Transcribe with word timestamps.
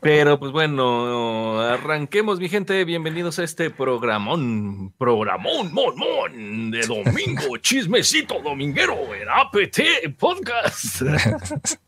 Pero 0.00 0.38
pues 0.38 0.52
bueno, 0.52 1.60
arranquemos 1.60 2.38
mi 2.38 2.48
gente, 2.48 2.84
bienvenidos 2.84 3.38
a 3.38 3.44
este 3.44 3.70
programón, 3.70 4.94
programón, 4.96 5.72
mon, 5.72 5.96
mon, 5.96 6.70
de 6.70 6.86
domingo, 6.86 7.56
chismecito 7.60 8.40
dominguero 8.42 8.96
en 9.14 9.28
APT 9.28 10.16
Podcast. 10.18 11.02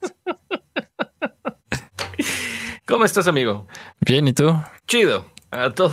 ¿Cómo 2.86 3.04
estás, 3.04 3.28
amigo? 3.28 3.68
Bien, 4.00 4.26
¿y 4.26 4.32
tú? 4.32 4.52
Chido. 4.86 5.26
A 5.52 5.70
todo. 5.70 5.92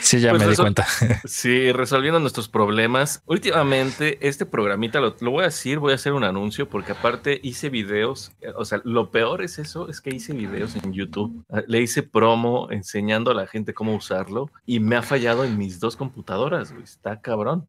Sí, 0.00 0.20
ya 0.20 0.30
Pues 0.30 0.42
me 0.44 0.48
di 0.50 0.56
cuenta. 0.56 0.86
Sí, 1.24 1.72
resolviendo 1.72 2.20
nuestros 2.20 2.48
problemas. 2.48 3.22
Últimamente, 3.26 4.18
este 4.26 4.46
programita 4.46 5.00
lo, 5.00 5.16
lo 5.20 5.30
voy 5.32 5.42
a 5.42 5.46
decir, 5.46 5.78
voy 5.78 5.92
a 5.92 5.96
hacer 5.96 6.12
un 6.12 6.22
anuncio, 6.24 6.68
porque 6.68 6.92
aparte 6.92 7.40
hice 7.42 7.68
videos. 7.68 8.32
eh, 8.42 8.52
O 8.56 8.64
sea, 8.64 8.80
lo 8.84 9.10
peor 9.10 9.42
es 9.42 9.58
eso, 9.58 9.88
es 9.88 10.00
que 10.00 10.10
hice 10.14 10.34
videos 10.34 10.76
en 10.76 10.92
YouTube. 10.92 11.44
Eh, 11.52 11.64
Le 11.66 11.80
hice 11.80 12.02
promo 12.04 12.68
enseñando 12.70 13.30
a 13.30 13.34
la 13.34 13.46
gente 13.48 13.74
cómo 13.74 13.94
usarlo 13.94 14.50
y 14.66 14.78
me 14.78 14.96
ha 14.96 15.02
fallado 15.02 15.44
en 15.44 15.58
mis 15.58 15.80
dos 15.80 15.96
computadoras, 15.96 16.70
güey. 16.70 16.84
Está 16.84 17.20
cabrón. 17.20 17.66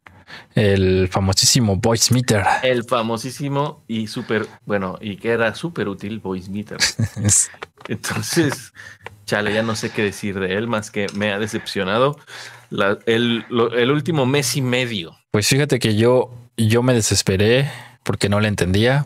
El 0.53 1.07
famosísimo 1.09 1.77
Voice 1.77 2.13
Meter. 2.13 2.43
El 2.63 2.83
famosísimo 2.83 3.83
y 3.87 4.07
súper, 4.07 4.45
bueno, 4.65 4.97
y 5.01 5.17
que 5.17 5.29
era 5.31 5.55
súper 5.55 5.87
útil 5.87 6.19
Voice 6.19 6.51
Meter. 6.51 6.77
Es- 7.23 7.49
Entonces, 7.87 8.73
chale, 9.25 9.53
ya 9.53 9.63
no 9.63 9.75
sé 9.75 9.89
qué 9.91 10.03
decir 10.03 10.39
de 10.39 10.53
él, 10.55 10.67
más 10.67 10.91
que 10.91 11.07
me 11.15 11.31
ha 11.31 11.39
decepcionado 11.39 12.17
la- 12.69 12.97
el, 13.05 13.45
el 13.75 13.91
último 13.91 14.25
mes 14.25 14.55
y 14.55 14.61
medio. 14.61 15.15
Pues 15.31 15.47
fíjate 15.47 15.79
que 15.79 15.95
yo, 15.95 16.31
yo 16.57 16.83
me 16.83 16.93
desesperé 16.93 17.69
porque 18.03 18.29
no 18.29 18.39
le 18.39 18.47
entendía 18.47 19.05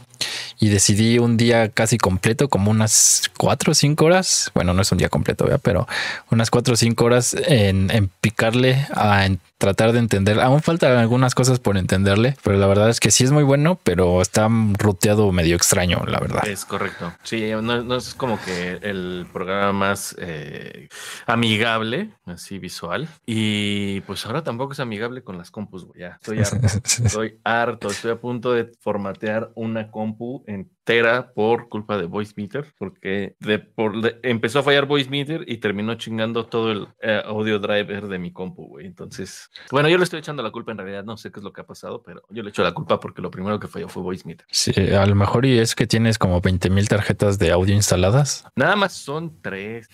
y 0.60 0.70
decidí 0.70 1.20
un 1.20 1.38
día 1.38 1.70
casi 1.70 1.98
completo, 1.98 2.50
como 2.50 2.72
unas 2.72 3.32
cuatro 3.38 3.72
o 3.72 3.76
cinco 3.76 4.06
horas. 4.06 4.52
Bueno, 4.54 4.74
no 4.74 4.82
es 4.82 4.92
un 4.92 4.98
día 4.98 5.10
completo, 5.10 5.46
¿verdad? 5.46 5.62
pero 5.64 5.88
unas 6.32 6.50
cuatro 6.50 6.74
o 6.74 6.78
cinco 6.78 7.06
horas 7.06 7.36
en, 7.48 7.90
en 7.92 8.10
picarle 8.22 8.88
a 8.94 9.26
en 9.26 9.40
tratar 9.60 9.92
de 9.92 10.00
entender. 10.00 10.40
Aún 10.40 10.62
faltan 10.62 10.98
algunas 10.98 11.36
cosas 11.36 11.60
por 11.60 11.78
entenderle, 11.78 12.36
pero 12.44 12.58
la 12.58 12.66
verdad 12.66 12.90
es 12.90 13.00
que 13.00 13.12
sí 13.12 13.26
es 13.26 13.32
muy 13.32 13.44
bueno, 13.44 13.80
pero 13.84 14.22
está 14.22 14.50
ruteado 14.50 15.32
medio 15.32 15.56
extraño, 15.56 16.02
la 16.08 16.20
verdad. 16.20 16.48
Es 16.48 16.66
correcto. 16.66 17.14
Sí, 17.24 17.52
no, 17.52 17.84
no 17.84 17.96
es 17.96 18.14
como 18.16 18.40
que 18.42 18.80
el 18.82 19.28
programa 19.32 19.74
más 19.74 20.16
eh, 20.18 20.88
amigable, 21.28 22.10
así 22.26 22.58
visual. 22.58 23.10
Y 23.26 24.00
pues 24.02 24.26
ahora 24.26 24.44
tampoco 24.44 24.74
es 24.74 24.80
amigable 24.80 25.24
con 25.24 25.38
las 25.38 25.52
compus, 25.52 25.86
güey. 25.86 26.02
Ya 26.02 26.18
estoy 26.22 26.40
harto. 26.40 26.68
Estoy 27.04 27.40
harto, 27.44 27.90
estoy 27.90 28.12
a 28.12 28.20
punto 28.20 28.54
de 28.54 28.72
formatear 28.80 29.52
una 29.56 29.92
compu 29.92 30.09
entera 30.48 31.32
por 31.34 31.70
culpa 31.70 31.98
de 31.98 32.06
Voice 32.06 32.34
Meter, 32.36 32.74
porque 32.78 33.36
de, 33.40 33.60
por, 33.60 34.02
de- 34.02 34.20
empezó 34.24 34.60
a 34.60 34.64
fallar 34.64 34.86
Voice 34.86 35.10
Meter 35.10 35.44
y 35.48 35.58
terminó 35.58 35.96
chingando 35.96 36.46
todo 36.48 36.72
el 36.72 36.88
eh, 37.02 37.22
audio 37.26 37.60
driver 37.60 38.08
de 38.08 38.20
mi 38.20 38.32
compu, 38.32 38.68
güey. 38.68 38.86
Entonces, 38.88 39.50
bueno, 39.72 39.90
yo 39.90 39.98
le 39.98 40.04
estoy 40.04 40.20
echando 40.20 40.42
la 40.44 40.52
culpa 40.52 40.72
en 40.72 40.78
realidad, 40.80 41.04
no 41.04 41.18
sé 41.18 41.32
qué 41.32 41.40
es 41.40 41.44
lo 41.44 41.54
que 41.54 41.62
ha 41.62 41.66
pasado, 41.68 42.02
pero 42.04 42.22
yo 42.30 42.44
le 42.44 42.50
echo 42.50 42.64
la 42.64 42.74
culpa 42.74 43.00
porque 43.00 43.22
lo 43.22 43.32
primero 43.32 43.60
que 43.60 43.68
falló 43.68 43.88
fue 43.90 44.02
Voice 44.04 44.28
Meter. 44.28 44.46
Sí, 44.50 44.72
a 44.94 45.06
lo 45.06 45.16
mejor 45.16 45.46
y 45.46 45.60
es 45.60 45.76
que 45.76 45.88
tienes 45.88 46.18
como 46.18 46.42
20 46.42 46.70
mil 46.70 46.88
tarjetas 46.88 47.38
de 47.40 47.52
audio 47.52 47.76
instaladas. 47.76 48.46
Nada 48.56 48.76
más 48.76 48.94
son 48.94 49.42
tres. 49.42 49.88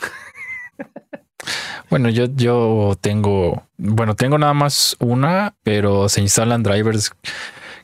Bueno, 1.91 2.09
yo, 2.09 2.25
yo 2.25 2.95
tengo, 2.99 3.67
bueno, 3.77 4.15
tengo 4.15 4.37
nada 4.39 4.53
más 4.55 4.97
una, 4.99 5.55
pero 5.61 6.09
se 6.09 6.19
instalan 6.21 6.63
drivers 6.63 7.11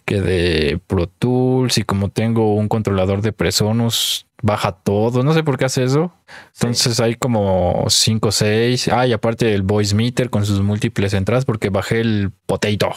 que 0.06 0.22
de 0.22 0.80
Pro 0.88 1.08
Tools 1.08 1.78
y 1.78 1.84
como 1.84 2.10
tengo 2.10 2.56
un 2.56 2.68
controlador 2.68 3.22
de 3.22 3.32
Presonus, 3.32 4.26
baja 4.42 4.72
todo. 4.72 5.24
No 5.24 5.34
sé 5.34 5.44
por 5.44 5.58
qué 5.58 5.66
hace 5.66 5.84
eso. 5.84 6.12
Entonces 6.56 7.00
hay 7.00 7.16
como 7.16 7.86
5 7.88 8.28
o 8.28 8.32
6. 8.32 8.88
Ah, 8.90 9.08
y 9.08 9.14
aparte 9.14 9.54
el 9.54 9.62
Voice 9.62 9.96
Meter 9.96 10.30
con 10.30 10.46
sus 10.46 10.62
múltiples 10.62 11.14
entradas 11.14 11.46
porque 11.46 11.70
bajé 11.70 12.02
el 12.02 12.32
Potato. 12.46 12.90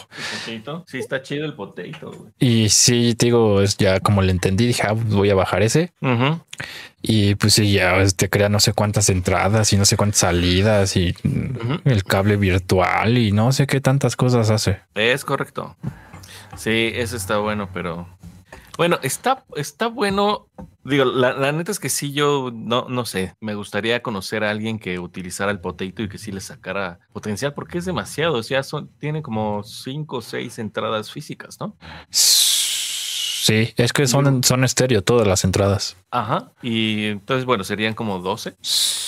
Potato. 0.47 0.84
Sí, 0.86 0.98
está 0.98 1.22
chido 1.22 1.44
el 1.44 1.54
potato, 1.54 2.10
güey. 2.10 2.32
Y 2.38 2.69
sí, 2.70 3.15
te 3.15 3.26
digo, 3.26 3.60
es 3.60 3.76
ya 3.76 4.00
como 4.00 4.22
le 4.22 4.32
entendí, 4.32 4.66
dije, 4.66 4.82
ah, 4.86 4.92
voy 4.92 5.31
a 5.31 5.34
bajar 5.34 5.62
ese. 5.62 5.92
Y 7.03 7.34
pues 7.34 7.54
sí, 7.54 7.72
ya 7.72 8.03
te 8.16 8.31
crea 8.31 8.48
no 8.48 8.60
sé 8.60 8.72
cuántas 8.72 9.10
entradas 9.10 9.72
y 9.72 9.76
no 9.76 9.84
sé 9.84 9.97
cuántas 9.97 10.21
salidas 10.21 10.97
y 10.97 11.15
el 11.84 12.04
cable 12.04 12.36
virtual 12.36 13.19
y 13.19 13.31
no 13.31 13.53
sé 13.53 13.66
qué 13.66 13.81
tantas 13.81 14.16
cosas 14.16 14.50
hace. 14.50 14.81
Es 14.94 15.25
correcto. 15.25 15.76
Sí, 16.56 16.91
eso 16.94 17.16
está 17.16 17.38
bueno, 17.38 17.69
pero 17.72 18.06
bueno, 18.76 18.98
está, 19.03 19.44
está 19.56 19.87
bueno. 19.87 20.48
Digo, 20.84 21.04
la, 21.04 21.32
la 21.32 21.53
neta 21.53 21.70
es 21.70 21.78
que 21.78 21.88
sí, 21.88 22.12
yo 22.12 22.50
no, 22.53 22.87
no 22.88 23.04
sé. 23.06 23.34
Me 23.41 23.54
gustaría 23.54 24.03
conocer 24.03 24.44
a 24.44 24.50
alguien 24.50 24.78
que 24.78 24.98
utilizara 24.98 25.50
el 25.50 25.60
potato 25.60 26.03
y 26.03 26.09
que 26.09 26.19
sí 26.19 26.32
le 26.32 26.41
sacara 26.41 26.98
potencial, 27.12 27.54
porque 27.54 27.78
es 27.78 27.84
demasiado. 27.84 28.34
O 28.34 28.42
sea, 28.42 28.62
son, 28.62 28.88
tiene 28.98 29.22
como 29.22 29.62
cinco 29.62 30.16
o 30.16 30.22
seis 30.22 30.59
entradas 30.59 31.10
físicas, 31.10 31.59
¿no? 31.60 31.76
Sí, 32.10 33.72
es 33.76 33.92
que 33.92 34.06
son, 34.06 34.42
son 34.42 34.65
estéreo 34.65 35.03
todas 35.03 35.26
las 35.26 35.44
entradas. 35.44 35.97
Ajá. 36.10 36.53
Y 36.62 37.06
entonces, 37.06 37.44
bueno, 37.44 37.62
serían 37.62 37.94
como 37.94 38.19
12. 38.19 38.56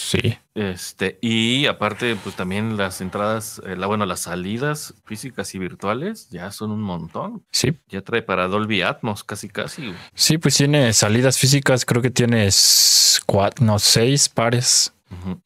Sí. 0.07 0.39
Este, 0.55 1.19
y 1.21 1.67
aparte, 1.67 2.15
pues 2.23 2.37
también 2.37 2.77
las 2.77 3.01
entradas, 3.01 3.61
eh, 3.67 3.75
la, 3.77 3.89
bueno, 3.89 4.07
las 4.07 4.21
salidas 4.21 4.95
físicas 5.05 5.53
y 5.57 5.59
virtuales 5.59 6.31
ya 6.31 6.53
son 6.53 6.71
un 6.71 6.81
montón. 6.81 7.43
Sí, 7.51 7.73
Ya 7.89 8.03
trae 8.03 8.23
para 8.23 8.47
Dolby 8.47 8.83
Atmos, 8.83 9.25
casi, 9.25 9.49
casi. 9.49 9.93
sí, 10.15 10.39
pues 10.39 10.57
tiene 10.57 10.93
salidas 10.93 11.39
físicas, 11.39 11.85
creo 11.85 12.03
que 12.03 12.11
tienes 12.11 13.21
cuatro, 13.27 13.65
no, 13.67 13.81
seis 13.81 14.29
pares. 14.29 14.93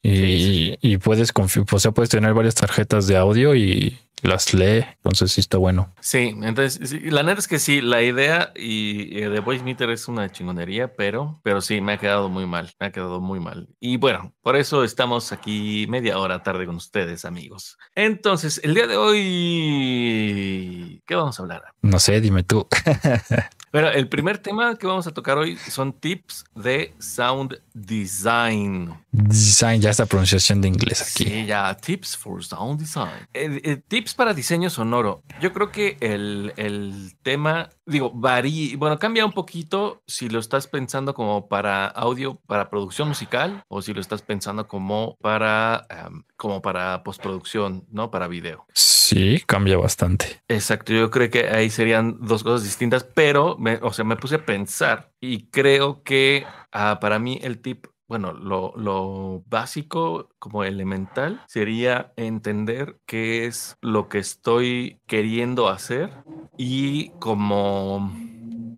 Y, 0.03 0.09
Sí, 0.11 0.45
sí. 0.45 0.79
y 0.83 0.97
puedes 0.99 1.33
o 1.35 1.79
sea, 1.79 1.93
puedes 1.93 2.11
tener 2.11 2.35
varias 2.35 2.55
tarjetas 2.55 3.07
de 3.07 3.17
audio 3.17 3.55
y 3.55 3.99
las 4.23 4.55
lee. 4.55 4.85
Entonces 4.97 5.33
sí 5.33 5.41
está 5.41 5.59
bueno. 5.59 5.93
Sí, 6.01 6.35
entonces 6.43 6.89
sí, 6.89 7.11
la 7.11 7.23
neta 7.23 7.39
es 7.39 7.49
que 7.49 7.59
sí, 7.59 7.81
la 7.81 8.03
idea 8.03 8.53
y 8.55 9.19
eh, 9.19 9.29
de 9.29 9.41
Voice 9.41 9.65
Meter 9.65 9.91
es 9.91 10.09
una 10.09 10.31
chingonería, 10.31 10.95
pero, 10.95 11.41
pero 11.43 11.61
sí, 11.61 11.81
me 11.81 11.95
ha 11.95 11.99
quedado 11.99 12.29
muy 12.29 12.47
mal, 12.47 12.71
me 12.79 12.87
ha 12.87 12.93
quedado 12.93 13.21
muy 13.21 13.41
mal. 13.41 13.69
Y 13.81 13.97
bueno, 13.97 14.35
por 14.43 14.57
eso 14.57 14.85
estamos 14.85 15.33
aquí 15.33 15.87
media 15.89 16.19
hora 16.19 16.43
tarde 16.43 16.67
con 16.67 16.77
ustedes, 16.77 17.25
amigos. 17.25 17.79
Entonces, 17.95 18.61
el 18.65 18.75
día 18.75 18.87
de 18.87 18.97
hoy, 18.97 21.03
¿qué 21.07 21.15
vamos 21.15 21.39
a 21.39 21.43
hablar? 21.43 21.63
No 21.83 21.99
sé, 21.99 22.21
dime 22.21 22.43
tú. 22.43 22.67
Bueno, 23.73 23.89
el 23.89 24.09
primer 24.09 24.39
tema 24.39 24.75
que 24.75 24.85
vamos 24.89 25.07
a 25.07 25.13
tocar 25.13 25.39
hoy 25.39 25.57
son 25.57 25.93
tips 25.93 26.45
de 26.57 26.93
sound 26.99 27.61
design. 27.73 28.93
Design, 29.13 29.81
ya 29.81 29.91
esta 29.91 30.07
pronunciación 30.07 30.61
de 30.61 30.67
inglés 30.67 31.03
aquí. 31.03 31.25
Sí, 31.25 31.47
ya, 31.47 31.77
tips 31.77 32.17
for 32.17 32.43
sound 32.43 32.81
design. 32.81 33.29
Eh, 33.33 33.61
eh, 33.63 33.77
tips 33.77 34.15
para 34.15 34.35
diseño 34.35 34.71
sonoro. 34.71 35.23
Yo 35.41 35.53
creo 35.53 35.71
que 35.71 35.97
el, 36.01 36.53
el 36.57 37.15
tema, 37.23 37.69
digo, 37.87 38.11
varía, 38.13 38.77
bueno, 38.77 38.99
cambia 38.99 39.25
un 39.25 39.33
poquito 39.33 40.03
si 40.05 40.29
lo 40.29 40.41
estás 40.41 40.67
pensando 40.67 41.15
como 41.15 41.47
para 41.47 41.87
audio, 41.87 42.41
para 42.49 42.71
producción 42.71 43.07
musical, 43.07 43.63
o 43.69 43.83
si 43.83 43.95
lo 43.95 44.01
estás 44.01 44.23
pensando 44.23 44.67
como 44.67 45.17
para, 45.21 45.87
em, 45.91 46.25
como 46.37 46.61
para 46.61 47.05
postproducción, 47.05 47.87
¿no? 47.93 48.11
Para 48.11 48.27
video. 48.27 48.67
Sí, 48.75 49.00
cambia 49.47 49.77
bastante. 49.77 50.41
Exacto, 50.49 50.93
yo 50.93 51.11
creo 51.11 51.31
que 51.31 51.49
ahí 51.49 51.71
serían 51.71 52.19
dos 52.21 52.43
cosas 52.43 52.65
distintas, 52.65 53.05
pero, 53.05 53.57
me- 53.59 53.79
o 53.83 53.93
sea, 53.93 54.05
me 54.05 54.17
puse 54.17 54.37
a 54.37 54.45
pensar 54.45 55.13
y 55.21 55.49
creo 55.51 56.03
que 56.03 56.45
ah, 56.73 56.99
para 57.01 57.19
mí 57.19 57.39
el 57.43 57.61
tip, 57.61 57.87
bueno, 58.09 58.33
lo, 58.33 58.73
lo 58.77 59.43
básico 59.47 60.29
como 60.39 60.65
elemental 60.65 61.41
sería 61.47 62.13
entender 62.17 63.01
qué 63.07 63.47
es 63.47 63.77
lo 63.81 64.09
que 64.09 64.19
estoy 64.19 65.01
queriendo 65.07 65.69
hacer 65.69 66.11
y 66.57 67.11
como 67.19 68.13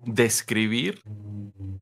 describir 0.05 1.03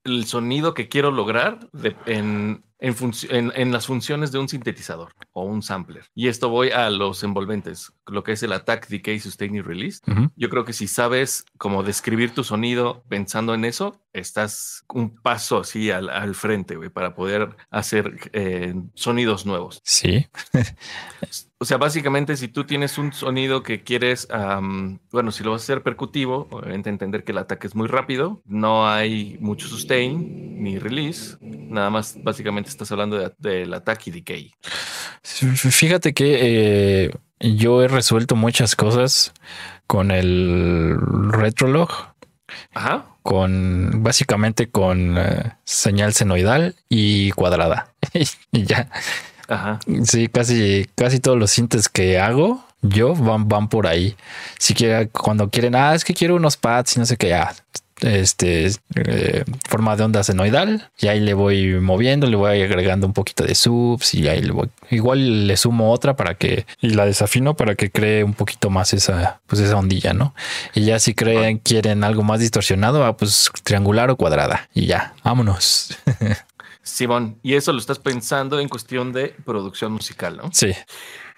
el 0.04 0.24
sonido 0.26 0.74
que 0.74 0.88
quiero 0.88 1.10
lograr 1.10 1.68
de- 1.72 1.96
en, 2.06 2.64
en, 2.80 2.94
func- 2.94 3.26
en- 3.30 3.52
en 3.54 3.72
las 3.72 3.86
funciones 3.86 4.32
de 4.32 4.38
un 4.38 4.48
sintetizador 4.48 5.12
o 5.32 5.44
un 5.44 5.62
sampler. 5.62 6.06
Y 6.14 6.28
esto 6.28 6.48
voy 6.48 6.70
a 6.70 6.88
los 6.90 7.22
envolventes, 7.22 7.92
lo 8.06 8.22
que 8.24 8.32
es 8.32 8.42
el 8.42 8.52
attack, 8.52 8.88
decay, 8.88 9.20
sustain 9.20 9.54
y 9.54 9.60
release. 9.60 10.00
Yo 10.36 10.48
creo 10.48 10.64
que 10.64 10.72
si 10.72 10.86
sabes 10.88 11.44
cómo 11.58 11.82
describir 11.82 12.32
tu 12.34 12.42
sonido 12.44 13.02
pensando 13.08 13.54
en 13.54 13.64
eso, 13.64 14.00
estás 14.12 14.84
un 14.92 15.14
paso 15.16 15.58
así 15.58 15.90
al, 15.90 16.08
al 16.10 16.34
frente, 16.34 16.76
güey, 16.76 16.88
para 16.90 17.14
poder 17.14 17.56
hacer 17.70 18.30
eh, 18.32 18.74
sonidos 18.94 19.46
nuevos. 19.46 19.80
Sí, 19.84 20.26
O 21.62 21.66
sea, 21.66 21.76
básicamente, 21.76 22.36
si 22.38 22.48
tú 22.48 22.64
tienes 22.64 22.96
un 22.96 23.12
sonido 23.12 23.62
que 23.62 23.82
quieres, 23.82 24.26
bueno, 25.12 25.30
si 25.30 25.44
lo 25.44 25.50
vas 25.50 25.60
a 25.60 25.64
hacer 25.64 25.82
percutivo, 25.82 26.48
obviamente 26.50 26.88
entender 26.88 27.22
que 27.22 27.32
el 27.32 27.38
ataque 27.38 27.66
es 27.66 27.74
muy 27.74 27.86
rápido, 27.86 28.40
no 28.46 28.88
hay 28.88 29.36
mucho 29.40 29.68
sustain 29.68 30.62
ni 30.62 30.78
release, 30.78 31.36
nada 31.42 31.90
más, 31.90 32.16
básicamente 32.22 32.70
estás 32.70 32.90
hablando 32.92 33.18
de- 33.18 33.34
del 33.38 33.74
ataque 33.74 34.08
y 34.08 34.12
decay. 34.14 34.52
Fíjate 35.22 36.14
que 36.14 37.04
eh, 37.04 37.10
yo 37.40 37.82
he 37.82 37.88
resuelto 37.88 38.36
muchas 38.36 38.74
cosas 38.74 39.34
con 39.86 40.10
el 40.10 40.96
Retrolog, 41.30 41.90
Ajá. 42.74 43.06
Con 43.30 44.02
básicamente 44.02 44.70
con 44.70 45.16
eh, 45.16 45.52
señal 45.62 46.14
senoidal 46.14 46.74
y 46.88 47.30
cuadrada. 47.30 47.92
y 48.50 48.64
ya. 48.64 48.88
Ajá. 49.46 49.78
Sí, 50.02 50.26
casi, 50.26 50.90
casi 50.96 51.20
todos 51.20 51.38
los 51.38 51.52
sintes 51.52 51.88
que 51.88 52.18
hago 52.18 52.64
yo 52.82 53.14
van, 53.14 53.46
van 53.48 53.68
por 53.68 53.86
ahí. 53.86 54.16
Si 54.58 54.74
quieren, 54.74 55.10
cuando 55.12 55.48
quieren, 55.48 55.76
ah, 55.76 55.94
es 55.94 56.04
que 56.04 56.12
quiero 56.12 56.34
unos 56.34 56.56
pads 56.56 56.96
y 56.96 56.98
no 56.98 57.06
sé 57.06 57.16
qué, 57.16 57.32
ah, 57.34 57.54
este 58.02 58.70
eh, 58.94 59.44
forma 59.68 59.96
de 59.96 60.04
onda 60.04 60.22
senoidal 60.22 60.90
y 60.98 61.08
ahí 61.08 61.20
le 61.20 61.34
voy 61.34 61.74
moviendo, 61.80 62.26
le 62.26 62.36
voy 62.36 62.62
agregando 62.62 63.06
un 63.06 63.12
poquito 63.12 63.44
de 63.44 63.54
subs 63.54 64.14
y 64.14 64.28
ahí 64.28 64.42
le 64.42 64.52
voy, 64.52 64.68
igual 64.90 65.46
le 65.46 65.56
sumo 65.56 65.92
otra 65.92 66.16
para 66.16 66.34
que 66.34 66.66
y 66.80 66.90
la 66.90 67.06
desafino 67.06 67.54
para 67.54 67.74
que 67.74 67.90
cree 67.90 68.24
un 68.24 68.34
poquito 68.34 68.70
más 68.70 68.92
esa 68.92 69.40
pues 69.46 69.60
esa 69.60 69.76
ondilla, 69.76 70.12
¿no? 70.12 70.34
Y 70.74 70.82
ya 70.82 70.98
si 70.98 71.14
creen 71.14 71.58
quieren 71.58 72.04
algo 72.04 72.22
más 72.22 72.40
distorsionado, 72.40 73.04
ah, 73.04 73.16
pues 73.16 73.50
triangular 73.62 74.10
o 74.10 74.16
cuadrada 74.16 74.68
y 74.74 74.86
ya, 74.86 75.14
vámonos. 75.24 75.96
Simón, 76.82 77.38
y 77.42 77.54
eso 77.54 77.72
lo 77.72 77.78
estás 77.78 77.98
pensando 77.98 78.58
en 78.58 78.68
cuestión 78.68 79.12
de 79.12 79.34
producción 79.44 79.92
musical, 79.92 80.38
¿no? 80.38 80.50
Sí. 80.52 80.72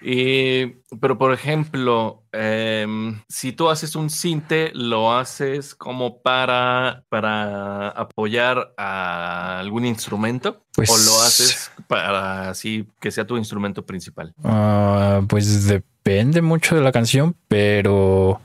Y, 0.05 0.65
pero, 0.99 1.17
por 1.17 1.33
ejemplo, 1.33 2.23
em, 2.33 3.21
si 3.29 3.53
tú 3.53 3.69
haces 3.69 3.95
un 3.95 4.09
cinte, 4.09 4.71
lo 4.73 5.15
haces 5.15 5.73
como 5.75 6.21
para, 6.21 7.03
para 7.07 7.87
apoyar 7.89 8.73
a 8.77 9.59
algún 9.59 9.85
instrumento 9.85 10.49
o 10.49 10.81
lo 10.81 10.85
pues 10.85 11.21
haces 11.25 11.71
para 11.87 12.49
así 12.49 12.85
que 12.99 13.11
sea 13.11 13.25
tu 13.25 13.37
instrumento 13.37 13.85
principal. 13.85 14.33
Ah, 14.43 15.21
pues 15.29 15.67
depende 15.67 16.41
mucho 16.41 16.75
de 16.75 16.81
la 16.81 16.91
canción, 16.91 17.35
pero 17.47 18.41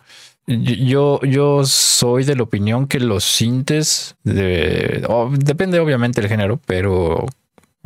yo, 0.46 1.20
yo 1.22 1.64
soy 1.64 2.24
de 2.24 2.36
la 2.36 2.44
opinión 2.44 2.86
que 2.86 3.00
los 3.00 3.24
sintes 3.24 4.16
depende 4.22 5.78
obviamente 5.80 6.20
del 6.20 6.30
género, 6.30 6.60
pero 6.64 7.26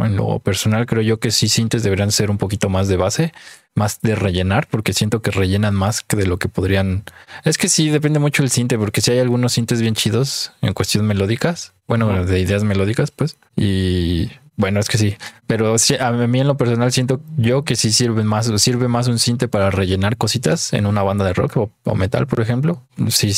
en 0.04 0.16
lo 0.16 0.38
personal 0.38 0.86
creo 0.86 1.02
yo 1.02 1.20
que 1.20 1.30
sí 1.30 1.48
sintes 1.48 1.82
deberían 1.82 2.12
ser 2.12 2.30
un 2.30 2.38
poquito 2.38 2.68
más 2.68 2.88
de 2.88 2.96
base, 2.96 3.32
más 3.74 4.00
de 4.00 4.14
rellenar, 4.14 4.68
porque 4.68 4.92
siento 4.92 5.22
que 5.22 5.30
rellenan 5.30 5.74
más 5.74 6.02
que 6.02 6.16
de 6.16 6.26
lo 6.26 6.38
que 6.38 6.48
podrían. 6.48 7.04
Es 7.44 7.58
que 7.58 7.68
sí, 7.68 7.90
depende 7.90 8.18
mucho 8.18 8.42
del 8.42 8.50
cinte, 8.50 8.78
porque 8.78 9.00
si 9.00 9.12
hay 9.12 9.18
algunos 9.18 9.52
sintes 9.52 9.80
bien 9.80 9.94
chidos 9.94 10.52
en 10.60 10.72
cuestión 10.72 11.06
melódicas, 11.06 11.72
bueno, 11.86 12.24
de 12.24 12.40
ideas 12.40 12.64
melódicas, 12.64 13.10
pues, 13.10 13.36
y 13.56 14.30
bueno, 14.56 14.80
es 14.80 14.88
que 14.88 14.98
sí, 14.98 15.16
pero 15.46 15.74
a 16.00 16.12
mí 16.12 16.40
en 16.40 16.46
lo 16.46 16.56
personal 16.56 16.92
siento 16.92 17.20
yo 17.36 17.64
que 17.64 17.74
sí 17.74 17.90
sirve 17.90 18.22
más, 18.22 18.50
sirve 18.60 18.86
más 18.86 19.08
un 19.08 19.18
cinte 19.18 19.48
para 19.48 19.70
rellenar 19.70 20.16
cositas 20.16 20.72
en 20.72 20.86
una 20.86 21.02
banda 21.02 21.24
de 21.24 21.32
rock 21.32 21.56
o, 21.56 21.94
metal, 21.94 22.26
por 22.26 22.40
ejemplo. 22.40 22.82
Sí 23.08 23.32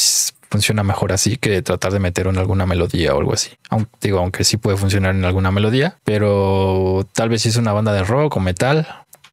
funciona 0.54 0.84
mejor 0.84 1.12
así 1.12 1.36
que 1.36 1.62
tratar 1.62 1.92
de 1.92 1.98
meter 1.98 2.28
en 2.28 2.38
alguna 2.38 2.64
melodía 2.64 3.12
o 3.12 3.18
algo 3.18 3.32
así. 3.32 3.50
Aunque, 3.70 3.90
digo, 4.00 4.20
aunque 4.20 4.44
sí 4.44 4.56
puede 4.56 4.76
funcionar 4.76 5.12
en 5.12 5.24
alguna 5.24 5.50
melodía, 5.50 5.98
pero 6.04 7.04
tal 7.12 7.28
vez 7.28 7.42
si 7.42 7.48
es 7.48 7.56
una 7.56 7.72
banda 7.72 7.92
de 7.92 8.04
rock 8.04 8.36
o 8.36 8.40
metal, 8.40 8.86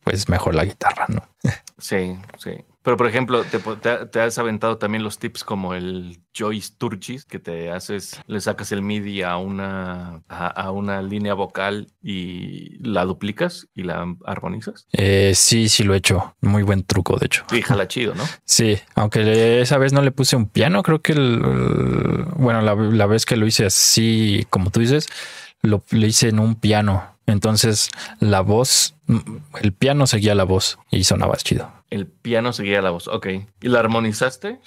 pues 0.03 0.29
mejor 0.29 0.55
la 0.55 0.65
guitarra, 0.65 1.05
¿no? 1.09 1.21
Sí, 1.77 2.17
sí. 2.39 2.51
Pero, 2.83 2.97
por 2.97 3.07
ejemplo, 3.07 3.43
te, 3.43 4.19
has 4.19 4.37
aventado 4.39 4.77
también 4.77 5.03
los 5.03 5.19
tips 5.19 5.43
como 5.43 5.75
el 5.75 6.19
Joyce 6.35 6.73
Turchis, 6.77 7.25
que 7.25 7.37
te 7.37 7.69
haces, 7.69 8.19
le 8.25 8.41
sacas 8.41 8.71
el 8.71 8.81
MIDI 8.81 9.21
a 9.21 9.37
una, 9.37 10.23
a, 10.27 10.71
una 10.71 11.01
línea 11.03 11.35
vocal 11.35 11.91
y 12.01 12.79
la 12.79 13.05
duplicas 13.05 13.67
y 13.75 13.83
la 13.83 14.15
armonizas. 14.25 14.87
Eh, 14.93 15.33
sí, 15.35 15.69
sí 15.69 15.83
lo 15.83 15.93
he 15.93 15.97
hecho. 15.97 16.35
Muy 16.41 16.63
buen 16.63 16.83
truco, 16.83 17.17
de 17.17 17.27
hecho. 17.27 17.45
Y 17.51 17.61
jala 17.61 17.87
chido, 17.87 18.15
¿no? 18.15 18.23
Sí, 18.45 18.77
aunque 18.95 19.61
esa 19.61 19.77
vez 19.77 19.93
no 19.93 20.01
le 20.01 20.11
puse 20.11 20.35
un 20.35 20.47
piano, 20.47 20.83
creo 20.83 21.01
que 21.01 21.13
el, 21.13 21.39
bueno, 22.35 22.61
la, 22.61 23.05
vez 23.05 23.25
que 23.25 23.37
lo 23.37 23.45
hice 23.45 23.65
así, 23.65 24.45
como 24.49 24.71
tú 24.71 24.79
dices, 24.79 25.07
lo, 25.61 25.83
lo 25.91 26.05
hice 26.05 26.29
en 26.29 26.39
un 26.39 26.55
piano. 26.55 27.11
Entonces 27.27 27.89
la 28.19 28.41
voz, 28.41 28.95
el 29.61 29.73
piano 29.73 30.07
seguía 30.07 30.35
la 30.35 30.43
voz 30.43 30.79
y 30.89 31.03
sonaba 31.03 31.35
chido. 31.37 31.71
El 31.91 32.07
piano 32.07 32.53
seguía 32.53 32.81
la 32.81 32.89
voz. 32.89 33.09
Ok. 33.09 33.27
¿Y 33.59 33.67
la 33.67 33.79
armonizaste? 33.79 34.61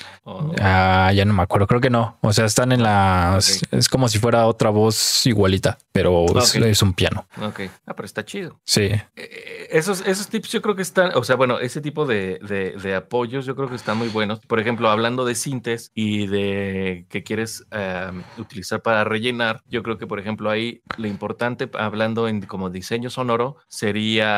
Ah, 0.60 1.10
ya 1.14 1.24
no 1.24 1.32
me 1.32 1.42
acuerdo. 1.42 1.66
Creo 1.66 1.80
que 1.80 1.88
no. 1.88 2.18
O 2.20 2.34
sea, 2.34 2.44
están 2.44 2.70
en 2.70 2.82
la. 2.82 3.38
Es 3.38 3.88
como 3.88 4.08
si 4.08 4.18
fuera 4.18 4.46
otra 4.46 4.68
voz 4.68 5.26
igualita, 5.26 5.78
pero 5.90 6.26
es, 6.38 6.82
un 6.82 6.92
piano. 6.92 7.26
Ok. 7.40 7.60
Ah, 7.86 7.94
pero 7.96 8.04
está 8.04 8.26
chido. 8.26 8.60
Sí. 8.64 8.90
Eh, 9.16 9.68
esos, 9.70 10.02
esos 10.06 10.28
tips 10.28 10.52
yo 10.52 10.60
creo 10.60 10.76
que 10.76 10.82
están. 10.82 11.12
O 11.14 11.24
sea, 11.24 11.36
bueno, 11.36 11.60
ese 11.60 11.80
tipo 11.80 12.04
de, 12.04 12.40
de, 12.40 12.94
apoyos 12.94 13.46
yo 13.46 13.56
creo 13.56 13.70
que 13.70 13.76
están 13.76 13.96
muy 13.96 14.08
buenos. 14.08 14.40
Por 14.40 14.60
ejemplo, 14.60 14.90
hablando 14.90 15.24
de 15.24 15.34
sintes 15.34 15.92
y 15.94 16.26
de 16.26 17.06
que 17.08 17.22
quieres 17.22 17.64
em, 17.70 18.22
utilizar 18.36 18.82
para 18.82 19.02
rellenar, 19.04 19.62
yo 19.66 19.82
creo 19.82 19.96
que, 19.96 20.06
por 20.06 20.20
ejemplo, 20.20 20.50
ahí 20.50 20.82
lo 20.98 21.08
importante, 21.08 21.70
hablando 21.72 22.28
en 22.28 22.42
como 22.42 22.68
diseño 22.68 23.08
sonoro, 23.08 23.56
sería. 23.68 24.33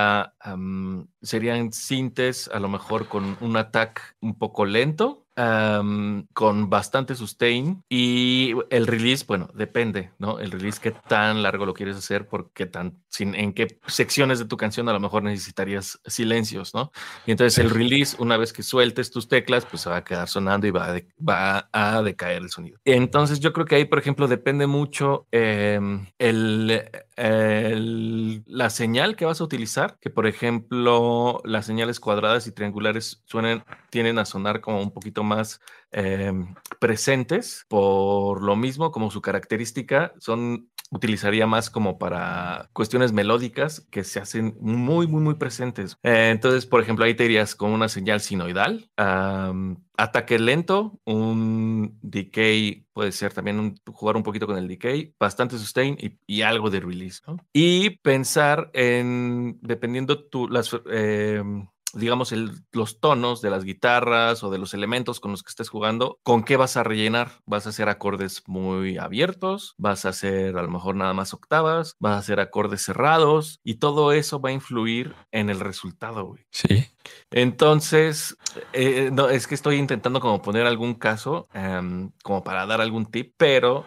Serían 1.22 1.72
sintes 1.72 2.48
a 2.52 2.60
lo 2.60 2.69
mejor 2.69 3.08
con 3.08 3.37
un 3.40 3.56
ataque 3.56 4.02
un 4.20 4.38
poco 4.38 4.64
lento 4.64 5.26
con 5.37 6.70
bastante 6.70 7.14
sustain 7.14 7.84
y 7.90 8.54
el 8.70 8.87
release, 8.87 9.25
bueno, 9.28 9.50
depende, 9.52 10.10
¿no? 10.19 10.38
El 10.38 10.50
release, 10.50 10.81
qué 10.81 10.93
tan 10.93 11.43
largo 11.43 11.66
lo 11.66 11.75
quieres 11.75 11.96
hacer, 11.96 12.26
porque 12.26 12.64
tan, 12.64 13.02
sin, 13.10 13.34
en 13.34 13.52
qué 13.52 13.78
secciones 13.87 14.38
de 14.38 14.46
tu 14.46 14.56
canción 14.56 14.88
a 14.88 14.94
lo 14.94 15.00
mejor 15.00 15.22
necesitarías 15.22 16.00
silencios, 16.06 16.72
¿no? 16.75 16.90
Y 17.26 17.32
entonces 17.32 17.58
el 17.58 17.69
release, 17.69 18.16
una 18.19 18.38
vez 18.38 18.54
que 18.54 18.62
sueltes 18.62 19.10
tus 19.10 19.28
teclas, 19.28 19.66
pues 19.66 19.82
se 19.82 19.90
va 19.90 19.96
a 19.96 20.04
quedar 20.04 20.28
sonando 20.28 20.66
y 20.66 20.70
va 20.70 20.94
a, 20.94 21.00
va 21.22 21.69
a 21.70 22.02
decaer 22.02 22.40
el 22.40 22.48
sonido. 22.48 22.78
Entonces 22.87 23.38
yo 23.38 23.52
creo 23.52 23.66
que 23.66 23.75
ahí, 23.75 23.84
por 23.84 23.98
ejemplo, 23.98 24.28
depende 24.28 24.66
mucho 24.66 25.26
em, 25.32 26.06
el, 26.16 26.88
la 27.16 28.70
señal 28.70 29.16
que 29.16 29.24
vas 29.24 29.40
a 29.40 29.44
utilizar, 29.44 29.98
que 30.00 30.10
por 30.10 30.26
ejemplo 30.26 31.40
las 31.44 31.66
señales 31.66 31.98
cuadradas 31.98 32.46
y 32.46 32.52
triangulares 32.52 33.22
suenen, 33.24 33.64
tienen 33.90 34.18
a 34.18 34.26
sonar 34.26 34.60
como 34.60 34.80
un 34.82 34.92
poquito 34.92 35.24
más 35.24 35.60
em, 35.92 36.54
presentes, 36.78 37.64
por 37.68 38.42
lo 38.42 38.54
mismo 38.56 38.90
como 38.92 39.10
su 39.10 39.22
característica 39.22 40.12
son 40.18 40.68
utilizaría 40.90 41.46
más 41.46 41.70
como 41.70 41.98
para 41.98 42.70
cuestiones 42.72 43.12
melódicas 43.12 43.86
que 43.90 44.04
se 44.04 44.20
hacen 44.20 44.56
muy, 44.60 45.06
muy, 45.06 45.20
muy 45.20 45.34
presentes. 45.34 45.96
Eh, 46.02 46.30
entonces, 46.30 46.66
por 46.66 46.80
ejemplo, 46.80 47.04
ahí 47.04 47.14
te 47.14 47.24
irías 47.24 47.54
con 47.54 47.72
una 47.72 47.88
señal 47.88 48.20
sinoidal, 48.20 48.90
ataque 48.96 50.38
lento, 50.38 51.00
un 51.04 51.98
decay, 52.02 52.86
puede 52.92 53.12
ser 53.12 53.32
también 53.32 53.58
un, 53.58 53.74
jugar 53.92 54.16
un 54.16 54.22
poquito 54.22 54.46
con 54.46 54.58
el 54.58 54.68
decay, 54.68 55.14
bastante 55.18 55.58
sustain 55.58 55.96
y, 56.26 56.42
algo 56.42 56.70
de 56.70 56.80
release. 56.80 57.22
Y 57.52 57.90
pensar 57.98 58.70
en, 58.72 59.58
dependiendo 59.62 60.24
tu, 60.24 60.48
las... 60.48 60.70
Em, 60.90 61.66
digamos, 61.96 62.32
los 62.72 63.00
tonos 63.00 63.43
de 63.43 63.50
las 63.50 63.65
guitarras 63.65 64.43
o 64.43 64.50
de 64.50 64.58
los 64.58 64.74
elementos 64.74 65.20
con 65.20 65.31
los 65.31 65.43
que 65.43 65.50
estés 65.50 65.69
jugando, 65.69 66.19
¿con 66.22 66.44
qué 66.44 66.56
vas 66.56 66.76
a 66.76 66.84
rellenar? 66.84 67.41
¿Vas 67.46 67.67
a 67.67 67.70
hacer 67.70 67.88
acordes 67.88 68.43
muy 68.46 68.98
abiertos? 68.98 69.74
¿Vas 69.79 70.05
a 70.05 70.10
hacer 70.10 70.56
a 70.56 70.62
lo 70.62 70.70
mejor 70.70 70.96
nada 70.96 71.15
más 71.15 71.34
octavas? 71.34 71.96
¿Vas 71.98 72.15
a 72.15 72.19
hacer 72.19 72.41
acordes 72.41 72.82
cerrados? 72.82 73.60
Y 73.65 73.76
todo 73.76 74.12
eso 74.12 74.41
va 74.41 74.50
a 74.50 74.53
influir 74.53 75.15
en 75.32 75.50
el 75.50 75.60
resultado, 75.60 76.24
güey. 76.26 76.46
Sí. 76.50 76.86
Entonces, 77.31 78.36
eh, 78.72 79.10
no, 79.12 79.29
es 79.29 79.46
que 79.46 79.55
estoy 79.55 79.76
intentando 79.76 80.20
como 80.20 80.43
poner 80.43 80.67
algún 80.67 80.94
caso, 80.94 81.48
em, 81.53 82.10
como 82.22 82.43
para 82.43 82.67
dar 82.67 82.81
algún 82.81 83.06
tip, 83.06 83.34
pero 83.36 83.84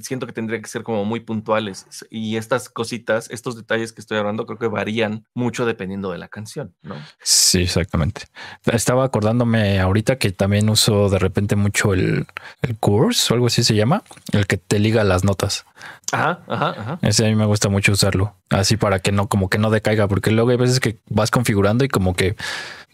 siento 0.00 0.26
que 0.26 0.32
tendría 0.32 0.60
que 0.60 0.68
ser 0.68 0.82
como 0.82 1.04
muy 1.04 1.20
puntuales. 1.20 1.86
Y 2.10 2.36
estas 2.36 2.68
cositas, 2.68 3.30
estos 3.30 3.56
detalles 3.56 3.92
que 3.92 4.00
estoy 4.00 4.18
hablando, 4.18 4.46
creo 4.46 4.58
que 4.58 4.68
varían 4.68 5.26
mucho 5.34 5.66
dependiendo 5.66 6.10
de 6.12 6.18
la 6.18 6.28
canción, 6.28 6.74
¿no? 6.82 6.96
Sí, 7.22 7.51
exactamente. 7.60 8.22
Estaba 8.64 9.04
acordándome 9.04 9.80
ahorita 9.80 10.16
que 10.16 10.32
también 10.32 10.68
uso 10.70 11.08
de 11.08 11.18
repente 11.18 11.56
mucho 11.56 11.92
el, 11.92 12.26
el 12.62 12.76
curse 12.76 13.32
o 13.32 13.34
algo 13.34 13.46
así 13.46 13.62
se 13.62 13.74
llama, 13.74 14.02
el 14.32 14.46
que 14.46 14.56
te 14.56 14.78
liga 14.78 15.04
las 15.04 15.24
notas. 15.24 15.64
Ajá, 16.12 16.40
ajá, 16.46 16.74
ajá. 16.78 16.98
Ese 17.02 17.24
a 17.24 17.28
mí 17.28 17.34
me 17.34 17.46
gusta 17.46 17.68
mucho 17.68 17.92
usarlo. 17.92 18.34
Así 18.50 18.76
para 18.76 18.98
que 18.98 19.12
no, 19.12 19.28
como 19.28 19.48
que 19.48 19.58
no 19.58 19.70
decaiga, 19.70 20.08
porque 20.08 20.30
luego 20.30 20.50
hay 20.50 20.58
veces 20.58 20.78
que 20.78 20.98
vas 21.08 21.30
configurando 21.30 21.84
y 21.84 21.88
como 21.88 22.14
que 22.14 22.36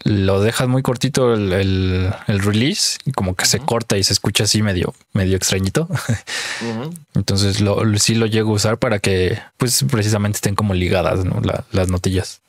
lo 0.03 0.39
dejas 0.39 0.69
muy 0.69 0.81
cortito 0.81 1.33
el, 1.33 2.13
release 2.27 2.97
y 3.05 3.11
como 3.11 3.35
que 3.35 3.45
se 3.45 3.59
corta 3.59 3.97
y 3.97 4.03
se 4.03 4.13
escucha 4.13 4.45
así 4.45 4.61
medio, 4.61 4.93
medio 5.13 5.35
extrañito. 5.35 5.89
Entonces 7.13 7.59
lo, 7.59 7.83
sí 7.97 8.15
lo 8.15 8.25
llego 8.25 8.51
a 8.51 8.55
usar 8.55 8.77
para 8.77 8.99
que 8.99 9.39
pues 9.57 9.83
precisamente 9.91 10.37
estén 10.37 10.55
como 10.55 10.73
ligadas 10.73 11.19
las 11.71 11.89
notillas. 11.89 12.41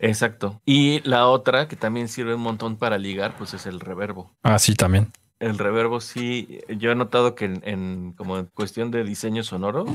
Exacto. 0.00 0.60
Y 0.64 1.00
la 1.08 1.26
otra 1.28 1.68
que 1.68 1.76
también 1.76 2.08
sirve 2.08 2.34
un 2.34 2.40
montón 2.40 2.76
para 2.76 2.98
ligar, 2.98 3.36
pues 3.36 3.54
es 3.54 3.66
el 3.66 3.80
reverbo. 3.80 4.30
Ah, 4.42 4.58
sí, 4.58 4.74
también. 4.74 5.12
El 5.38 5.58
reverbo 5.58 6.00
sí, 6.00 6.60
yo 6.68 6.90
he 6.90 6.94
notado 6.94 7.34
que 7.34 7.46
en, 7.62 8.12
como 8.16 8.38
en 8.38 8.46
cuestión 8.46 8.90
de 8.90 9.04
diseño 9.04 9.42
sonoro, 9.42 9.86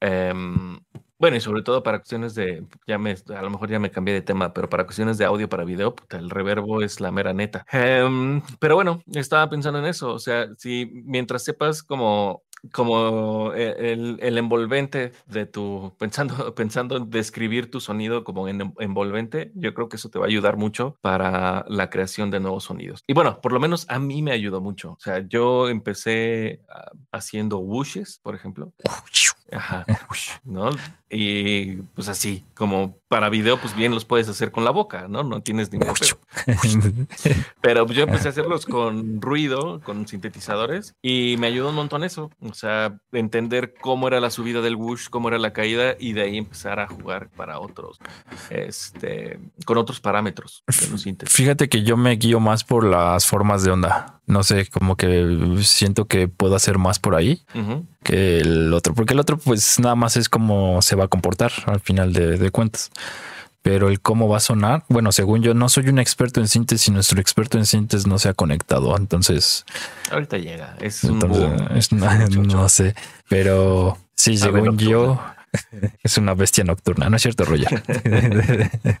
em, 0.00 0.78
bueno, 1.18 1.36
y 1.36 1.40
sobre 1.40 1.62
todo 1.62 1.82
para 1.82 1.98
cuestiones 1.98 2.34
de, 2.34 2.64
ya 2.86 2.98
me, 2.98 3.16
a 3.34 3.42
lo 3.42 3.50
mejor 3.50 3.70
ya 3.70 3.78
me 3.78 3.90
cambié 3.90 4.14
de 4.14 4.22
tema, 4.22 4.52
pero 4.52 4.68
para 4.68 4.84
cuestiones 4.84 5.16
de 5.18 5.24
audio 5.24 5.48
para 5.48 5.64
video, 5.64 5.94
el 6.10 6.30
reverbo 6.30 6.82
es 6.82 7.00
la 7.00 7.10
mera 7.10 7.32
neta. 7.32 7.66
Em, 7.72 8.42
pero 8.58 8.76
bueno, 8.76 9.02
estaba 9.12 9.48
pensando 9.48 9.78
en 9.78 9.86
eso, 9.86 10.12
o 10.12 10.18
sea, 10.18 10.48
si 10.56 10.90
mientras 11.04 11.44
sepas 11.44 11.82
como 11.82 12.42
como 12.72 13.52
e, 13.54 13.92
el, 13.92 14.18
el, 14.20 14.38
envolvente 14.38 15.12
de 15.26 15.46
tu, 15.46 15.92
pensando, 15.98 16.54
pensando 16.54 16.96
en 16.96 17.10
describir 17.10 17.70
tu 17.70 17.80
sonido 17.80 18.24
como 18.24 18.48
en, 18.48 18.74
envolvente, 18.78 19.52
yo 19.54 19.74
creo 19.74 19.88
que 19.88 19.96
eso 19.96 20.08
te 20.08 20.18
va 20.18 20.26
a 20.26 20.28
ayudar 20.28 20.56
mucho 20.56 20.96
para 21.00 21.64
la 21.68 21.90
creación 21.90 22.30
de 22.30 22.40
nuevos 22.40 22.64
sonidos. 22.64 23.02
Y 23.06 23.14
bueno, 23.14 23.40
por 23.40 23.52
lo 23.52 23.60
menos 23.60 23.86
a 23.88 23.98
mí 23.98 24.22
me 24.22 24.32
ayudó 24.32 24.60
mucho. 24.60 24.92
O 24.92 25.00
sea, 25.00 25.26
yo 25.26 25.68
empecé 25.68 26.60
ah, 26.68 26.92
haciendo 27.12 27.58
whooshes, 27.58 28.20
por 28.22 28.34
ejemplo. 28.34 28.72
Ajá, 29.52 29.84
¿no? 30.44 30.70
Y 31.08 31.76
pues 31.94 32.08
así, 32.08 32.44
como 32.54 32.98
para 33.06 33.28
video, 33.28 33.58
pues 33.58 33.76
bien 33.76 33.94
los 33.94 34.04
puedes 34.04 34.28
hacer 34.28 34.50
con 34.50 34.64
la 34.64 34.70
boca, 34.70 35.06
¿no? 35.08 35.22
No 35.22 35.40
tienes 35.40 35.70
ni 35.72 35.78
Pero 37.60 37.86
yo 37.86 38.02
empecé 38.02 38.28
a 38.28 38.30
hacerlos 38.32 38.66
con 38.66 39.20
ruido, 39.20 39.80
con 39.80 40.08
sintetizadores, 40.08 40.94
y 41.02 41.36
me 41.38 41.46
ayudó 41.46 41.68
un 41.68 41.76
montón 41.76 42.02
eso. 42.02 42.30
O 42.40 42.54
sea, 42.54 42.98
entender 43.12 43.74
cómo 43.80 44.08
era 44.08 44.20
la 44.20 44.30
subida 44.30 44.60
del 44.62 44.74
whoosh, 44.74 45.08
cómo 45.08 45.28
era 45.28 45.38
la 45.38 45.52
caída, 45.52 45.94
y 45.98 46.12
de 46.12 46.22
ahí 46.22 46.38
empezar 46.38 46.80
a 46.80 46.88
jugar 46.88 47.28
para 47.36 47.60
otros, 47.60 47.98
este, 48.50 49.38
con 49.64 49.78
otros 49.78 50.00
parámetros 50.00 50.64
Fíjate 51.26 51.68
que 51.68 51.82
yo 51.82 51.96
me 51.96 52.16
guío 52.16 52.40
más 52.40 52.64
por 52.64 52.84
las 52.84 53.26
formas 53.26 53.62
de 53.62 53.70
onda. 53.70 54.20
No 54.26 54.42
sé, 54.42 54.68
como 54.68 54.96
que 54.96 55.58
siento 55.62 56.06
que 56.06 56.26
puedo 56.26 56.56
hacer 56.56 56.78
más 56.78 56.98
por 56.98 57.14
ahí 57.14 57.44
que 58.02 58.38
el 58.38 58.72
otro, 58.72 58.94
porque 58.94 59.14
el 59.14 59.20
otro, 59.20 59.35
pues 59.38 59.78
nada 59.78 59.94
más 59.94 60.16
es 60.16 60.28
como 60.28 60.82
se 60.82 60.96
va 60.96 61.04
a 61.04 61.08
comportar 61.08 61.52
al 61.66 61.80
final 61.80 62.12
de, 62.12 62.50
cuentas. 62.50 62.90
Pero 63.62 63.88
el 63.88 64.00
cómo 64.00 64.28
va 64.28 64.36
a 64.36 64.40
sonar, 64.40 64.84
bueno, 64.88 65.10
según 65.10 65.42
yo, 65.42 65.52
no 65.52 65.68
soy 65.68 65.88
un 65.88 65.98
experto 65.98 66.40
en 66.40 66.46
síntesis 66.46 66.86
y 66.86 66.92
nuestro 66.92 67.20
experto 67.20 67.58
en 67.58 67.66
síntesis 67.66 68.06
no 68.06 68.18
se 68.18 68.28
ha 68.28 68.34
conectado. 68.34 68.96
Entonces, 68.96 69.64
ahorita 70.12 70.38
llega. 70.38 70.76
Es 70.80 71.02
no, 71.90 72.68
sé, 72.68 72.94
pero 73.28 73.98
sí, 74.14 74.36
según 74.36 74.78
yo, 74.78 75.20
es 76.02 76.18
una 76.18 76.34
bestia 76.34 76.64
nocturna, 76.64 77.10
¿no 77.10 77.16
es 77.16 77.22
cierto, 77.22 77.44
Roger? 77.44 77.82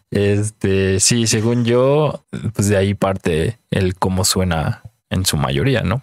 este, 0.10 1.00
sí, 1.00 1.26
según 1.26 1.64
yo, 1.64 2.24
pues 2.54 2.68
de 2.68 2.76
ahí 2.76 2.94
parte 2.94 3.58
el 3.70 3.94
cómo 3.94 4.24
suena 4.24 4.82
en 5.08 5.24
su 5.24 5.36
mayoría, 5.36 5.82
¿no? 5.82 6.02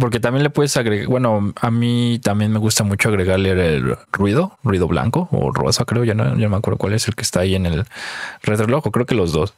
Porque 0.00 0.18
también 0.18 0.42
le 0.42 0.50
puedes 0.50 0.76
agregar, 0.76 1.06
bueno, 1.06 1.52
a 1.60 1.70
mí 1.70 2.18
también 2.22 2.52
me 2.52 2.58
gusta 2.58 2.82
mucho 2.82 3.08
agregarle 3.08 3.50
el 3.50 3.96
ruido, 4.10 4.58
ruido 4.64 4.88
blanco 4.88 5.28
o 5.30 5.52
rosa, 5.52 5.84
creo, 5.84 6.04
ya 6.04 6.14
no, 6.14 6.36
ya 6.36 6.48
me 6.48 6.56
acuerdo 6.56 6.78
cuál 6.78 6.94
es 6.94 7.06
el 7.06 7.14
que 7.14 7.22
está 7.22 7.40
ahí 7.40 7.54
en 7.54 7.66
el 7.66 7.84
reloj, 8.42 8.84
creo 8.90 9.06
que 9.06 9.14
los 9.14 9.32
dos. 9.32 9.54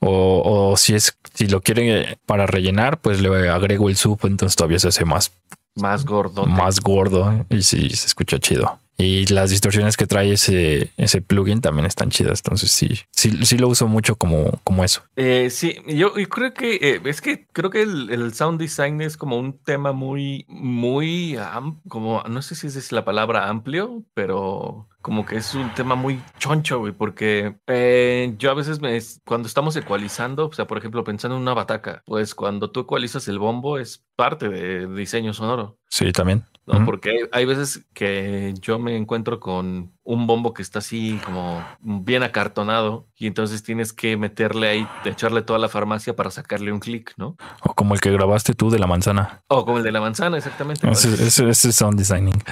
O, 0.00 0.70
o, 0.70 0.76
si 0.76 0.94
es, 0.94 1.16
si 1.34 1.46
lo 1.46 1.60
quieren 1.60 2.16
para 2.24 2.46
rellenar, 2.46 2.98
pues 2.98 3.20
le 3.20 3.50
agrego 3.50 3.88
el 3.88 3.96
sub, 3.96 4.20
entonces 4.24 4.56
todavía 4.56 4.78
se 4.78 4.88
hace 4.88 5.04
más 5.04 5.32
más 5.74 6.04
gordo. 6.04 6.44
Más 6.46 6.80
gordo 6.80 7.46
y 7.48 7.62
sí 7.62 7.88
se 7.90 8.06
escucha 8.06 8.38
chido. 8.38 8.78
Y 8.98 9.26
las 9.26 9.50
distorsiones 9.50 9.96
que 9.96 10.06
trae 10.06 10.32
ese, 10.32 10.90
ese 10.96 11.22
plugin 11.22 11.60
también 11.60 11.86
están 11.86 12.10
chidas. 12.10 12.40
Entonces 12.40 12.70
sí, 12.70 13.00
sí, 13.10 13.44
sí 13.44 13.58
lo 13.58 13.68
uso 13.68 13.88
mucho 13.88 14.16
como, 14.16 14.60
como 14.64 14.84
eso. 14.84 15.02
Eh, 15.16 15.48
sí, 15.50 15.76
yo, 15.86 16.12
creo 16.28 16.54
que 16.54 16.74
eh, 16.76 17.00
es 17.04 17.20
que 17.20 17.46
creo 17.52 17.70
que 17.70 17.82
el, 17.82 18.32
sound 18.34 18.60
design 18.60 19.00
es 19.00 19.16
como 19.16 19.38
un 19.38 19.58
tema 19.58 19.92
muy, 19.92 20.44
muy, 20.48 21.36
como 21.88 22.22
no 22.28 22.42
sé 22.42 22.54
si 22.54 22.66
es 22.66 22.92
la 22.92 23.04
palabra 23.04 23.48
amplio, 23.48 24.04
pero 24.14 24.88
como 25.02 25.26
que 25.26 25.36
es 25.36 25.54
un 25.54 25.74
tema 25.74 25.96
muy 25.96 26.22
choncho, 26.38 26.78
güey, 26.78 26.92
porque 26.92 27.56
eh, 27.66 28.34
yo 28.38 28.50
a 28.50 28.54
veces 28.54 28.80
me, 28.80 28.98
cuando 29.24 29.48
estamos 29.48 29.74
ecualizando, 29.76 30.46
o 30.46 30.52
sea, 30.52 30.66
por 30.66 30.78
ejemplo, 30.78 31.04
pensando 31.04 31.36
en 31.36 31.42
una 31.42 31.54
bataca, 31.54 32.02
pues 32.06 32.34
cuando 32.34 32.70
tú 32.70 32.80
ecualizas 32.80 33.26
el 33.28 33.38
bombo 33.38 33.78
es 33.78 34.04
parte 34.16 34.48
de 34.48 34.86
diseño 34.86 35.34
sonoro. 35.34 35.78
Sí, 35.88 36.12
también. 36.12 36.44
¿No? 36.66 36.84
Porque 36.84 37.28
hay, 37.32 37.44
veces 37.44 37.84
que 37.92 38.54
yo 38.60 38.78
me 38.78 38.96
encuentro 38.96 39.40
con 39.40 39.92
un 40.04 40.26
bombo 40.26 40.52
que 40.52 40.62
está 40.62 40.80
así 40.80 41.20
como 41.24 41.64
bien 41.80 42.22
acartonado 42.22 43.06
y 43.16 43.26
entonces 43.26 43.62
tienes 43.62 43.92
que 43.92 44.16
meterle 44.16 44.68
ahí, 44.68 44.88
echarle 45.04 45.42
toda 45.42 45.58
la 45.58 45.68
farmacia 45.68 46.16
para 46.16 46.30
sacarle 46.30 46.72
un 46.72 46.80
clic, 46.80 47.12
¿no? 47.16 47.36
O 47.62 47.74
como 47.74 47.94
el 47.94 48.00
que 48.00 48.10
grabaste 48.10 48.54
tú 48.54 48.70
de 48.70 48.78
la 48.78 48.86
manzana. 48.86 49.42
O 49.48 49.64
como 49.64 49.78
el 49.78 49.84
de 49.84 49.92
la 49.92 50.00
manzana, 50.00 50.36
exactamente. 50.38 50.88
Ese, 50.90 51.48
es 51.48 51.58
sound 51.58 51.98
designing. 51.98 52.42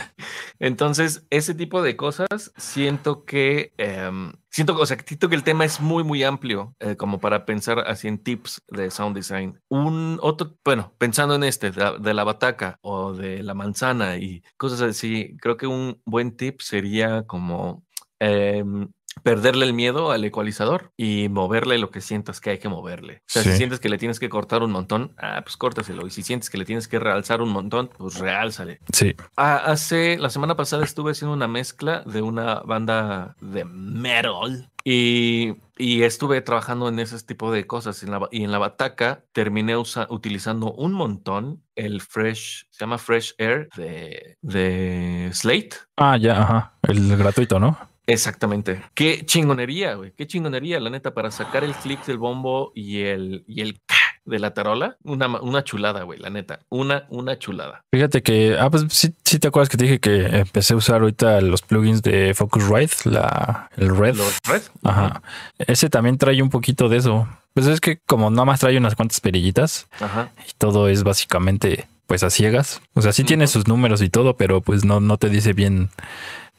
Entonces, 0.59 1.27
ese 1.31 1.55
tipo 1.55 1.83
de 1.83 1.97
cosas 1.97 2.53
siento 2.57 3.25
que... 3.25 3.73
Em, 3.79 4.33
siento, 4.51 4.77
o 4.77 4.87
sea, 4.87 4.99
siento 5.05 5.29
que 5.29 5.37
el 5.37 5.45
tema 5.45 5.65
es 5.65 5.81
muy, 5.81 6.05
muy 6.05 6.23
amplio 6.23 6.75
eh, 6.81 6.97
como 6.97 7.21
para 7.21 7.47
pensar 7.47 7.81
así 7.81 8.09
en 8.09 8.19
tips 8.19 8.63
de 8.69 8.91
sound 8.91 9.17
design. 9.17 9.61
Un 9.69 10.19
otro, 10.23 10.57
bueno, 10.65 10.93
pensando 10.99 11.35
en 11.35 11.45
este, 11.45 11.71
de 11.71 12.15
la 12.15 12.25
bataca 12.25 12.79
o 12.83 13.13
de 13.13 13.43
la 13.43 13.55
manzana 13.55 14.17
y 14.17 14.43
cosas 14.57 14.83
así, 14.83 15.37
creo 15.41 15.57
que 15.57 15.67
un 15.67 16.01
buen 16.05 16.37
tip 16.37 16.61
sería 16.61 17.25
como 17.27 17.40
como 17.41 17.83
em, 18.19 18.89
perderle 19.23 19.65
el 19.65 19.73
miedo 19.73 20.13
al 20.13 20.25
ecualizador 20.25 20.93
y 20.97 21.29
moverle 21.31 21.79
lo 21.79 21.91
que 21.91 22.03
sientas 22.03 22.41
que 22.41 22.51
hay 22.51 22.59
que 22.59 22.69
moverle. 22.69 23.17
O 23.17 23.23
sea, 23.27 23.43
si 23.43 23.53
sientes 23.53 23.81
que 23.81 23.89
le 23.89 23.97
tienes 23.97 24.21
que 24.21 24.29
cortar 24.29 24.63
un 24.63 24.71
montón, 24.71 25.15
ah, 25.17 25.41
pues 25.43 25.57
córtaselo. 25.57 26.07
Y 26.07 26.11
si 26.11 26.23
sientes 26.23 26.51
que 26.51 26.59
le 26.59 26.67
tienes 26.67 26.87
que 26.87 26.99
realzar 26.99 27.41
un 27.41 27.49
montón, 27.49 27.91
pues 27.97 28.19
realzale. 28.19 28.81
Sí. 28.93 29.15
Ah, 29.37 29.57
hace, 29.57 30.19
la 30.19 30.29
semana 30.29 30.55
pasada 30.55 30.85
estuve 30.85 31.13
haciendo 31.13 31.35
una 31.35 31.49
mezcla 31.49 32.03
de 32.05 32.21
una 32.21 32.61
banda 32.61 33.35
de 33.41 33.65
metal 33.65 34.71
y, 34.85 35.55
y, 35.81 36.03
estuve 36.03 36.41
trabajando 36.41 36.89
en 36.89 36.99
ese 36.99 37.19
tipo 37.25 37.51
de 37.53 37.67
cosas. 37.67 38.05
y 38.31 38.45
en 38.45 38.53
la 38.53 38.59
bataca 38.59 39.25
terminé 39.33 39.77
utilizando 39.77 40.73
un 40.73 40.93
montón 40.93 41.63
el 41.75 42.01
Fresh, 42.01 42.67
se 42.71 42.81
llama 42.81 42.99
Fresh 42.99 43.35
Air 43.39 43.69
de, 43.77 44.37
de 44.43 45.31
Slate. 45.33 45.77
Ah, 45.97 46.17
ya, 46.17 46.43
ajá. 46.43 46.79
El 46.83 47.17
gratuito, 47.17 47.59
¿no? 47.59 47.79
Exactamente. 48.07 48.83
Qué 48.95 49.25
chingonería, 49.25 49.95
güey. 49.95 50.13
Qué 50.13 50.27
chingonería, 50.27 50.81
la 50.81 50.91
neta, 50.91 51.15
para 51.15 51.31
sacar 51.31 51.63
el 51.63 51.75
click 51.75 52.05
del 52.07 52.19
bombo 52.19 52.73
y 52.75 53.03
el, 53.03 53.45
y 53.47 53.61
el 53.61 53.81
de 54.25 54.39
la 54.39 54.55
tarola. 54.55 54.97
Una, 55.03 55.27
una 55.41 55.65
chulada, 55.65 56.03
güey, 56.03 56.19
la 56.19 56.31
neta. 56.31 56.61
Una, 56.69 57.07
una 57.11 57.39
chulada. 57.39 57.85
Fíjate 57.93 58.23
que, 58.23 58.57
ah, 58.59 58.71
pues 58.71 58.87
sí, 58.91 59.15
sí 59.25 59.39
te 59.39 59.49
acuerdas 59.49 59.69
que 59.69 59.77
te 59.77 59.85
dije 59.85 60.01
que 60.01 60.27
empecé 60.27 60.75
a 60.75 60.77
usar 60.77 61.01
ahorita 61.01 61.41
los 61.41 61.63
plugins 61.63 62.03
de 62.03 62.35
Focusrite, 62.35 63.11
la, 63.11 63.71
el 63.77 63.97
Red. 63.97 64.17
¿Los 64.17 64.39
Red? 64.47 64.63
Ajá. 64.85 65.23
Ese 65.59 65.91
también 65.91 66.19
trae 66.19 66.43
un 66.43 66.51
poquito 66.51 66.89
de 66.89 66.99
eso. 66.99 67.29
Pues 67.55 67.67
es 67.67 67.81
que 67.81 67.99
como 68.07 68.31
nada 68.31 68.45
más 68.45 68.61
trae 68.61 68.77
unas 68.79 68.95
cuantas 68.95 69.21
perillitas 69.21 69.89
Ajá. 70.01 70.31
y 70.49 70.53
todo 70.57 70.89
es 70.89 71.03
básicamente 71.03 71.89
pues 72.07 72.23
a 72.23 72.31
ciegas. 72.31 72.81
O 72.95 73.03
sea, 73.03 73.13
sí 73.13 73.23
tiene 73.23 73.47
sus 73.47 73.69
números 73.69 74.03
y 74.03 74.09
todo, 74.09 74.37
pero 74.37 74.61
pues 74.61 74.85
no, 74.85 75.01
no 75.01 75.17
te 75.17 75.29
dice 75.29 75.53
bien 75.53 75.91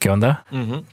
qué 0.02 0.10
onda, 0.10 0.44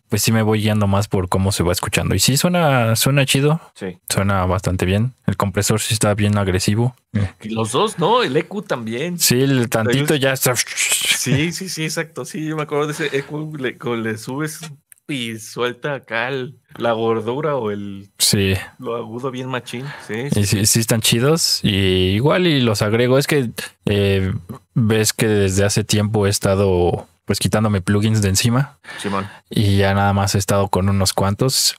pues 0.07 0.21
sí 0.21 0.31
me 0.31 0.43
voy 0.43 0.61
guiando 0.61 0.85
más 0.85 1.07
por 1.07 1.29
cómo 1.29 1.51
se 1.51 1.63
va 1.63 1.71
escuchando. 1.71 2.13
Y 2.13 2.19
sí 2.19 2.37
suena, 2.37 2.95
suena 2.95 3.25
chido. 3.25 3.59
Sí. 3.73 3.97
Suena 4.07 4.45
bastante 4.45 4.85
bien. 4.85 5.13
El 5.25 5.35
compresor 5.35 5.81
sí 5.81 5.95
está 5.95 6.13
bien 6.13 6.37
agresivo. 6.37 6.95
Los 7.41 7.71
dos, 7.71 7.97
¿no? 7.97 8.21
El 8.21 8.37
EQ 8.37 8.67
también. 8.67 9.17
Sí, 9.17 9.41
el 9.41 9.67
tantito 9.67 10.13
ya 10.13 10.33
está. 10.33 10.55
Sí, 10.55 11.51
sí, 11.51 11.69
sí, 11.69 11.85
exacto. 11.85 12.23
Sí, 12.23 12.45
yo 12.45 12.55
me 12.55 12.61
acuerdo 12.61 12.85
de 12.85 12.93
ese 12.93 13.17
EQ, 13.17 13.57
le, 13.57 13.77
le 13.97 14.17
subes 14.19 14.61
y 15.07 15.39
suelta 15.39 15.95
acá 15.95 16.29
la 16.77 16.91
gordura 16.91 17.55
o 17.55 17.71
el 17.71 18.11
sí. 18.19 18.53
lo 18.77 18.95
agudo 18.95 19.31
bien 19.31 19.47
machín. 19.47 19.85
Sí, 20.07 20.45
sí, 20.45 20.67
sí, 20.67 20.79
están 20.79 21.01
chidos. 21.01 21.61
Y 21.63 22.13
igual 22.13 22.45
y 22.45 22.61
los 22.61 22.83
agrego. 22.83 23.17
Es 23.17 23.25
que 23.25 23.49
eh, 23.85 24.31
ves 24.75 25.13
que 25.13 25.27
desde 25.27 25.65
hace 25.65 25.83
tiempo 25.83 26.27
he 26.27 26.29
estado 26.29 27.07
pues 27.29 27.37
quitándome 27.37 27.79
plugins 27.79 28.23
de 28.23 28.29
encima. 28.29 28.79
Simón. 28.97 29.29
Y 29.51 29.77
ya 29.77 29.93
nada 29.93 30.13
más 30.13 30.33
he 30.33 30.39
estado 30.39 30.67
con 30.67 30.89
unos 30.89 31.13
cuantos. 31.13 31.75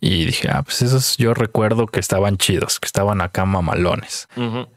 Y 0.00 0.24
dije, 0.24 0.48
ah, 0.50 0.62
pues 0.62 0.80
esos 0.80 1.18
yo 1.18 1.34
recuerdo 1.34 1.86
que 1.86 2.00
estaban 2.00 2.38
chidos, 2.38 2.80
que 2.80 2.86
estaban 2.86 3.20
acá 3.20 3.44
mamalones. 3.44 4.26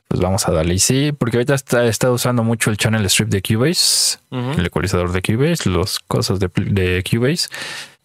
Pues 0.10 0.20
vamos 0.20 0.46
a 0.46 0.52
darle. 0.52 0.74
Y 0.74 0.80
sí, 0.80 1.14
porque 1.18 1.38
ahorita 1.38 1.54
está, 1.54 1.86
he 1.86 1.88
estado 1.88 2.16
usando 2.16 2.44
mucho 2.44 2.70
el 2.70 2.76
channel 2.76 3.06
strip 3.06 3.30
de 3.30 3.42
Cubase, 3.42 4.18
el 4.30 4.66
ecualizador 4.66 5.14
de 5.14 5.22
Cubase, 5.22 5.70
los 5.70 6.00
cosas 6.00 6.42
de, 6.42 6.50
de 6.54 7.02
Cubase. 7.10 7.48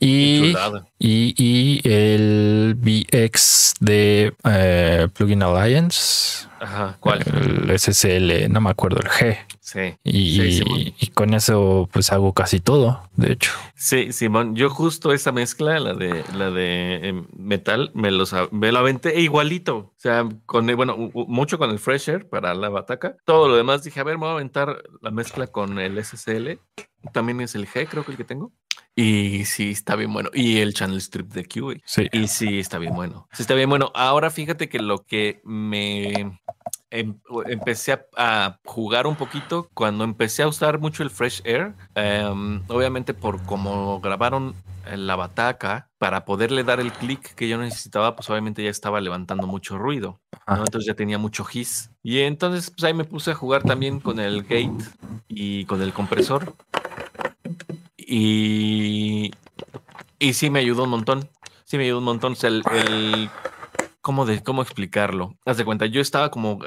Y, 0.06 0.54
y, 0.98 1.80
el 1.88 2.74
VX 2.76 3.74
de 3.80 4.34
eh, 4.44 5.08
Plugin 5.14 5.42
Alliance. 5.42 6.46
Ajá, 6.60 6.96
¿cuál? 7.00 7.22
El 7.26 7.78
SSL, 7.78 8.50
no 8.50 8.60
me 8.60 8.70
acuerdo, 8.70 9.00
el 9.00 9.08
G. 9.08 9.38
Sí. 9.60 9.96
Y, 10.04 11.08
con 11.14 11.32
eso 11.34 11.88
pues 11.92 12.12
hago 12.12 12.32
casi 12.32 12.60
todo, 12.60 13.08
de 13.16 13.32
hecho. 13.32 13.50
Sí, 13.74 14.12
Simón, 14.12 14.54
yo 14.54 14.70
justo 14.70 15.12
esa 15.12 15.32
mezcla, 15.32 15.80
la 15.80 15.94
de 15.94 16.22
la 16.34 16.50
de 16.50 17.08
em, 17.08 17.26
metal, 17.36 17.90
me, 17.94 18.10
los, 18.10 18.34
me 18.50 18.72
lo 18.72 18.78
aventé 18.78 19.20
igualito. 19.20 19.76
O 19.76 19.94
sea, 19.96 20.28
con 20.46 20.66
bueno, 20.76 20.96
mucho 21.14 21.58
con 21.58 21.70
el 21.70 21.78
Fresher 21.78 22.28
para 22.28 22.54
la 22.54 22.68
bataca. 22.68 23.16
Todo 23.24 23.48
lo 23.48 23.56
demás 23.56 23.82
dije, 23.82 24.00
a 24.00 24.04
ver, 24.04 24.16
me 24.16 24.24
voy 24.24 24.30
a 24.30 24.34
aventar 24.34 24.82
la 25.00 25.10
mezcla 25.10 25.46
con 25.46 25.78
el 25.78 26.02
SSL. 26.02 26.58
También 27.12 27.40
es 27.40 27.54
el 27.54 27.66
G, 27.66 27.86
creo 27.88 28.04
que 28.04 28.12
el 28.12 28.16
que 28.16 28.24
tengo. 28.24 28.52
Y 28.96 29.44
sí, 29.44 29.70
está 29.70 29.96
bien 29.96 30.12
bueno. 30.12 30.30
Y 30.32 30.58
el 30.58 30.72
channel 30.74 30.98
strip 30.98 31.32
de 31.32 31.44
QA. 31.44 31.80
Sí. 31.84 32.08
Y 32.12 32.28
sí, 32.28 32.60
está 32.60 32.78
bien 32.78 32.94
bueno. 32.94 33.28
Sí, 33.32 33.42
está 33.42 33.54
bien 33.54 33.68
bueno. 33.68 33.90
Ahora 33.94 34.30
fíjate 34.30 34.68
que 34.68 34.78
lo 34.78 35.04
que 35.04 35.40
me 35.44 36.38
em- 36.90 37.18
empecé 37.46 37.92
a, 37.92 38.06
a 38.16 38.60
jugar 38.64 39.06
un 39.06 39.16
poquito 39.16 39.68
cuando 39.74 40.04
empecé 40.04 40.44
a 40.44 40.48
usar 40.48 40.78
mucho 40.78 41.02
el 41.02 41.10
Fresh 41.10 41.42
Air. 41.44 41.74
em, 41.96 42.62
obviamente 42.68 43.14
por 43.14 43.42
como 43.42 44.00
grabaron 44.00 44.54
en 44.86 45.06
la 45.06 45.16
bataca, 45.16 45.88
para 45.98 46.24
poderle 46.26 46.62
dar 46.62 46.78
el 46.78 46.92
clic 46.92 47.34
que 47.34 47.48
yo 47.48 47.56
necesitaba, 47.58 48.14
pues 48.14 48.28
obviamente 48.28 48.62
ya 48.62 48.68
estaba 48.70 49.00
levantando 49.00 49.46
mucho 49.46 49.78
ruido. 49.78 50.20
Entonces 50.46 50.84
ya 50.86 50.94
tenía 50.94 51.16
mucho 51.18 51.44
hiss. 51.50 51.90
Y 52.02 52.20
entonces 52.20 52.70
pues 52.70 52.84
ahí 52.84 52.92
me 52.94 53.04
puse 53.04 53.30
a 53.30 53.34
jugar 53.34 53.62
también 53.62 53.98
con 53.98 54.20
el 54.20 54.42
gate 54.42 54.70
y 55.26 55.64
con 55.64 55.80
el 55.80 55.92
compresor. 55.94 56.54
Y, 58.06 59.30
y 60.18 60.32
sí 60.34 60.50
me 60.50 60.60
ayudó 60.60 60.84
un 60.84 60.90
montón. 60.90 61.28
Sí 61.64 61.76
me 61.78 61.84
ayudó 61.84 61.98
un 61.98 62.04
montón. 62.04 62.32
O 62.32 62.36
sea, 62.36 62.48
el, 62.50 62.62
el- 62.72 63.30
¿cómo, 64.00 64.26
de, 64.26 64.42
¿Cómo 64.42 64.60
explicarlo? 64.62 65.38
Haz 65.46 65.56
de 65.56 65.64
cuenta, 65.64 65.86
yo 65.86 66.00
estaba 66.02 66.30
como 66.30 66.58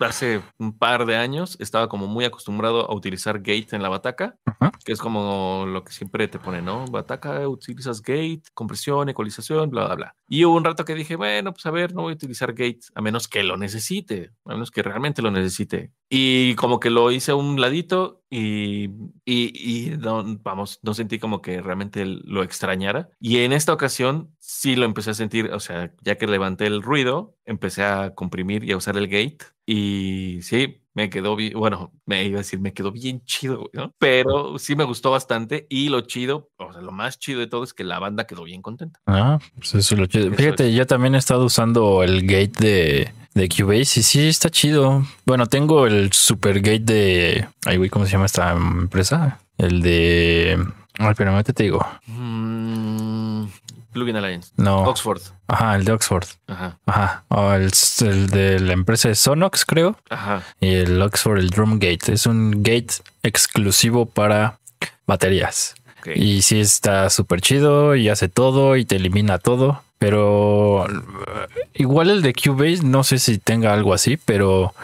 hace 0.00 0.42
un 0.58 0.76
par 0.76 1.06
de 1.06 1.16
años, 1.16 1.56
estaba 1.58 1.88
como 1.88 2.06
muy 2.06 2.24
acostumbrado 2.26 2.90
a 2.90 2.94
utilizar 2.94 3.38
gate 3.38 3.68
en 3.72 3.82
la 3.82 3.88
bataca, 3.88 4.36
que 4.84 4.92
es 4.92 4.98
como 5.00 5.64
lo 5.66 5.84
que 5.84 5.92
siempre 5.92 6.28
te 6.28 6.38
pone, 6.38 6.60
¿no? 6.60 6.84
Bataca, 6.86 7.48
utilizas 7.48 8.02
gate, 8.02 8.42
compresión, 8.52 9.08
ecualización, 9.08 9.70
bla, 9.70 9.86
bla, 9.86 9.94
bla. 9.94 10.16
Y 10.28 10.44
hubo 10.44 10.54
un 10.56 10.64
rato 10.64 10.84
que 10.84 10.94
dije, 10.94 11.16
bueno, 11.16 11.52
pues 11.54 11.64
a 11.66 11.70
ver, 11.70 11.94
no 11.94 12.02
voy 12.02 12.12
a 12.12 12.16
utilizar 12.16 12.52
gate, 12.52 12.80
a 12.94 13.00
menos 13.00 13.26
que 13.26 13.42
lo 13.42 13.56
necesite, 13.56 14.30
a 14.44 14.50
menos 14.52 14.70
que 14.70 14.82
realmente 14.82 15.22
lo 15.22 15.30
necesite. 15.30 15.92
Y 16.14 16.56
como 16.56 16.78
que 16.78 16.90
lo 16.90 17.10
hice 17.10 17.30
a 17.30 17.36
un 17.36 17.58
ladito 17.58 18.22
y, 18.28 18.84
y, 19.24 19.94
y 19.94 19.96
no, 19.96 20.22
vamos, 20.42 20.78
no 20.82 20.92
sentí 20.92 21.18
como 21.18 21.40
que 21.40 21.62
realmente 21.62 22.04
lo 22.04 22.42
extrañara. 22.42 23.08
Y 23.18 23.38
en 23.38 23.54
esta 23.54 23.72
ocasión 23.72 24.30
sí 24.38 24.76
lo 24.76 24.84
empecé 24.84 25.12
a 25.12 25.14
sentir, 25.14 25.50
o 25.54 25.58
sea, 25.58 25.90
ya 26.02 26.18
que 26.18 26.26
levanté 26.26 26.66
el 26.66 26.82
ruido, 26.82 27.38
empecé 27.46 27.84
a 27.84 28.14
comprimir 28.14 28.62
y 28.62 28.72
a 28.72 28.76
usar 28.76 28.98
el 28.98 29.08
gate. 29.08 29.38
Y 29.64 30.40
sí, 30.42 30.82
me 30.92 31.08
quedó 31.08 31.34
bien, 31.34 31.58
bueno, 31.58 31.92
me 32.04 32.24
iba 32.24 32.36
a 32.36 32.42
decir, 32.42 32.60
me 32.60 32.74
quedó 32.74 32.92
bien 32.92 33.24
chido, 33.24 33.70
¿no? 33.72 33.94
Pero 33.96 34.58
sí 34.58 34.76
me 34.76 34.84
gustó 34.84 35.12
bastante 35.12 35.66
y 35.70 35.88
lo 35.88 36.02
chido, 36.02 36.50
o 36.58 36.74
sea, 36.74 36.82
lo 36.82 36.92
más 36.92 37.18
chido 37.18 37.40
de 37.40 37.46
todo 37.46 37.64
es 37.64 37.72
que 37.72 37.84
la 37.84 37.98
banda 37.98 38.26
quedó 38.26 38.44
bien 38.44 38.60
contenta. 38.60 39.00
Ah, 39.06 39.38
pues 39.56 39.76
eso 39.76 39.94
es 39.94 39.98
lo 39.98 40.04
chido. 40.04 40.30
Fíjate, 40.34 40.74
yo 40.74 40.86
también 40.86 41.14
he 41.14 41.18
estado 41.18 41.46
usando 41.46 42.02
el 42.02 42.26
gate 42.26 42.52
de, 42.58 43.12
de 43.34 43.48
Cubase 43.48 44.00
y 44.00 44.02
sí 44.02 44.28
está 44.28 44.50
chido. 44.50 45.04
Bueno, 45.24 45.46
tengo 45.46 45.86
el 45.86 46.12
super 46.12 46.60
gate 46.60 46.80
de. 46.80 47.48
Ay, 47.64 47.76
güey, 47.76 47.90
¿cómo 47.90 48.04
se 48.06 48.12
llama 48.12 48.26
esta 48.26 48.52
empresa? 48.52 49.38
El 49.58 49.82
de. 49.82 50.64
Ay, 50.98 51.14
pero 51.16 51.42
te 51.42 51.62
digo. 51.62 51.86
Mm, 52.06 53.44
Plugin 53.92 54.16
Alliance. 54.16 54.52
No. 54.56 54.82
Oxford. 54.84 55.20
Ajá, 55.48 55.76
el 55.76 55.84
de 55.84 55.92
Oxford. 55.92 56.26
Ajá, 56.46 56.78
Ajá. 56.86 57.24
O 57.28 57.52
el, 57.52 57.70
el 58.00 58.26
de 58.28 58.60
la 58.60 58.72
empresa 58.72 59.08
de 59.08 59.14
Sonox, 59.14 59.64
creo. 59.64 59.96
ajá. 60.10 60.42
Y 60.60 60.74
el 60.74 61.00
Oxford, 61.00 61.38
el 61.38 61.50
Drum 61.50 61.78
Gate. 61.78 62.12
Es 62.12 62.26
un 62.26 62.62
gate 62.62 62.94
exclusivo 63.22 64.06
para 64.06 64.58
baterías. 65.06 65.74
Y 66.14 66.42
sí 66.42 66.60
está 66.60 67.08
súper 67.10 67.40
chido 67.40 67.94
y 67.94 68.08
hace 68.08 68.28
todo 68.28 68.76
y 68.76 68.84
te 68.84 68.96
elimina 68.96 69.38
todo. 69.38 69.82
Pero 70.02 70.84
eh, 70.84 71.68
igual 71.74 72.10
el 72.10 72.22
de 72.22 72.32
Cubase, 72.32 72.82
no 72.82 73.04
sé 73.04 73.20
si 73.20 73.38
tenga 73.38 73.72
algo 73.72 73.94
así, 73.94 74.16
pero 74.16 74.74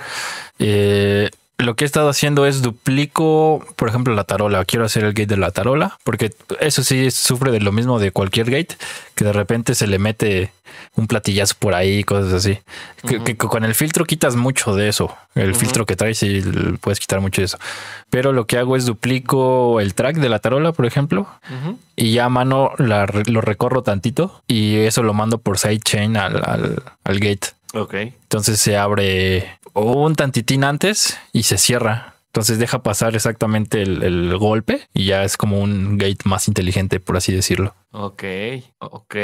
eh, 0.60 1.28
lo 1.58 1.74
que 1.74 1.84
he 1.84 1.86
estado 1.86 2.08
haciendo 2.08 2.46
es 2.46 2.62
duplico, 2.62 3.64
por 3.76 3.88
ejemplo, 3.88 4.14
la 4.14 4.24
tarola. 4.24 4.64
Quiero 4.64 4.84
hacer 4.84 5.02
el 5.04 5.12
gate 5.12 5.26
de 5.26 5.36
la 5.36 5.50
tarola, 5.50 5.98
porque 6.04 6.32
eso 6.60 6.82
sí 6.84 7.10
sufre 7.10 7.50
de 7.50 7.60
lo 7.60 7.72
mismo 7.72 7.98
de 7.98 8.12
cualquier 8.12 8.50
gate, 8.50 8.76
que 9.16 9.24
de 9.24 9.32
repente 9.32 9.74
se 9.74 9.86
le 9.88 9.98
mete 9.98 10.52
un 10.94 11.06
platillazo 11.08 11.54
por 11.58 11.74
ahí, 11.74 12.04
cosas 12.04 12.32
así. 12.32 12.58
Que- 13.24 13.36
con 13.36 13.64
el 13.64 13.74
filtro 13.74 14.04
quitas 14.04 14.36
mucho 14.36 14.74
de 14.76 14.88
eso. 14.88 15.14
El 15.34 15.54
filtro 15.56 15.84
que 15.84 15.96
traes 15.96 16.22
y 16.22 16.40
puedes 16.80 17.00
quitar 17.00 17.20
mucho 17.20 17.40
de 17.40 17.46
eso. 17.46 17.58
Pero 18.10 18.32
lo 18.32 18.46
que 18.46 18.58
hago 18.58 18.76
es 18.76 18.86
duplico 18.86 19.80
el 19.80 19.94
track 19.94 20.16
de 20.16 20.28
la 20.28 20.38
tarola, 20.38 20.72
por 20.72 20.86
ejemplo, 20.86 21.26
y 21.96 22.12
ya 22.12 22.26
a 22.26 22.28
mano 22.28 22.70
la 22.78 23.06
lo 23.26 23.40
recorro 23.40 23.82
tantito 23.82 24.42
y 24.46 24.76
eso 24.76 25.02
lo 25.02 25.12
mando 25.14 25.38
por 25.38 25.58
sidechain 25.58 26.16
al, 26.16 26.36
al, 26.44 26.82
al 27.04 27.18
gate. 27.20 27.48
Ok. 27.74 27.94
Entonces 27.94 28.58
se 28.60 28.76
abre 28.78 29.57
un 29.80 30.14
tantitín 30.14 30.64
antes 30.64 31.18
y 31.32 31.44
se 31.44 31.58
cierra. 31.58 32.17
Entonces 32.38 32.58
deja 32.58 32.82
pasar 32.82 33.14
exactamente 33.16 33.82
el, 33.82 34.02
el 34.02 34.36
golpe 34.38 34.88
y 34.94 35.06
ya 35.06 35.24
es 35.24 35.36
como 35.36 35.60
un 35.60 35.98
gate 35.98 36.18
más 36.24 36.48
inteligente, 36.48 37.00
por 37.00 37.16
así 37.16 37.32
decirlo. 37.32 37.74
Ok, 37.90 38.22
ok. 38.78 39.14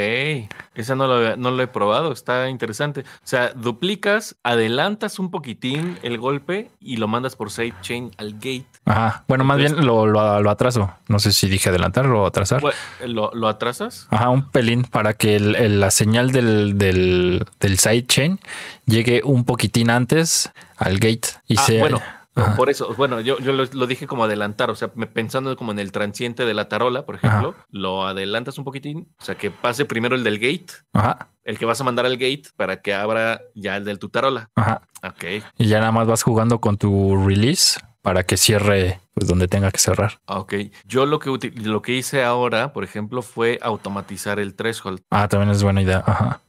Esa 0.73 0.95
no 0.95 1.07
lo, 1.07 1.37
no 1.37 1.51
lo 1.51 1.61
he 1.63 1.67
probado, 1.67 2.11
está 2.11 2.49
interesante. 2.49 3.01
O 3.01 3.03
sea, 3.27 3.51
duplicas, 3.53 4.35
adelantas 4.43 5.19
un 5.19 5.29
poquitín 5.31 5.97
el 6.01 6.17
golpe 6.17 6.71
y 6.79 6.97
lo 6.97 7.07
mandas 7.07 7.35
por 7.35 7.51
sidechain 7.51 8.11
al 8.17 8.33
gate. 8.33 8.65
Ajá. 8.85 9.23
Bueno, 9.27 9.43
más 9.43 9.57
Entonces- 9.59 9.77
bien 9.77 9.87
lo, 9.87 10.07
lo, 10.07 10.41
lo 10.41 10.49
atraso. 10.49 10.91
No 11.07 11.19
sé 11.19 11.31
si 11.31 11.47
dije 11.47 11.69
adelantar 11.69 12.07
o 12.07 12.25
atrasar. 12.25 12.61
¿Lo, 13.05 13.31
lo 13.33 13.47
atrasas? 13.47 14.07
Ajá, 14.09 14.29
un 14.29 14.49
pelín 14.49 14.83
para 14.83 15.13
que 15.13 15.35
el- 15.35 15.55
el- 15.55 15.79
la 15.79 15.91
señal 15.91 16.31
del, 16.31 16.77
del, 16.77 17.45
del 17.59 17.77
sidechain 17.77 18.39
llegue 18.85 19.21
un 19.23 19.45
poquitín 19.45 19.89
antes 19.89 20.51
al 20.77 20.95
gate 20.95 21.29
y 21.47 21.57
Ah, 21.57 21.61
se. 21.63 21.79
bueno, 21.79 22.01
Ajá. 22.35 22.55
por 22.55 22.69
eso, 22.69 22.93
bueno, 22.95 23.21
yo, 23.21 23.39
yo 23.39 23.53
lo, 23.53 23.63
lo 23.71 23.87
dije 23.87 24.07
como 24.07 24.25
adelantar, 24.25 24.69
o 24.69 24.75
sea, 24.75 24.89
pensando 24.89 25.55
como 25.55 25.71
en 25.71 25.79
el 25.79 25.91
transiente 25.91 26.45
de 26.45 26.53
la 26.53 26.67
tarola, 26.67 27.05
por 27.05 27.15
ejemplo, 27.15 27.55
lo 27.69 28.05
adelantas 28.05 28.57
un 28.57 28.65
poquitín, 28.65 29.07
o 29.19 29.23
sea, 29.23 29.35
que 29.35 29.51
pase 29.51 29.85
primero 29.85 30.15
el 30.15 30.23
del 30.23 30.39
gate, 30.39 30.67
Ajá, 30.93 31.29
el 31.43 31.57
que 31.57 31.65
vas 31.65 31.79
a 31.79 31.83
mandar 31.85 32.05
al 32.05 32.17
gate 32.17 32.43
para 32.57 32.81
que 32.81 32.93
abra 32.93 33.41
ya 33.55 33.77
el 33.77 33.85
del 33.85 33.99
tu 33.99 34.09
tarola. 34.09 34.49
ajá. 34.55 34.81
Ok, 35.03 35.23
Y 35.57 35.67
ya 35.67 35.79
nada 35.79 35.91
más 35.91 36.07
vas 36.07 36.23
jugando 36.23 36.59
con 36.59 36.77
tu 36.77 37.15
release 37.25 37.79
para 38.01 38.23
que 38.23 38.37
cierre 38.37 38.99
pues 39.13 39.27
donde 39.27 39.47
tenga 39.47 39.71
que 39.71 39.77
cerrar. 39.79 40.19
ok. 40.25 40.53
Yo 40.85 41.05
lo 41.05 41.19
que, 41.19 41.51
lo 41.55 41.81
que 41.81 41.93
hice 41.93 42.23
ahora, 42.23 42.73
por 42.73 42.83
ejemplo, 42.83 43.21
fue 43.21 43.59
automatizar 43.61 44.39
el 44.39 44.55
threshold. 44.55 45.01
Ah, 45.09 45.27
también 45.29 45.51
es 45.51 45.63
buena 45.63 45.81
idea. 45.81 46.03
Ajá. 46.05 46.41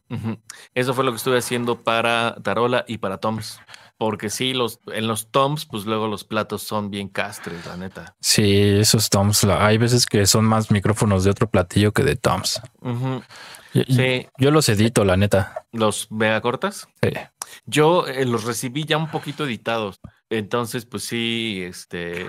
Eso 0.75 0.94
fue 0.94 1.05
lo 1.05 1.11
que 1.12 1.16
estuve 1.18 1.38
haciendo 1.38 1.83
para 1.83 2.37
tarola 2.42 2.85
y 2.88 2.99
para 2.99 3.18
toms. 3.18 3.61
Porque 3.98 4.28
sí, 4.28 4.52
los, 4.52 4.80
en 4.92 5.06
los 5.06 5.30
toms, 5.30 5.64
pues 5.64 5.87
luego 5.87 6.06
los 6.06 6.24
platos 6.24 6.62
son 6.62 6.90
bien 6.90 7.09
castres, 7.09 7.64
la 7.64 7.76
neta. 7.76 8.14
Sí, 8.20 8.54
esos 8.59 9.09
toms, 9.09 9.44
hay 9.44 9.78
veces 9.78 10.04
que 10.04 10.26
son 10.26 10.44
más 10.44 10.70
micrófonos 10.70 11.24
de 11.24 11.30
otro 11.30 11.48
platillo 11.48 11.92
que 11.92 12.02
de 12.02 12.16
toms. 12.16 12.61
Y 13.72 13.94
Sí, 13.94 14.26
Yo 14.38 14.50
los 14.50 14.68
edito, 14.68 15.04
la 15.04 15.16
neta. 15.16 15.66
los 15.72 16.11
mega 16.11 16.40
cortas. 16.40 16.88
Sí. 17.02 17.11
Yo 17.66 18.06
eh, 18.06 18.24
los 18.24 18.44
recibí 18.44 18.85
ya 18.85 18.96
un 18.96 19.11
poquito 19.11 19.44
editados. 19.44 20.00
Entonces, 20.28 20.87
pues 20.87 21.04
sí, 21.04 21.62
este, 21.62 22.26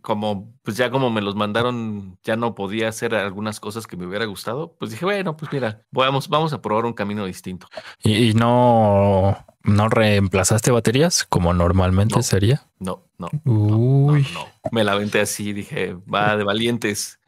como, 0.00 0.52
pues 0.62 0.76
ya 0.76 0.90
como 0.90 1.10
me 1.10 1.20
los 1.22 1.36
mandaron, 1.36 2.18
ya 2.24 2.34
no 2.36 2.54
podía 2.54 2.88
hacer 2.88 3.14
algunas 3.14 3.60
cosas 3.60 3.86
que 3.86 3.96
me 3.96 4.06
hubiera 4.06 4.24
gustado. 4.24 4.74
Pues 4.78 4.90
dije, 4.90 5.04
bueno, 5.04 5.36
pues 5.36 5.52
mira, 5.52 5.82
vamos, 5.92 6.28
vamos 6.28 6.52
a 6.52 6.60
probar 6.60 6.86
un 6.86 6.92
camino 6.92 7.24
distinto. 7.24 7.68
Y, 8.02 8.30
y 8.30 8.34
no, 8.34 9.36
no 9.64 9.88
reemplazaste 9.88 10.70
baterías 10.70 11.24
como 11.28 11.52
normalmente 11.54 12.16
No. 12.16 12.22
sería. 12.22 12.62
No, 12.78 13.02
no, 13.18 13.28
no, 13.44 13.52
Uy. 13.52 14.26
no. 14.34 14.46
Me 14.70 14.84
la 14.84 14.92
aventé 14.92 15.20
así, 15.20 15.52
dije, 15.52 15.94
va 16.12 16.36
de 16.36 16.44
valientes. 16.44 17.18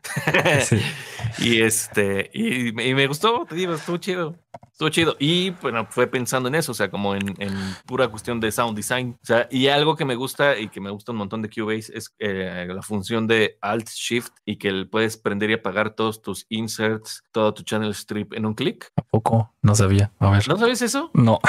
Sí. 0.65 0.79
y 1.39 1.61
este, 1.63 2.31
y, 2.33 2.73
me- 2.73 2.87
y 2.89 2.95
me 2.95 3.07
gustó, 3.07 3.45
te 3.49 3.55
digo, 3.55 3.75
estuvo 3.75 3.97
chido. 3.97 4.37
Estuvo 4.71 4.91
chido. 4.91 5.17
Y 5.19 5.51
bueno, 5.63 5.87
fue 5.89 6.07
pensando 6.07 6.49
en 6.51 6.55
eso, 6.55 6.73
o 6.73 6.75
sea, 6.75 6.91
como 6.91 7.15
en, 7.15 7.35
en 7.39 7.55
pura 7.87 8.09
cuestión 8.09 8.41
de 8.41 8.53
sound 8.53 8.77
design. 8.77 9.17
O 9.23 9.27
sea, 9.27 9.49
y 9.51 9.69
algo 9.69 9.97
que 9.97 10.05
me 10.05 10.15
gusta 10.17 10.59
y 10.59 10.69
que 10.69 10.81
me 10.83 10.91
gusta 10.91 11.13
un 11.13 11.19
montón 11.19 11.41
de 11.41 11.49
Cubase 11.49 11.97
es 11.97 12.15
eh, 12.19 12.67
la 12.69 12.83
función 12.83 13.27
de 13.27 13.57
Alt 13.63 13.89
Shift 13.89 14.33
y 14.45 14.57
que 14.59 14.85
puedes 14.85 15.17
prender 15.17 15.49
y 15.51 15.55
apagar 15.55 15.91
todos 15.95 16.21
tus 16.21 16.45
inserts, 16.51 17.23
todo 17.33 17.55
tu 17.55 17.63
channel 17.63 17.91
strip 17.95 18.35
en 18.35 18.45
un 18.45 18.53
clic. 18.55 18.93
¿A 18.97 19.03
poco? 19.03 19.55
No 19.67 19.75
sabía. 19.75 20.13
A 20.21 20.31
ver. 20.31 20.47
¿No 20.49 20.57
sabes 20.59 20.81
eso? 20.81 21.11
No. 21.13 21.41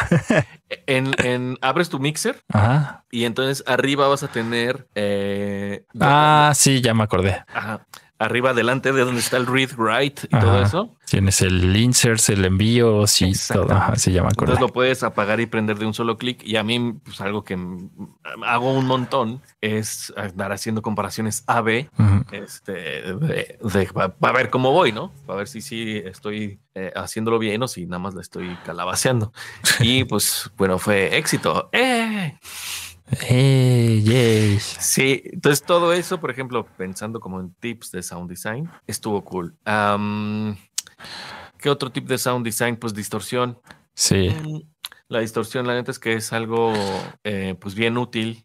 En, 0.88 1.12
en 1.24 1.60
abres 1.62 1.90
tu 1.90 2.00
mixer 2.00 2.42
Ajá. 2.52 3.06
y 3.12 3.26
entonces 3.26 3.64
arriba 3.68 4.08
vas 4.08 4.24
a 4.24 4.28
tener. 4.28 4.88
eh, 4.96 5.86
Ah, 6.00 6.52
sí, 6.56 6.82
ya 6.82 6.96
me 6.96 7.04
acordé. 7.04 7.44
Ajá. 7.54 7.86
Arriba, 8.20 8.54
delante 8.54 8.92
de 8.92 9.02
donde 9.06 9.20
está 9.20 9.38
el 9.38 9.46
read, 9.46 9.70
write 9.78 10.24
y 10.26 10.30
todo 10.30 10.54
Ajá. 10.58 10.62
eso. 10.66 10.96
Tienes 11.06 11.42
el 11.42 11.76
insert, 11.76 12.28
el 12.30 12.46
envío, 12.46 13.06
sí, 13.08 13.32
todo. 13.54 13.72
Ajá, 13.72 13.92
me 13.92 14.18
acordé. 14.18 14.28
Entonces 14.30 14.60
lo 14.60 14.70
puedes 14.70 15.04
apagar 15.04 15.40
y 15.40 15.46
prender 15.46 15.78
de 15.78 15.86
un 15.86 15.94
solo 15.94 16.18
clic. 16.18 16.42
Y 16.44 16.56
a 16.56 16.64
mí, 16.64 16.94
pues 17.04 17.22
algo 17.22 17.44
que 17.44 17.58
hago 18.46 18.74
un 18.74 18.86
montón 18.88 19.42
es 19.62 20.12
andar 20.18 20.52
haciendo 20.52 20.82
comparaciones 20.82 21.44
A-B. 21.48 21.90
Ujú. 21.98 22.26
Este, 22.32 22.74
de, 22.74 23.58
de- 23.62 23.90
pa- 23.94 24.10
para 24.10 24.38
ver 24.38 24.50
cómo 24.50 24.72
voy, 24.72 24.92
¿no? 24.92 25.14
Para 25.26 25.38
ver 25.38 25.48
si 25.48 25.62
sí 25.62 26.02
estoy 26.04 26.60
eh, 26.76 26.92
haciéndolo 26.96 27.40
bien 27.40 27.62
o 27.64 27.68
si 27.68 27.86
nada 27.86 28.00
más 28.00 28.16
la 28.16 28.22
estoy 28.22 28.58
calabaceando. 28.66 29.32
Y 29.80 30.04
pues, 30.06 30.50
bueno, 30.58 30.78
fue 30.80 31.16
éxito. 31.18 31.70
¡Eh! 31.72 32.38
Eh, 33.30 34.02
yay. 34.04 34.60
Sí, 34.60 35.24
entonces 35.26 35.64
todo 35.66 35.94
eso, 35.94 36.20
por 36.20 36.30
ejemplo, 36.32 36.66
pensando 36.78 37.20
como 37.20 37.40
en 37.40 37.54
tips 37.54 37.92
de 37.92 38.04
sound 38.04 38.30
design, 38.30 38.70
estuvo 38.86 39.24
cool. 39.24 39.56
¿Qué 41.58 41.70
otro 41.70 41.92
tip 41.92 42.08
de 42.08 42.18
sound 42.18 42.46
design? 42.46 42.76
Pues 42.76 42.94
distorsión. 42.94 43.60
Sí. 43.94 44.30
Mm, 44.30 44.62
La 45.10 45.20
distorsión, 45.22 45.66
la 45.66 45.74
neta 45.74 45.92
es 45.92 46.00
que 46.00 46.14
es 46.14 46.34
algo 46.34 46.74
eh, 47.24 47.56
pues 47.60 47.76
bien 47.76 47.98
útil 47.98 48.44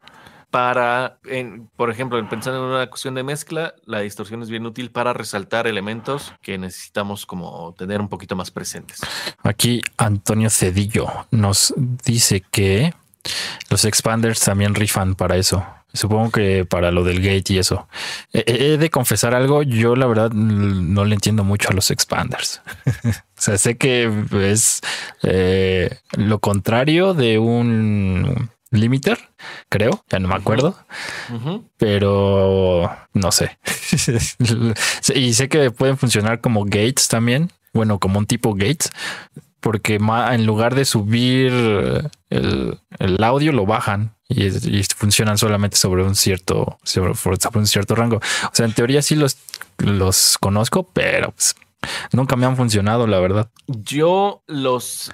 para, 0.51 1.18
en, 1.25 1.66
por 1.77 1.90
ejemplo, 1.90 2.18
pensando 2.29 2.61
en 2.61 2.75
una 2.75 2.87
cuestión 2.88 3.14
de 3.14 3.22
mezcla, 3.22 3.75
la 3.87 4.01
distorsión 4.01 4.42
es 4.42 4.51
bien 4.51 4.66
útil 4.66 4.90
para 4.90 5.14
resaltar 5.14 5.66
elementos 5.66 6.35
que 6.42 6.59
necesitamos 6.59 7.25
como 7.25 7.75
tener 7.77 8.01
un 8.01 8.09
poquito 8.09 8.37
más 8.37 8.51
presentes. 8.51 9.01
Aquí 9.42 9.81
Antonio 9.96 10.51
Cedillo 10.51 11.09
nos 11.31 11.75
dice 12.05 12.42
que 12.42 12.92
los 13.70 13.85
expanders 13.85 14.40
también 14.40 14.74
rifan 14.74 15.14
para 15.14 15.37
eso. 15.37 15.64
Supongo 15.94 16.30
que 16.30 16.64
para 16.64 16.90
lo 16.90 17.04
del 17.04 17.20
gate 17.20 17.52
y 17.52 17.58
eso. 17.58 17.87
He 18.32 18.78
de 18.78 18.90
confesar 18.90 19.35
algo, 19.35 19.62
yo 19.62 19.94
la 19.94 20.06
verdad 20.06 20.30
no 20.30 21.04
le 21.04 21.14
entiendo 21.14 21.44
mucho 21.44 21.68
a 21.68 21.74
los 21.74 21.90
expanders. 21.90 22.62
o 23.04 23.11
sea, 23.35 23.58
sé 23.58 23.76
que 23.76 24.11
es 24.32 24.80
eh, 25.22 25.98
lo 26.12 26.38
contrario 26.38 27.12
de 27.12 27.38
un 27.38 28.50
limiter, 28.70 29.18
creo, 29.68 30.02
ya 30.08 30.18
no 30.18 30.28
me 30.28 30.35
acuerdo, 30.35 30.74
pero 31.76 32.90
no 33.12 33.30
sé. 33.30 33.58
y 35.14 35.35
sé 35.35 35.48
que 35.50 35.70
pueden 35.70 35.98
funcionar 35.98 36.40
como 36.40 36.64
gates 36.64 37.08
también, 37.08 37.50
bueno, 37.74 37.98
como 37.98 38.18
un 38.18 38.26
tipo 38.26 38.54
gates, 38.54 38.90
porque 39.62 39.94
en 39.94 40.44
lugar 40.44 40.75
de 40.75 40.85
subir 40.85 41.53
el, 42.31 42.79
audio 43.22 43.53
lo 43.53 43.64
bajan 43.64 44.16
y, 44.29 44.51
funcionan 44.96 45.38
solamente 45.38 45.77
sobre 45.77 46.03
un 46.03 46.16
cierto 46.16 46.79
sobre, 46.83 47.12
un 47.55 47.66
cierto 47.66 47.94
rango. 47.94 48.16
O 48.16 48.51
sea, 48.53 48.66
en 48.66 48.75
teoría 48.75 49.01
sí 49.01 49.14
los 49.14 49.38
los 49.79 50.37
conozco, 50.38 50.88
pero 50.92 51.31
pues, 51.31 51.55
nunca 52.12 52.35
me 52.35 52.44
han 52.44 52.57
funcionado, 52.57 53.07
la 53.07 53.20
verdad. 53.20 53.51
Yo 53.68 54.42
los 54.48 55.12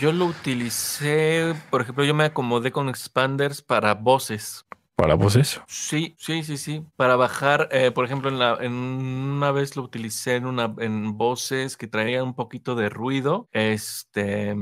yo 0.00 0.12
lo 0.12 0.26
utilicé, 0.26 1.54
por 1.68 1.82
ejemplo, 1.82 2.04
yo 2.04 2.14
me 2.14 2.24
acomodé 2.24 2.70
con 2.70 2.88
expanders 2.88 3.62
para 3.62 3.94
voces 3.94 4.64
para 4.96 5.14
voces. 5.14 5.60
Sí, 5.66 6.14
sí, 6.18 6.42
sí, 6.42 6.56
sí. 6.56 6.84
Para 6.96 7.16
bajar, 7.16 7.68
eh, 7.72 7.90
por 7.90 8.04
ejemplo, 8.04 8.30
en, 8.30 8.38
la, 8.38 8.58
en 8.60 8.72
una 8.72 9.50
vez 9.52 9.76
lo 9.76 9.82
utilicé 9.82 10.36
en 10.36 10.46
una 10.46 10.74
en 10.78 11.16
voces 11.16 11.76
que 11.76 11.86
traían 11.86 12.24
un 12.24 12.34
poquito 12.34 12.74
de 12.74 12.88
ruido. 12.88 13.48
Este, 13.52 14.54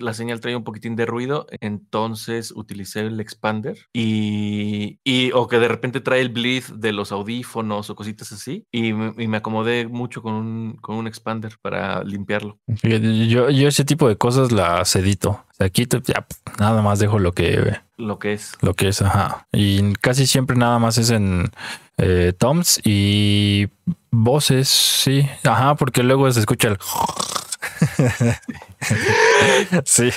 la 0.00 0.14
señal 0.14 0.40
traía 0.40 0.56
un 0.56 0.64
poquitín 0.64 0.96
de 0.96 1.06
ruido, 1.06 1.46
entonces 1.60 2.52
utilicé 2.54 3.00
el 3.00 3.20
expander 3.20 3.78
y, 3.92 4.98
y 5.04 5.32
o 5.32 5.48
que 5.48 5.58
de 5.58 5.68
repente 5.68 6.00
trae 6.00 6.20
el 6.20 6.30
bleed 6.30 6.64
de 6.74 6.92
los 6.92 7.12
audífonos 7.12 7.90
o 7.90 7.96
cositas 7.96 8.32
así 8.32 8.66
y, 8.72 8.92
me 8.92 9.36
acomodé 9.36 9.86
mucho 9.86 10.22
con 10.22 10.34
un, 10.34 10.76
con 10.80 10.96
un 10.96 11.06
expander 11.06 11.56
para 11.60 12.02
limpiarlo. 12.04 12.58
Yo, 12.82 13.50
yo 13.50 13.68
ese 13.68 13.84
tipo 13.84 14.08
de 14.08 14.16
cosas 14.16 14.52
las 14.52 14.94
edito. 14.96 15.44
Aquí 15.58 15.86
ya 15.86 16.26
nada 16.58 16.82
más 16.82 16.98
dejo 16.98 17.18
lo 17.18 17.32
que 17.32 17.78
lo 17.96 18.18
que 18.18 18.32
es. 18.32 18.56
Lo 18.60 18.74
que 18.74 18.88
es, 18.88 19.02
ajá. 19.02 19.46
Y 19.52 19.92
casi 19.94 20.26
siempre 20.26 20.56
nada 20.56 20.78
más 20.78 20.98
es 20.98 21.10
en 21.10 21.50
eh, 21.96 22.32
toms 22.36 22.80
y 22.84 23.68
voces, 24.10 24.68
sí. 24.68 25.28
Ajá, 25.44 25.76
porque 25.76 26.02
luego 26.02 26.30
se 26.32 26.40
escucha 26.40 26.68
el. 26.68 26.78
sí. 29.84 30.10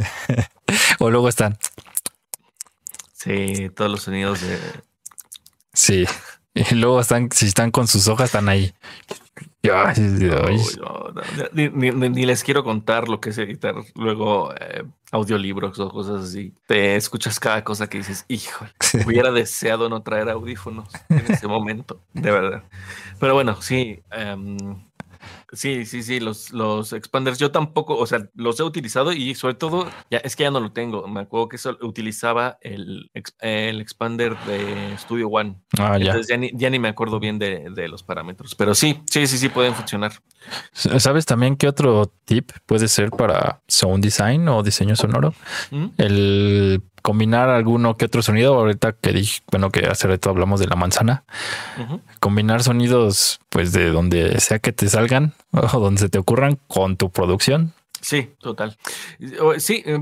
o 0.98 1.10
luego 1.10 1.28
están. 1.28 1.58
Sí, 3.12 3.70
todos 3.74 3.90
los 3.90 4.02
sonidos 4.02 4.40
de. 4.40 4.58
Sí. 5.72 6.06
Y 6.54 6.74
luego 6.74 7.00
están, 7.00 7.28
si 7.32 7.46
están 7.46 7.70
con 7.70 7.86
sus 7.86 8.08
hojas, 8.08 8.26
están 8.26 8.48
ahí 8.48 8.74
ni, 11.52 12.26
les 12.26 12.44
quiero 12.44 12.64
contar 12.64 13.08
lo 13.08 13.20
que 13.20 13.30
es 13.30 13.38
editar 13.38 13.74
luego 13.94 14.52
eh, 14.54 14.84
audiolibros 15.12 15.78
o 15.78 15.88
cosas 15.90 16.24
así. 16.24 16.52
Te 16.66 16.96
escuchas 16.96 17.40
cada 17.40 17.64
cosa 17.64 17.88
que 17.88 17.98
dices, 17.98 18.24
hijo, 18.28 18.66
hubiera 19.06 19.30
deseado 19.30 19.88
no 19.88 20.02
traer 20.02 20.28
audífonos 20.28 20.88
en 21.08 21.24
ese 21.32 21.46
momento, 21.46 22.00
de 22.12 22.30
verdad. 22.30 22.62
Pero 23.18 23.34
bueno, 23.34 23.60
sí. 23.60 24.00
Em, 24.10 24.56
Sí, 25.52 25.86
sí, 25.86 26.02
sí, 26.02 26.18
los, 26.18 26.52
los 26.52 26.92
expanders 26.92 27.38
yo 27.38 27.52
tampoco, 27.52 27.96
o 27.96 28.06
sea, 28.06 28.28
los 28.34 28.58
he 28.58 28.64
utilizado 28.64 29.12
y 29.12 29.34
sobre 29.36 29.54
todo, 29.54 29.88
ya 30.10 30.18
es 30.18 30.34
que 30.34 30.42
ya 30.42 30.50
no 30.50 30.58
lo 30.58 30.72
tengo. 30.72 31.06
Me 31.06 31.20
acuerdo 31.20 31.48
que 31.48 31.56
eso 31.56 31.78
utilizaba 31.82 32.58
el, 32.62 33.10
el 33.40 33.80
expander 33.80 34.36
de 34.40 34.96
Studio 34.98 35.28
One. 35.28 35.56
Ah, 35.78 35.96
Entonces 35.98 36.28
ya. 36.28 36.36
ni, 36.36 36.50
ya 36.54 36.68
ni 36.68 36.80
me 36.80 36.88
acuerdo 36.88 37.20
bien 37.20 37.38
de, 37.38 37.70
de, 37.70 37.88
los 37.88 38.02
parámetros, 38.02 38.56
pero 38.56 38.74
sí, 38.74 39.00
sí, 39.08 39.26
sí, 39.28 39.38
sí 39.38 39.48
pueden 39.48 39.74
funcionar. 39.74 40.12
¿Sabes 40.72 41.26
también 41.26 41.56
qué 41.56 41.68
otro 41.68 42.12
tip 42.24 42.50
puede 42.66 42.88
ser 42.88 43.10
para 43.10 43.62
sound 43.68 44.02
design 44.02 44.48
o 44.48 44.64
diseño 44.64 44.96
sonoro? 44.96 45.32
¿Mm? 45.70 45.86
El 45.98 46.82
combinar 47.06 47.50
alguno 47.50 47.96
que 47.96 48.06
otro 48.06 48.20
sonido. 48.20 48.56
Ahorita 48.56 48.92
que 48.92 49.12
dije, 49.12 49.40
bueno, 49.52 49.70
que 49.70 49.86
hace 49.86 50.08
rato 50.08 50.28
hablamos 50.28 50.58
de 50.58 50.66
la 50.66 50.74
manzana. 50.74 51.22
Combinar 52.18 52.64
sonidos, 52.64 53.38
pues 53.48 53.70
de 53.70 53.90
donde 53.90 54.40
sea 54.40 54.58
que 54.58 54.72
te 54.72 54.88
salgan 54.88 55.32
o 55.52 55.78
donde 55.78 56.00
se 56.00 56.08
te 56.08 56.18
ocurran 56.18 56.58
con 56.66 56.96
tu 56.96 57.10
producción. 57.10 57.74
Sí, 58.00 58.30
total. 58.40 58.76
Sí, 59.58 59.84
eh, 59.86 59.98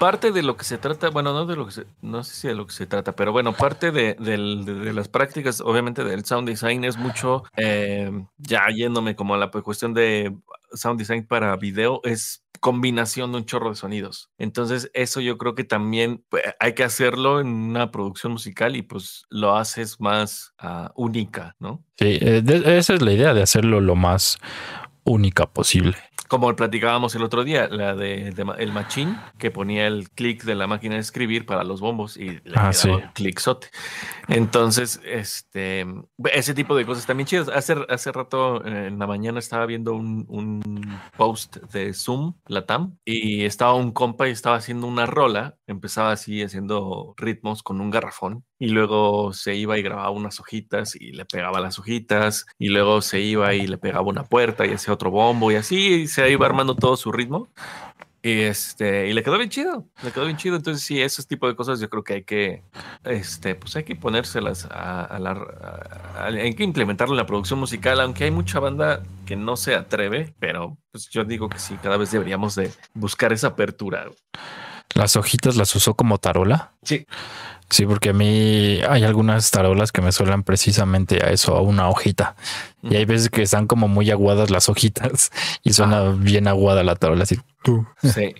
parte 0.00 0.32
de 0.32 0.42
lo 0.42 0.56
que 0.56 0.64
se 0.64 0.76
trata, 0.76 1.08
bueno, 1.10 1.32
no 1.32 1.46
de 1.46 1.54
lo 1.54 1.66
que 1.66 1.72
se, 1.72 1.86
no 2.02 2.24
sé 2.24 2.34
si 2.34 2.48
de 2.48 2.54
lo 2.54 2.66
que 2.66 2.72
se 2.72 2.86
trata, 2.86 3.14
pero 3.16 3.32
bueno, 3.32 3.54
parte 3.54 3.92
de, 3.92 4.16
las 4.92 5.08
prácticas, 5.08 5.60
obviamente, 5.60 6.04
del 6.04 6.24
sound 6.24 6.48
design 6.48 6.84
es 6.84 6.96
mucho, 6.96 7.44
eh, 7.56 8.10
ya 8.36 8.66
yéndome 8.74 9.16
como 9.16 9.34
a 9.34 9.38
la 9.38 9.50
cuestión 9.50 9.94
de 9.94 10.36
sound 10.74 10.98
design 10.98 11.26
para 11.26 11.56
video, 11.56 12.00
es 12.04 12.44
combinación 12.60 13.32
de 13.32 13.38
un 13.38 13.44
chorro 13.44 13.70
de 13.70 13.76
sonidos. 13.76 14.30
Entonces, 14.38 14.90
eso 14.94 15.20
yo 15.20 15.38
creo 15.38 15.54
que 15.54 15.64
también 15.64 16.24
pues, 16.28 16.42
hay 16.60 16.74
que 16.74 16.84
hacerlo 16.84 17.40
en 17.40 17.48
una 17.48 17.90
producción 17.90 18.32
musical 18.32 18.76
y 18.76 18.82
pues 18.82 19.24
lo 19.30 19.56
haces 19.56 20.00
más 20.00 20.54
ah, 20.58 20.92
única, 20.94 21.56
¿no? 21.58 21.84
Sí, 21.98 22.18
eh, 22.20 22.42
esa 22.64 22.94
es 22.94 23.02
la 23.02 23.12
idea 23.12 23.34
de 23.34 23.42
hacerlo 23.42 23.80
lo 23.80 23.96
más 23.96 24.38
única 25.08 25.46
posible 25.46 25.96
como 26.28 26.54
platicábamos 26.54 27.14
el 27.14 27.22
otro 27.22 27.42
día, 27.42 27.68
la 27.68 27.94
de, 27.94 28.34
el 28.58 28.72
machín 28.72 29.18
que 29.38 29.50
ponía 29.50 29.86
el 29.86 30.10
clic 30.10 30.44
de 30.44 30.54
la 30.54 30.66
máquina 30.66 30.94
de 30.94 31.00
escribir 31.00 31.46
para 31.46 31.64
los 31.64 31.80
bombos 31.80 32.16
y 32.18 32.40
le 32.44 32.54
ah, 32.54 32.70
clicksote. 33.14 33.68
Entonces, 34.28 35.00
este, 35.04 35.86
ese 36.32 36.54
tipo 36.54 36.76
de 36.76 36.84
cosas 36.84 37.06
también 37.06 37.26
chidas. 37.26 37.48
Hace, 37.48 37.76
hace 37.88 38.12
rato 38.12 38.64
en 38.64 38.98
la 38.98 39.06
mañana 39.06 39.38
estaba 39.38 39.64
viendo 39.64 39.94
un, 39.94 40.26
un 40.28 41.00
post 41.16 41.56
de 41.72 41.94
Zoom, 41.94 42.34
Latam, 42.46 42.98
y 43.06 43.44
estaba 43.44 43.74
un 43.74 43.92
compa 43.92 44.28
y 44.28 44.32
estaba 44.32 44.56
haciendo 44.56 44.86
una 44.86 45.06
rola, 45.06 45.56
empezaba 45.66 46.12
así 46.12 46.42
haciendo 46.42 47.14
ritmos 47.16 47.62
con 47.62 47.80
un 47.80 47.90
garrafón 47.90 48.44
y 48.58 48.68
luego 48.68 49.32
se 49.32 49.54
iba 49.54 49.78
y 49.78 49.82
grababa 49.82 50.10
unas 50.10 50.40
hojitas 50.40 50.96
y 50.96 51.12
le 51.12 51.24
pegaba 51.24 51.60
las 51.60 51.78
hojitas 51.78 52.46
y 52.58 52.68
luego 52.68 53.02
se 53.02 53.20
iba 53.20 53.54
y 53.54 53.66
le 53.66 53.78
pegaba 53.78 54.06
una 54.06 54.24
puerta 54.24 54.66
y 54.66 54.72
hacía 54.72 54.94
otro 54.94 55.10
bombo 55.10 55.52
y 55.52 55.56
así 55.56 56.06
se 56.08 56.30
iba 56.30 56.46
armando 56.46 56.74
todo 56.74 56.96
su 56.96 57.12
ritmo. 57.12 57.48
Y 58.20 58.40
este, 58.40 59.08
y 59.08 59.12
le 59.12 59.22
quedó 59.22 59.38
bien 59.38 59.48
chido, 59.48 59.86
le 60.02 60.10
quedó 60.10 60.24
bien 60.24 60.36
chido. 60.36 60.56
Entonces, 60.56 60.84
sí, 60.84 61.00
esos 61.00 61.28
tipos 61.28 61.48
de 61.48 61.54
cosas 61.54 61.78
yo 61.78 61.88
creo 61.88 62.02
que 62.02 62.14
hay 62.14 62.24
que, 62.24 62.62
este, 63.04 63.54
pues 63.54 63.76
hay 63.76 63.84
que 63.84 63.94
ponérselas 63.94 64.66
a, 64.70 65.18
la, 65.20 65.40
hay 66.24 66.52
que 66.54 66.64
implementarlo 66.64 67.14
en 67.14 67.18
la 67.18 67.26
producción 67.26 67.60
musical, 67.60 68.00
aunque 68.00 68.24
hay 68.24 68.32
mucha 68.32 68.58
banda 68.58 69.04
que 69.24 69.36
no 69.36 69.56
se 69.56 69.76
atreve, 69.76 70.34
pero 70.40 70.76
pues 70.90 71.08
yo 71.10 71.24
digo 71.24 71.48
que 71.48 71.60
sí, 71.60 71.76
cada 71.80 71.96
vez 71.96 72.10
deberíamos 72.10 72.56
de 72.56 72.72
buscar 72.92 73.32
esa 73.32 73.48
apertura. 73.48 74.10
Las 74.94 75.14
hojitas 75.14 75.54
las 75.54 75.74
usó 75.76 75.94
como 75.94 76.18
tarola. 76.18 76.72
Sí. 76.82 77.06
Sí, 77.70 77.84
porque 77.84 78.10
a 78.10 78.12
mí 78.14 78.80
hay 78.88 79.04
algunas 79.04 79.50
tarolas 79.50 79.92
que 79.92 80.00
me 80.00 80.10
suelan 80.10 80.42
precisamente 80.42 81.22
a 81.22 81.30
eso, 81.30 81.54
a 81.54 81.60
una 81.60 81.88
hojita. 81.88 82.34
Y 82.82 82.96
hay 82.96 83.04
veces 83.04 83.28
que 83.28 83.42
están 83.42 83.66
como 83.66 83.88
muy 83.88 84.10
aguadas 84.10 84.50
las 84.50 84.68
hojitas 84.68 85.30
y 85.62 85.72
suena 85.72 86.10
bien 86.10 86.48
aguada 86.48 86.82
la 86.82 86.96
tarola, 86.96 87.24
así. 87.24 87.38
Sí. 88.02 88.34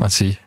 Así. 0.00 0.38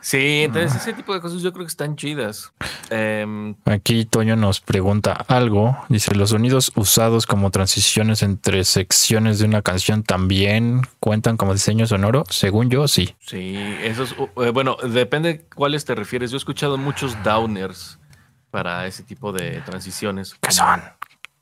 Sí, 0.00 0.42
entonces 0.44 0.76
ese 0.76 0.92
tipo 0.92 1.12
de 1.12 1.20
cosas 1.20 1.42
yo 1.42 1.52
creo 1.52 1.66
que 1.66 1.70
están 1.70 1.96
chidas. 1.96 2.52
Em, 2.90 3.56
Aquí 3.64 4.04
Toño 4.04 4.36
nos 4.36 4.60
pregunta 4.60 5.12
algo. 5.12 5.76
Dice, 5.88 6.14
¿los 6.14 6.30
sonidos 6.30 6.72
usados 6.76 7.26
como 7.26 7.50
transiciones 7.50 8.22
entre 8.22 8.64
secciones 8.64 9.38
de 9.40 9.46
una 9.46 9.62
canción 9.62 10.04
también 10.04 10.82
cuentan 11.00 11.36
como 11.36 11.52
diseño 11.52 11.86
sonoro? 11.86 12.24
Según 12.30 12.70
yo, 12.70 12.86
sí. 12.86 13.16
Sí, 13.20 13.56
esos, 13.82 14.14
eh, 14.36 14.50
bueno, 14.50 14.76
depende 14.82 15.44
cuáles 15.54 15.84
te 15.84 15.94
refieres. 15.94 16.30
Yo 16.30 16.36
he 16.36 16.38
escuchado 16.38 16.78
muchos 16.78 17.20
downers 17.24 17.98
para 18.50 18.86
ese 18.86 19.02
tipo 19.02 19.32
de 19.32 19.60
transiciones. 19.62 20.36
¿Qué 20.40 20.52
son? 20.52 20.80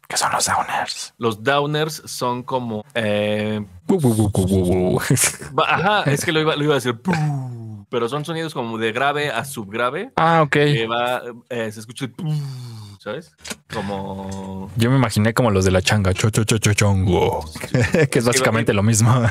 ¿Qué 0.09 0.17
son 0.17 0.33
los 0.33 0.47
downers? 0.47 1.15
Los 1.19 1.43
downers 1.43 2.03
son 2.07 2.43
como... 2.43 2.85
Eh, 2.95 3.65
ajá, 5.67 6.03
es 6.05 6.25
que 6.25 6.33
lo 6.33 6.41
iba, 6.41 6.57
lo 6.57 6.65
iba 6.65 6.75
a 6.75 6.77
decir 6.77 6.99
pero 7.89 8.09
son 8.09 8.25
sonidos 8.25 8.55
como 8.55 8.79
de 8.79 8.93
grave 8.93 9.31
a 9.31 9.45
subgrave. 9.45 10.13
Ah, 10.17 10.43
ok. 10.43 10.53
Que 10.53 10.87
va, 10.87 11.23
eh, 11.49 11.71
se 11.73 11.81
escucha, 11.81 12.09
¿sabes? 12.99 13.35
Como 13.73 14.71
Yo 14.77 14.91
me 14.91 14.97
imaginé 14.97 15.35
como 15.35 15.51
los 15.51 15.65
de 15.65 15.71
la 15.71 15.83
changa, 15.83 16.15
cho, 16.15 16.31
cho, 16.31 16.45
cho, 16.45 16.59
cho, 16.59 16.73
chongo, 16.75 17.45
que 18.11 18.19
es 18.19 18.25
básicamente 18.25 18.73
lo 18.73 18.83
mismo. 18.83 19.23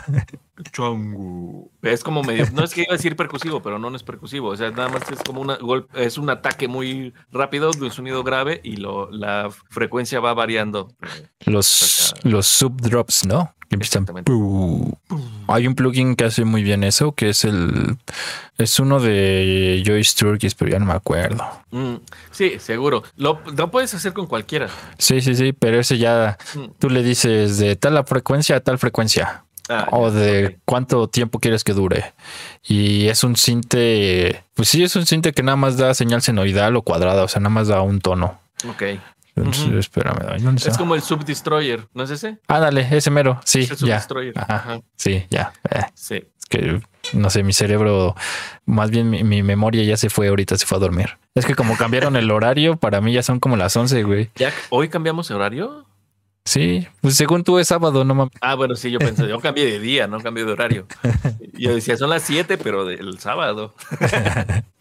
chongu. 0.72 1.70
Es 1.82 2.04
como 2.04 2.24
medio, 2.24 2.46
no 2.54 2.64
es 2.64 2.74
que 2.74 2.82
iba 2.82 2.94
a 2.94 2.98
decir 2.98 3.16
percusivo, 3.16 3.62
pero 3.62 3.80
no, 3.80 3.90
no 3.90 3.96
es 3.96 4.04
percusivo. 4.04 4.50
O 4.50 4.58
sea, 4.58 4.72
nada 4.72 4.90
más 4.90 5.04
es 5.12 5.20
como 5.24 5.42
una 5.42 5.58
gol- 5.58 5.88
es 5.94 6.18
un 6.18 6.30
ataque 6.30 6.68
muy 6.68 7.14
rápido 7.32 7.72
de 7.72 7.86
un 7.86 7.92
sonido 7.92 8.24
grave 8.24 8.62
y 8.64 8.78
lo, 8.78 9.10
la 9.12 9.50
frecuencia 9.70 10.20
va 10.20 10.34
variando. 10.34 10.92
Los, 11.46 12.14
los 12.24 12.48
subdrops, 12.48 13.26
¿no? 13.26 13.54
Que 13.70 13.76
empiezan. 13.76 14.06
Hay 15.48 15.66
un 15.68 15.74
plugin 15.76 16.16
que 16.16 16.26
hace 16.26 16.46
muy 16.46 16.62
bien 16.64 16.84
eso, 16.84 17.14
que 17.14 17.30
es 17.30 17.46
el. 17.46 17.98
Es 18.58 18.80
uno 18.80 19.00
de 19.00 19.84
Joyce 19.86 20.16
Turkis, 20.18 20.54
pero 20.56 20.72
ya 20.72 20.80
no 20.80 20.86
me 20.86 20.94
acuerdo. 20.94 21.44
Mm, 21.72 21.96
sí, 22.32 22.54
seguro. 22.60 23.04
Lo, 23.18 23.42
lo 23.58 23.72
puedes 23.72 23.94
hacer 23.96 24.14
con 24.14 24.25
cualquiera. 24.28 24.68
Sí, 24.98 25.22
sí, 25.22 25.36
sí, 25.36 25.54
pero 25.54 25.80
ese 25.80 25.98
ya 25.98 26.38
Mm. 26.56 26.66
tú 26.80 26.90
le 26.90 27.04
dices 27.04 27.58
de 27.58 27.76
tal 27.76 28.04
frecuencia 28.06 28.58
a 28.58 28.60
tal 28.60 28.78
frecuencia. 28.78 29.42
Ah, 29.68 29.88
o 29.92 30.12
de 30.12 30.60
cuánto 30.64 31.08
tiempo 31.08 31.40
quieres 31.40 31.64
que 31.64 31.74
dure. 31.74 32.14
Y 32.64 33.08
es 33.08 33.24
un 33.24 33.36
cinte, 33.36 34.44
pues 34.54 34.70
sí, 34.70 34.84
es 34.84 34.96
un 34.96 35.08
cinte 35.08 35.32
que 35.34 35.42
nada 35.42 35.56
más 35.56 35.76
da 35.78 35.96
señal 35.96 36.22
senoidal 36.22 36.76
o 36.76 36.84
cuadrada, 36.84 37.24
o 37.24 37.28
sea, 37.28 37.40
nada 37.40 37.50
más 37.50 37.68
da 37.68 37.82
un 37.82 38.00
tono. 38.00 38.40
Ok. 38.70 38.84
Entonces, 39.36 39.74
espérame, 39.74 40.40
¿dónde 40.42 40.62
Es 40.70 40.78
como 40.78 40.94
el 40.96 41.02
Sub 41.02 41.26
Destroyer, 41.26 41.88
¿no 41.96 42.04
es 42.04 42.12
ese? 42.12 42.38
Ándale, 42.48 42.88
ese 42.92 43.10
mero, 43.10 43.42
sí, 43.44 43.62
Es 43.62 43.72
el 43.82 43.88
ya. 43.90 44.06
Ajá. 44.36 44.80
Sí, 44.96 45.26
ya. 45.32 45.52
Eh, 45.72 45.82
Sí. 45.96 46.16
es 46.16 46.46
que 46.48 46.80
no 47.16 47.30
sé, 47.30 47.44
mi 47.44 47.54
cerebro, 47.54 48.16
más 48.66 48.92
bien 48.92 49.10
mi, 49.10 49.24
mi 49.24 49.44
memoria 49.44 49.84
ya 49.84 49.98
se 49.98 50.10
fue, 50.10 50.28
ahorita 50.28 50.58
se 50.58 50.66
fue 50.66 50.78
a 50.78 50.82
dormir. 50.82 51.18
Es 51.34 51.46
que 51.46 51.56
como 51.56 51.78
cambiaron 51.78 52.16
el 52.16 52.30
horario, 52.32 52.78
para 52.78 53.02
mí 53.02 53.14
ya 53.14 53.24
son 53.24 53.40
como 53.40 53.58
las 53.58 53.76
11, 53.76 54.04
güey. 54.04 54.30
¿Ya 54.36 54.54
hoy 54.70 54.90
cambiamos 54.90 55.28
de 55.28 55.36
horario? 55.36 55.86
Sí, 56.46 56.88
pues 57.02 57.16
según 57.16 57.44
tú 57.44 57.58
es 57.58 57.68
sábado, 57.68 58.06
no 58.06 58.14
mames. 58.14 58.34
Ah, 58.40 58.54
bueno, 58.54 58.76
sí, 58.76 58.92
yo 58.92 59.00
pensé, 59.00 59.28
yo 59.28 59.40
cambié 59.40 59.66
de 59.66 59.80
día, 59.80 60.06
no 60.08 60.20
cambié 60.20 60.46
de 60.46 60.52
horario. 60.52 60.86
Yo 61.54 61.74
decía, 61.74 61.98
son 61.98 62.10
las 62.10 62.22
7, 62.24 62.58
pero 62.58 62.86
del 62.86 63.18
sábado. 63.20 63.74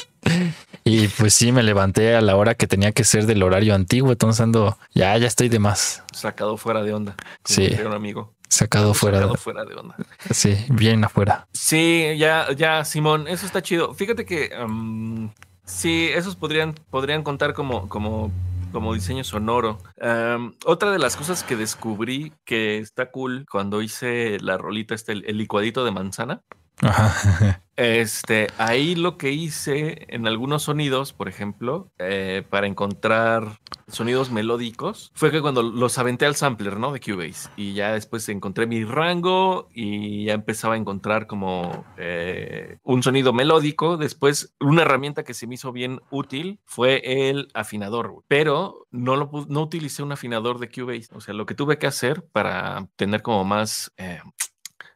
Y 0.84 1.08
pues 1.08 1.34
sí, 1.34 1.50
me 1.50 1.62
levanté 1.62 2.14
a 2.14 2.20
la 2.20 2.36
hora 2.36 2.54
que 2.54 2.66
tenía 2.66 2.92
que 2.92 3.04
ser 3.04 3.24
del 3.24 3.42
horario 3.42 3.74
antiguo, 3.74 4.12
entonces 4.12 4.40
ando, 4.40 4.78
ya, 4.94 5.16
ya 5.16 5.26
estoy 5.26 5.48
de 5.48 5.58
más, 5.58 6.02
Sacado 6.12 6.56
fuera 6.58 6.82
de 6.82 6.92
onda. 6.92 7.16
Sí. 7.44 7.74
un 7.84 7.92
amigo. 7.92 8.33
Sacado 8.54 8.94
fuera, 8.94 9.18
Sacado 9.18 9.34
fuera 9.36 9.64
de 9.64 9.74
onda. 9.74 9.96
sí, 10.30 10.56
bien 10.70 11.04
afuera. 11.04 11.46
Sí, 11.52 12.14
ya, 12.18 12.52
ya, 12.52 12.84
Simón, 12.84 13.28
eso 13.28 13.46
está 13.46 13.62
chido. 13.62 13.94
Fíjate 13.94 14.24
que 14.24 14.50
um, 14.64 15.30
sí, 15.64 16.08
esos 16.14 16.36
podrían, 16.36 16.74
podrían 16.90 17.22
contar 17.22 17.54
como, 17.54 17.88
como, 17.88 18.30
como 18.72 18.94
diseño 18.94 19.24
sonoro. 19.24 19.78
Um, 20.00 20.52
otra 20.64 20.90
de 20.90 20.98
las 20.98 21.16
cosas 21.16 21.42
que 21.42 21.56
descubrí 21.56 22.32
que 22.44 22.78
está 22.78 23.10
cool 23.10 23.46
cuando 23.50 23.82
hice 23.82 24.38
la 24.40 24.56
rolita, 24.58 24.94
este, 24.94 25.12
el, 25.12 25.24
el 25.26 25.38
licuadito 25.38 25.84
de 25.84 25.90
manzana. 25.90 26.42
Ajá. 26.82 27.60
Este, 27.76 28.46
ahí 28.56 28.94
lo 28.94 29.18
que 29.18 29.32
hice 29.32 30.06
en 30.08 30.28
algunos 30.28 30.62
sonidos, 30.62 31.12
por 31.12 31.28
ejemplo, 31.28 31.90
eh, 31.98 32.44
para 32.48 32.68
encontrar 32.68 33.58
sonidos 33.88 34.30
melódicos, 34.30 35.10
fue 35.14 35.32
que 35.32 35.42
cuando 35.42 35.62
los 35.62 35.98
aventé 35.98 36.24
al 36.24 36.36
sampler, 36.36 36.78
¿no? 36.78 36.92
De 36.92 37.00
Cubase. 37.00 37.50
Y 37.56 37.74
ya 37.74 37.92
después 37.92 38.28
encontré 38.28 38.66
mi 38.68 38.84
rango 38.84 39.68
y 39.74 40.26
ya 40.26 40.34
empezaba 40.34 40.74
a 40.74 40.76
encontrar 40.76 41.26
como 41.26 41.84
eh, 41.96 42.78
un 42.84 43.02
sonido 43.02 43.32
melódico. 43.32 43.96
Después, 43.96 44.54
una 44.60 44.82
herramienta 44.82 45.24
que 45.24 45.34
se 45.34 45.48
me 45.48 45.56
hizo 45.56 45.72
bien 45.72 46.00
útil 46.10 46.60
fue 46.64 47.28
el 47.28 47.48
afinador. 47.54 48.22
Pero 48.28 48.86
no, 48.92 49.16
lo, 49.16 49.30
no 49.48 49.62
utilicé 49.62 50.04
un 50.04 50.12
afinador 50.12 50.60
de 50.60 50.70
Cubase. 50.70 51.08
O 51.12 51.20
sea, 51.20 51.34
lo 51.34 51.44
que 51.44 51.54
tuve 51.56 51.78
que 51.78 51.88
hacer 51.88 52.24
para 52.30 52.88
tener 52.96 53.22
como 53.22 53.44
más... 53.44 53.92
eh, 53.96 54.20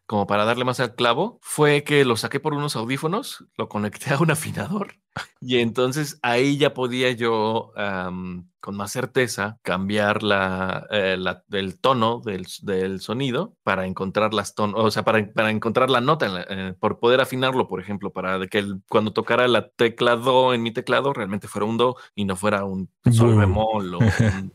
como 0.08 0.26
para 0.26 0.44
darle 0.46 0.64
más 0.64 0.80
al 0.80 0.96
clavo, 0.96 1.38
fue 1.42 1.84
que 1.84 2.04
lo 2.04 2.16
saqué 2.16 2.40
por 2.40 2.54
unos 2.54 2.74
audífonos, 2.76 3.46
lo 3.56 3.68
conecté 3.68 4.14
a 4.14 4.18
un 4.18 4.30
afinador 4.32 4.94
y 5.40 5.58
entonces 5.58 6.18
ahí 6.22 6.58
ya 6.58 6.74
podía 6.74 7.10
yo 7.12 7.72
con 8.60 8.76
más 8.76 8.92
certeza 8.92 9.58
cambiar 9.62 10.22
la, 10.22 10.86
eh, 10.90 11.16
la- 11.18 11.44
el 11.52 11.78
tono 11.78 12.20
del, 12.24 12.46
del 12.62 13.00
sonido 13.00 13.54
para 13.62 13.86
encontrar 13.86 14.34
las 14.34 14.54
ton 14.54 14.72
o 14.76 14.90
sea, 14.90 15.04
para, 15.04 15.32
para 15.32 15.50
encontrar 15.50 15.90
la 15.90 16.00
nota, 16.00 16.26
en 16.26 16.34
la- 16.34 16.46
eh, 16.48 16.74
por 16.78 16.98
poder 16.98 17.20
afinarlo, 17.20 17.68
por 17.68 17.80
ejemplo, 17.80 18.10
para 18.12 18.46
que 18.46 18.58
el- 18.58 18.82
cuando 18.88 19.12
tocara 19.12 19.46
la 19.48 19.68
tecla 19.68 20.16
do 20.16 20.54
en 20.54 20.62
mi 20.62 20.72
teclado 20.72 21.12
realmente 21.12 21.48
fuera 21.48 21.66
un 21.66 21.76
do 21.76 21.96
y 22.14 22.24
no 22.24 22.36
fuera 22.36 22.64
un 22.64 22.88
sol 23.12 23.38
bemol 23.38 23.94
o 23.94 23.98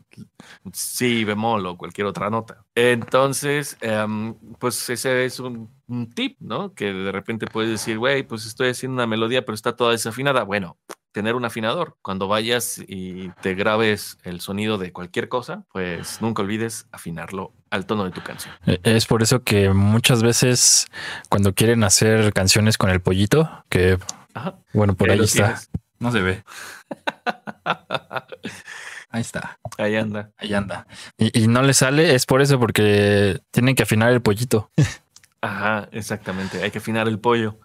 un 0.64 0.72
sí 0.72 1.24
bemol 1.24 1.66
o 1.66 1.76
cualquier 1.76 2.06
otra 2.06 2.30
nota. 2.30 2.64
Entonces, 2.74 3.76
em, 3.80 4.34
pues 4.58 4.88
ese 4.90 5.24
es 5.24 5.40
un, 5.40 5.70
un 5.86 6.10
tip, 6.12 6.36
¿no? 6.40 6.72
Que 6.74 6.92
de 6.92 7.12
repente 7.12 7.46
puedes 7.46 7.70
decir, 7.70 7.98
güey, 7.98 8.22
pues 8.22 8.46
estoy 8.46 8.68
haciendo 8.70 8.94
una 8.94 9.06
melodía, 9.06 9.44
pero 9.44 9.54
está 9.54 9.76
toda 9.76 9.92
desafinada. 9.92 10.42
Bueno, 10.44 10.76
tener 11.12 11.34
un 11.34 11.44
afinador. 11.44 11.96
Cuando 12.02 12.26
vayas 12.28 12.82
y 12.88 13.28
te 13.42 13.54
grabes 13.54 14.18
el 14.24 14.40
sonido 14.40 14.78
de 14.78 14.92
cualquier 14.92 15.28
cosa, 15.28 15.64
pues 15.72 16.20
nunca 16.20 16.42
olvides 16.42 16.86
afinarlo 16.90 17.52
al 17.70 17.86
tono 17.86 18.04
de 18.04 18.10
tu 18.10 18.22
canción. 18.22 18.54
Eh, 18.66 18.78
Es 18.82 19.06
por 19.06 19.22
eso 19.22 19.42
que 19.42 19.70
muchas 19.70 20.22
veces 20.22 20.86
cuando 21.28 21.54
quieren 21.54 21.84
hacer 21.84 22.32
canciones 22.32 22.78
con 22.78 22.90
el 22.90 23.00
pollito, 23.00 23.48
que 23.68 23.98
Ajá. 24.34 24.56
bueno, 24.72 24.94
por 24.94 25.10
Ahí 25.10 25.20
está. 25.20 25.44
tienes. 25.44 25.70
No 26.00 26.10
se 26.10 26.20
ve. 26.20 26.42
Ahí 29.10 29.20
está. 29.20 29.58
Ahí 29.78 29.94
anda. 29.94 30.32
Ahí 30.36 30.52
anda. 30.54 30.86
Y, 31.16 31.42
y 31.44 31.46
no 31.46 31.62
le 31.62 31.72
sale, 31.72 32.14
es 32.16 32.26
por 32.26 32.42
eso, 32.42 32.58
porque 32.58 33.38
tienen 33.52 33.76
que 33.76 33.84
afinar 33.84 34.12
el 34.12 34.20
pollito. 34.22 34.70
Ajá, 35.44 35.88
exactamente. 35.92 36.62
Hay 36.62 36.70
que 36.70 36.78
afinar 36.78 37.06
el 37.08 37.18
pollo. 37.18 37.58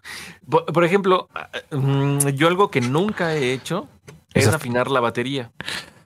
Por, 0.50 0.65
por 0.65 0.84
ejemplo, 0.84 1.30
ah, 1.34 1.50
mm, 1.72 2.30
yo 2.30 2.48
algo 2.48 2.70
que 2.70 2.82
nunca 2.82 3.34
he 3.36 3.54
hecho 3.54 3.88
es 4.34 4.46
Es 4.46 4.52
af- 4.52 4.56
afinar 4.56 4.92
la 4.92 5.00
batería. 5.00 5.52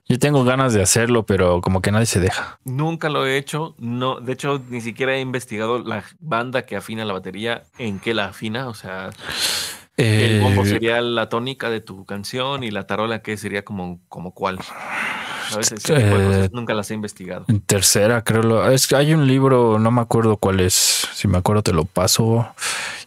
Yo 0.06 0.18
tengo 0.18 0.44
ganas 0.44 0.74
de 0.74 0.82
hacerlo, 0.82 1.24
pero 1.24 1.60
como 1.62 1.80
que 1.80 1.90
nadie 1.90 2.06
se 2.06 2.20
deja. 2.20 2.58
Nunca 2.64 3.08
lo 3.08 3.26
he 3.26 3.38
hecho. 3.38 3.74
No, 3.78 4.20
de 4.20 4.34
hecho, 4.34 4.62
ni 4.68 4.80
siquiera 4.82 5.14
he 5.16 5.20
investigado 5.20 5.78
la 5.78 6.04
banda 6.20 6.66
que 6.66 6.76
afina 6.76 7.04
la 7.06 7.14
batería, 7.14 7.62
en 7.78 7.98
qué 7.98 8.12
la 8.12 8.26
afina. 8.26 8.68
O 8.68 8.74
sea, 8.74 9.10
el 9.96 10.42
bombo 10.42 10.62
Eh, 10.62 10.68
sería 10.68 11.00
la 11.00 11.28
tónica 11.30 11.70
de 11.70 11.80
tu 11.80 12.04
canción 12.04 12.62
y 12.64 12.70
la 12.70 12.86
tarola 12.86 13.20
que 13.22 13.36
sería 13.38 13.64
como, 13.64 13.98
como 14.08 14.32
cuál. 14.34 14.58
A 15.52 15.56
veces 15.56 15.82
cosas 15.82 16.02
Eh, 16.02 16.48
nunca 16.52 16.74
las 16.74 16.90
he 16.90 16.94
investigado. 16.94 17.44
En 17.48 17.60
tercera, 17.60 18.22
creo. 18.22 18.70
Es 18.70 18.86
que 18.86 18.96
hay 18.96 19.14
un 19.14 19.26
libro, 19.26 19.78
no 19.78 19.90
me 19.90 20.00
acuerdo 20.00 20.36
cuál 20.36 20.60
es. 20.60 21.08
Si 21.14 21.28
me 21.28 21.38
acuerdo, 21.38 21.62
te 21.62 21.72
lo 21.72 21.84
paso 21.84 22.48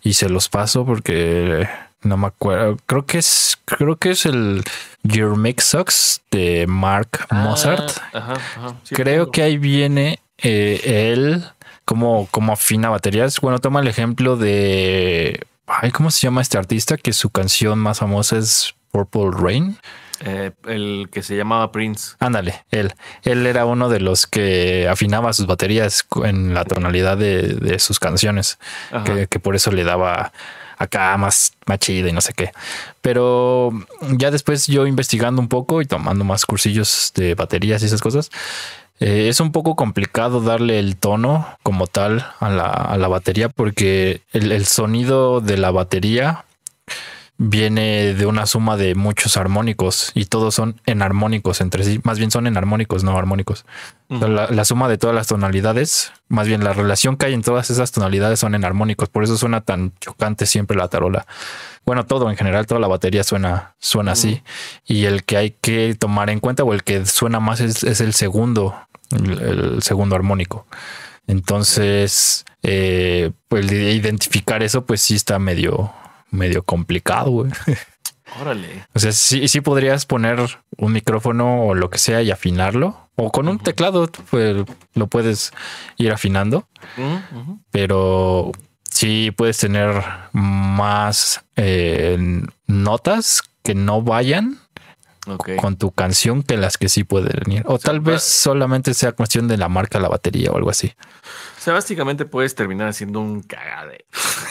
y 0.04 0.14
se 0.14 0.30
los 0.30 0.50
paso 0.50 0.86
porque 0.86 1.68
no 2.02 2.18
me 2.18 2.28
acuerdo. 2.28 2.78
Creo 2.86 3.06
que 3.06 3.18
es, 3.20 3.58
creo 3.66 3.96
que 3.96 4.12
es 4.12 4.26
el 4.26 4.64
Your 5.04 5.38
Mix 5.38 5.64
Sucks 5.66 6.22
de 6.32 6.66
Mark 6.68 7.28
Mozart. 7.32 7.92
Ah, 8.14 8.18
ajá, 8.18 8.34
ajá, 8.34 8.76
sí, 8.84 8.96
creo 8.96 9.32
que 9.32 9.42
ahí 9.44 9.58
viene 9.58 10.20
eh, 10.38 11.12
él 11.14 11.44
como, 11.86 12.28
como 12.32 12.54
afina 12.54 12.90
baterías. 12.90 13.40
Bueno, 13.40 13.60
toma 13.60 13.80
el 13.80 13.88
ejemplo 13.88 14.38
de. 14.38 15.46
Ay, 15.66 15.92
¿cómo 15.92 16.12
se 16.12 16.22
llama 16.22 16.42
este 16.42 16.58
artista? 16.58 16.98
Que 16.98 17.12
su 17.14 17.30
canción 17.30 17.80
más 17.80 18.00
famosa 18.00 18.38
es 18.38 18.74
Purple 18.92 19.32
Rain. 19.32 19.78
Eh, 20.22 20.52
el 20.66 21.10
que 21.12 21.22
se 21.22 21.36
llamaba 21.38 21.72
Prince. 21.72 22.16
Ándale, 22.20 22.66
él. 22.72 22.94
Él 23.24 23.46
era 23.46 23.66
uno 23.66 23.88
de 23.90 24.00
los 24.00 24.26
que 24.26 24.88
afinaba 24.90 25.34
sus 25.34 25.46
baterías 25.46 26.08
en 26.24 26.54
la 26.54 26.66
tonalidad 26.66 27.18
de, 27.18 27.44
de 27.54 27.80
sus 27.80 28.00
canciones, 28.00 28.58
que, 29.06 29.28
que 29.28 29.40
por 29.40 29.56
eso 29.56 29.72
le 29.72 29.84
daba 29.84 30.32
acá 30.78 31.16
más, 31.18 31.54
más 31.66 31.80
chido 31.80 32.08
y 32.08 32.14
no 32.14 32.22
sé 32.22 32.34
qué. 32.34 32.52
Pero 33.02 33.72
ya 34.02 34.32
después 34.32 34.68
yo 34.68 34.88
investigando 34.88 35.42
un 35.42 35.50
poco 35.50 35.82
y 35.82 35.86
tomando 35.86 36.24
más 36.24 36.46
cursillos 36.46 37.12
de 37.16 37.36
baterías 37.36 37.82
y 37.84 37.86
esas 37.86 38.02
cosas, 38.02 38.30
eh, 39.00 39.28
es 39.30 39.40
un 39.40 39.52
poco 39.52 39.76
complicado 39.76 40.42
darle 40.42 40.80
el 40.80 40.98
tono 40.98 41.48
como 41.62 41.86
tal 41.86 42.26
a 42.40 42.50
la, 42.50 42.66
a 42.66 42.98
la 42.98 43.08
batería 43.08 43.50
porque 43.50 44.22
el, 44.34 44.52
el 44.52 44.66
sonido 44.66 45.42
de 45.42 45.58
la 45.58 45.70
batería 45.70 46.46
viene 47.40 48.14
de 48.16 48.26
una 48.26 48.46
suma 48.48 48.78
de 48.78 48.96
muchos 48.96 49.38
armónicos 49.38 50.12
y 50.16 50.26
todos 50.26 50.56
son 50.56 50.82
enarmónicos 50.86 51.62
entre 51.62 51.84
sí. 51.84 52.00
Más 52.04 52.18
bien 52.18 52.32
son 52.32 52.48
enarmónicos, 52.48 53.04
no 53.04 53.18
armónicos. 53.18 53.66
La, 54.10 54.48
la 54.50 54.66
suma 54.66 54.88
de 54.88 54.98
todas 54.98 55.16
las 55.16 55.28
tonalidades, 55.28 56.14
más 56.30 56.48
bien 56.48 56.64
la 56.64 56.74
relación 56.74 57.18
que 57.18 57.28
hay 57.28 57.34
en 57.34 57.42
todas 57.42 57.70
esas 57.70 57.92
tonalidades 57.92 58.40
son 58.40 58.56
enarmónicos. 58.56 59.10
Por 59.10 59.24
eso 59.24 59.38
suena 59.38 59.62
tan 59.62 59.94
chocante 60.00 60.46
siempre 60.46 60.78
la 60.78 60.88
tarola. 60.88 61.28
Bueno, 61.86 62.06
todo 62.06 62.30
en 62.30 62.38
general, 62.38 62.66
toda 62.66 62.82
la 62.82 62.88
batería 62.88 63.24
suena, 63.24 63.76
suena 63.80 64.14
así. 64.14 64.42
Y 64.86 65.06
el 65.06 65.24
que 65.24 65.38
hay 65.38 65.52
que 65.52 65.96
tomar 65.98 66.30
en 66.30 66.40
cuenta 66.40 66.64
o 66.64 66.74
el 66.74 66.84
que 66.84 67.06
suena 67.06 67.40
más 67.40 67.60
es, 67.60 67.84
es 67.84 68.02
el 68.02 68.14
segundo, 68.14 68.76
el, 69.12 69.40
el 69.42 69.84
segundo 69.84 70.16
armónico. 70.16 70.66
Entonces, 71.28 72.46
eh, 72.64 73.32
pues 73.48 73.68
de 73.68 73.92
identificar 73.92 74.64
eso, 74.64 74.86
pues 74.86 75.02
sí 75.02 75.16
está 75.16 75.40
medio, 75.40 75.94
medio 76.32 76.64
complicado, 76.64 77.32
güey. 77.32 77.52
Órale. 78.42 78.86
O 78.94 79.00
sea, 79.00 79.12
sí, 79.12 79.48
sí 79.48 79.62
podrías 79.62 80.06
poner 80.06 80.40
un 80.78 80.92
micrófono 80.92 81.66
o 81.66 81.74
lo 81.74 81.90
que 81.90 81.98
sea 81.98 82.22
y 82.22 82.32
afinarlo, 82.32 83.10
O 83.16 83.32
con 83.32 83.48
un 83.48 83.60
teclado 83.60 84.10
pues, 84.30 84.66
lo 84.94 85.08
puedes 85.08 85.52
ir 85.98 86.12
afinando, 86.12 86.68
pero 87.72 88.52
sí 88.90 89.32
puedes 89.32 89.58
tener 89.58 90.04
más 90.34 91.44
eh, 91.56 92.18
notas 92.68 93.42
que 93.64 93.76
no 93.76 94.02
vayan 94.02 94.60
con 95.60 95.76
tu 95.76 95.92
canción 95.92 96.44
que 96.44 96.58
las 96.58 96.78
que 96.78 96.90
sí 96.90 97.04
pueden 97.04 97.52
ir. 97.52 97.64
O 97.66 97.78
sea, 97.78 97.92
tal 97.92 98.00
vez 98.00 98.24
solamente 98.24 98.94
sea 98.94 99.12
cuestión 99.12 99.48
de 99.48 99.58
la 99.58 99.68
marca, 99.68 100.00
la 100.00 100.08
batería 100.10 100.52
o 100.52 100.58
algo 100.58 100.70
así. 100.70 100.94
O 101.58 101.62
sea, 101.62 101.74
básicamente 101.74 102.26
puedes 102.26 102.56
terminar 102.56 102.88
haciendo 102.88 103.20
un 103.20 103.42
cagade. 103.42 104.06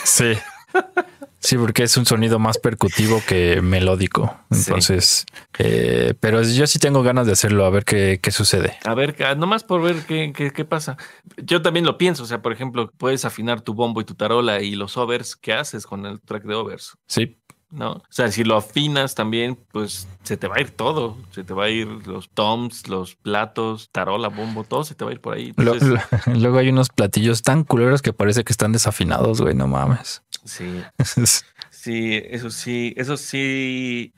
Sí. 0.05 0.35
Sí, 1.39 1.57
porque 1.57 1.85
es 1.85 1.97
un 1.97 2.07
sonido 2.07 2.39
más 2.39 2.59
percutivo 2.59 3.23
que 3.27 3.61
melódico. 3.63 4.37
Sí. 4.51 4.65
Entonces, 4.67 5.27
eh, 5.59 6.15
pero 6.19 6.43
yo 6.43 6.67
sí 6.67 6.79
tengo 6.79 7.03
ganas 7.03 7.27
de 7.27 7.33
hacerlo, 7.33 7.65
a 7.67 7.71
ver 7.71 7.85
qué, 7.85 8.19
qué 8.23 8.31
sucede. 8.31 8.77
A 8.85 8.95
ver, 8.95 9.17
ah, 9.25 9.35
nomás 9.35 9.63
por 9.63 9.83
ver 9.83 9.97
qué, 10.07 10.33
qué, 10.35 10.51
qué 10.53 10.65
pasa. 10.65 10.97
Yo 11.37 11.63
también 11.63 11.87
lo 11.87 11.99
pienso. 11.99 12.23
O 12.23 12.27
sea, 12.27 12.43
por 12.43 12.53
ejemplo, 12.53 12.91
puedes 12.97 13.25
afinar 13.25 13.61
tu 13.61 13.75
bombo 13.75 14.01
y 14.01 14.05
tu 14.05 14.15
tarola 14.15 14.63
y 14.63 14.75
los 14.75 14.97
overs. 14.97 15.37
¿Qué 15.37 15.53
haces 15.53 15.87
con 15.87 16.07
el 16.07 16.21
track 16.21 16.45
de 16.45 16.55
overs? 16.55 16.97
Sí, 17.07 17.39
¿No? 17.69 17.93
O 17.95 18.03
sea, 18.11 18.31
si 18.31 18.45
lo 18.45 18.57
afinas 18.57 19.15
también, 19.17 19.59
pues 19.73 20.07
se 20.23 20.37
te 20.37 20.47
va 20.47 20.57
a 20.57 20.61
ir 20.61 20.71
todo. 20.71 21.19
Se 21.33 21.43
te 21.45 21.53
va 21.53 21.65
a 21.65 21.69
ir 21.69 21.87
los 22.07 22.31
toms, 22.31 22.87
los 22.89 23.17
platos, 23.17 23.91
tarola, 23.91 24.29
bombo, 24.29 24.63
todo 24.65 24.85
se 24.85 24.95
te 24.95 25.05
va 25.05 25.11
a 25.11 25.15
ir 25.15 25.21
por 25.21 25.35
ahí. 25.35 25.53
Lo- 25.57 25.75
Entonces, 25.75 25.89
lo- 26.27 26.35
luego 26.39 26.59
hay 26.59 26.69
unos 26.69 26.89
platillos 26.91 27.43
tan 27.43 27.65
culeros 27.65 28.03
que 28.03 28.13
parece 28.13 28.45
que 28.45 28.53
están 28.53 28.73
desafinados, 28.73 29.41
güey, 29.41 29.55
no 29.55 29.67
mames. 29.67 30.23
sí. 30.45 30.83
Sí, 31.71 32.21
eso 32.31 32.51
sí, 32.51 32.95
eso 32.97 33.17
sí. 33.17 34.13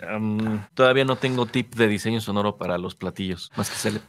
todavía 0.73 1.05
no 1.05 1.17
tengo 1.17 1.45
tip 1.45 1.75
de 1.75 1.87
diseño 1.87 2.19
sonoro 2.23 2.57
para 2.57 2.79
los 2.79 2.95
platillos, 2.95 3.51
más 3.57 3.69
que 3.69 3.77
sale. 3.77 4.01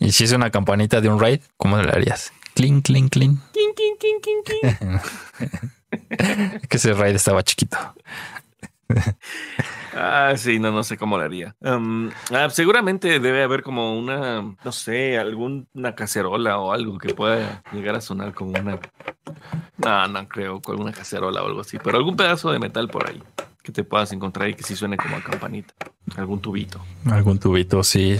Y 0.00 0.12
si 0.12 0.24
es 0.24 0.32
una 0.32 0.50
campanita 0.50 1.00
de 1.00 1.08
un 1.08 1.20
raid, 1.20 1.40
¿cómo 1.56 1.80
le 1.80 1.90
harías? 1.90 2.32
Clink, 2.54 2.84
clink. 2.84 3.12
King, 3.12 3.38
king, 3.76 3.94
king, 4.00 4.20
king, 4.20 4.42
king. 4.44 4.98
Que 6.68 6.76
ese 6.76 6.94
raid 6.94 7.14
estaba 7.14 7.42
chiquito. 7.42 7.76
Ah, 9.94 10.34
sí, 10.36 10.58
no, 10.60 10.70
no 10.70 10.84
sé 10.84 10.96
cómo 10.96 11.18
lo 11.18 11.24
haría. 11.24 11.56
Am, 11.62 12.10
ah, 12.32 12.48
seguramente 12.50 13.18
debe 13.18 13.42
haber 13.42 13.62
como 13.62 13.98
una, 13.98 14.40
no 14.40 14.72
sé, 14.72 15.18
alguna 15.18 15.94
cacerola 15.96 16.58
o 16.58 16.72
algo 16.72 16.96
que 16.98 17.12
pueda 17.14 17.62
llegar 17.72 17.96
a 17.96 18.00
sonar 18.00 18.32
como 18.32 18.50
una. 18.52 18.78
No, 19.78 20.08
no 20.08 20.28
creo, 20.28 20.60
con 20.62 20.74
alguna 20.74 20.92
cacerola 20.92 21.42
o 21.42 21.46
algo 21.46 21.60
así, 21.62 21.78
pero 21.82 21.96
algún 21.98 22.16
pedazo 22.16 22.52
de 22.52 22.58
metal 22.58 22.88
por 22.88 23.08
ahí 23.08 23.20
que 23.62 23.72
te 23.72 23.84
puedas 23.84 24.12
encontrar 24.12 24.48
y 24.48 24.54
que 24.54 24.62
sí 24.62 24.74
suene 24.76 24.96
como 24.96 25.16
a 25.16 25.22
campanita. 25.22 25.74
Algún 26.16 26.40
tubito. 26.40 26.80
Algún 27.10 27.38
tubito, 27.38 27.82
sí. 27.82 28.18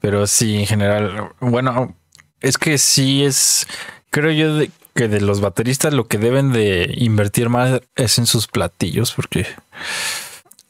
Pero 0.00 0.26
sí, 0.26 0.58
en 0.60 0.66
general, 0.66 1.32
bueno, 1.40 1.96
es 2.40 2.56
que 2.58 2.78
sí 2.78 3.24
es, 3.24 3.66
creo 4.10 4.30
yo 4.30 4.56
de- 4.56 4.70
que 4.96 5.06
de 5.06 5.20
los 5.20 5.40
bateristas 5.40 5.94
lo 5.94 6.08
que 6.08 6.18
deben 6.18 6.52
de 6.52 6.92
invertir 6.96 7.48
más 7.48 7.80
es 7.94 8.18
en 8.18 8.26
sus 8.26 8.48
platillos, 8.48 9.12
porque 9.12 9.46